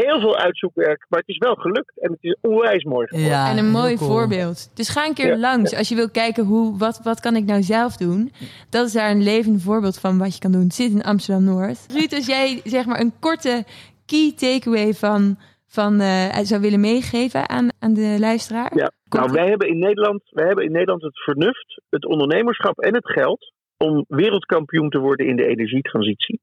Heel 0.00 0.20
veel 0.20 0.36
uitzoekwerk, 0.36 1.06
maar 1.08 1.20
het 1.20 1.28
is 1.28 1.38
wel 1.38 1.54
gelukt. 1.54 2.00
En 2.00 2.10
het 2.10 2.22
is 2.22 2.36
onwijs 2.40 2.84
mooi 2.84 3.06
geworden. 3.06 3.30
ja, 3.30 3.50
en 3.50 3.58
een 3.58 3.70
mooi 3.70 3.96
cool. 3.96 4.10
voorbeeld. 4.10 4.70
Dus 4.76 4.88
ga 4.88 5.06
een 5.06 5.14
keer 5.14 5.26
Ja, 5.26 5.38
langs 5.38 5.74
als 5.74 5.88
je 5.88 5.94
wil 5.94 6.10
kijken 6.10 6.44
hoe, 6.44 6.78
wat, 6.78 7.00
wat 7.02 7.20
kan 7.20 7.36
ik 7.36 7.44
nou 7.44 7.62
zelf 7.62 7.96
doen. 7.96 8.32
Dat 8.70 8.86
is 8.86 8.92
daar 8.92 9.10
een 9.10 9.22
levend 9.22 9.62
voorbeeld 9.62 10.00
van 10.00 10.18
wat 10.18 10.34
je 10.34 10.40
kan 10.40 10.52
doen. 10.52 10.62
Het 10.62 10.74
zit 10.74 10.90
in 10.90 11.02
Amsterdam-Noord. 11.02 11.86
Ruud, 11.92 12.12
als 12.12 12.26
jij 12.26 12.60
zeg 12.64 12.86
maar 12.86 13.00
een 13.00 13.12
korte 13.20 13.64
key 14.06 14.32
takeaway 14.36 14.92
van, 14.92 15.38
van 15.66 16.00
eh, 16.00 16.38
zou 16.42 16.60
willen 16.60 16.80
meegeven 16.80 17.48
aan, 17.48 17.68
aan 17.78 17.94
de 17.94 18.16
luisteraar. 18.18 18.76
Ja. 18.76 18.92
Nou, 19.08 19.32
wij 19.32 19.48
hebben, 19.48 19.68
in 19.68 19.78
Nederland, 19.78 20.22
wij 20.30 20.46
hebben 20.46 20.64
in 20.64 20.72
Nederland 20.72 21.02
het 21.02 21.22
vernuft, 21.22 21.82
het 21.88 22.06
ondernemerschap 22.06 22.78
en 22.78 22.94
het 22.94 23.10
geld 23.10 23.52
om 23.76 24.04
wereldkampioen 24.08 24.90
te 24.90 24.98
worden 24.98 25.26
in 25.26 25.36
de 25.36 25.46
energietransitie. 25.46 26.40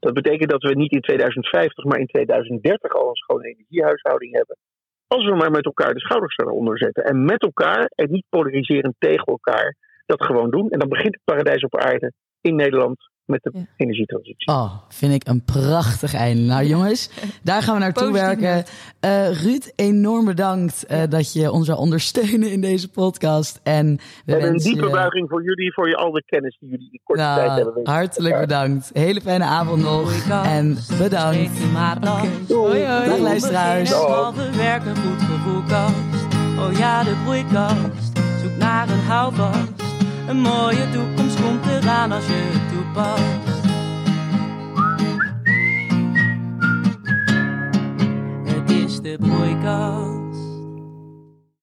Dat 0.00 0.14
betekent 0.14 0.50
dat 0.50 0.62
we 0.62 0.74
niet 0.74 0.92
in 0.92 1.00
2050, 1.00 1.84
maar 1.84 1.98
in 1.98 2.06
2030 2.06 2.92
al 2.92 3.08
een 3.08 3.14
schone 3.14 3.48
energiehuishouding 3.48 4.36
hebben. 4.36 4.56
Als 5.06 5.24
we 5.24 5.34
maar 5.34 5.50
met 5.50 5.64
elkaar 5.64 5.94
de 5.94 6.00
schouders 6.00 6.36
eronder 6.36 6.78
zetten. 6.78 7.04
En 7.04 7.24
met 7.24 7.42
elkaar, 7.42 7.90
en 7.94 8.10
niet 8.10 8.26
polariserend 8.28 8.94
tegen 8.98 9.26
elkaar, 9.26 9.76
dat 10.06 10.24
gewoon 10.24 10.50
doen. 10.50 10.70
En 10.70 10.78
dan 10.78 10.88
begint 10.88 11.14
het 11.14 11.24
paradijs 11.24 11.62
op 11.62 11.76
aarde 11.76 12.12
in 12.40 12.54
Nederland 12.54 13.09
met 13.30 13.42
de 13.42 13.50
Ja. 13.54 13.60
energietransitie. 13.76 14.48
Oh, 14.52 14.72
vind 14.88 15.14
ik 15.14 15.28
een 15.28 15.44
prachtig 15.44 16.14
einde. 16.14 16.42
Nou 16.42 16.64
jongens, 16.64 17.10
daar 17.42 17.62
gaan 17.62 17.74
we 17.74 17.80
naartoe 17.80 18.12
werken. 18.12 18.64
Eh, 19.00 19.42
Ruud, 19.42 19.72
enorm 19.76 20.24
bedankt 20.24 20.86
eh, 20.86 21.02
dat 21.08 21.32
je 21.32 21.50
ons 21.50 21.66
zou 21.66 21.78
ondersteunen 21.78 22.52
in 22.52 22.60
deze 22.60 22.88
podcast. 22.90 23.60
En 23.62 23.98
we 24.24 24.36
en 24.36 24.48
een 24.48 24.56
diepe 24.56 24.84
je- 24.84 24.90
buiging 24.90 25.28
voor 25.28 25.44
jullie, 25.44 25.72
voor 25.72 25.88
je 25.88 25.96
al 25.96 26.10
de 26.12 26.22
kennis 26.26 26.56
die 26.60 26.70
jullie 26.70 26.88
in 26.92 27.00
korte 27.04 27.22
Nou, 27.22 27.38
tijd 27.38 27.64
hebben. 27.64 27.80
hartelijk 27.92 28.40
bedankt. 28.40 28.90
Hele 28.92 29.20
fijne 29.20 29.44
avond 29.44 29.82
nog. 29.82 30.28
En 30.44 30.78
bedankt. 30.98 31.50
Hoi, 32.48 32.84
hoi. 32.86 33.08
Dag 33.08 33.18
luisteraars. 33.18 33.90
Halve 33.92 34.50
werken, 34.50 34.96
goed 34.96 35.22
gevoelkast. 35.22 35.94
Oh 36.58 36.72
ja, 36.78 37.02
de 37.02 37.14
broeikast. 37.24 38.18
Zoek 38.42 38.56
naar 38.58 38.88
een 38.90 38.98
houvast. 38.98 39.68
Een 40.28 40.40
mooie 40.40 40.90
toekomst 40.92 41.42
komt 41.42 41.64
será 41.80 42.06
na 42.06 42.20
gente 42.20 42.76
o 42.76 42.94
passo. 42.94 43.22
É 48.46 48.56
e 48.56 48.60
deste 48.62 49.16
boigal. 49.18 50.19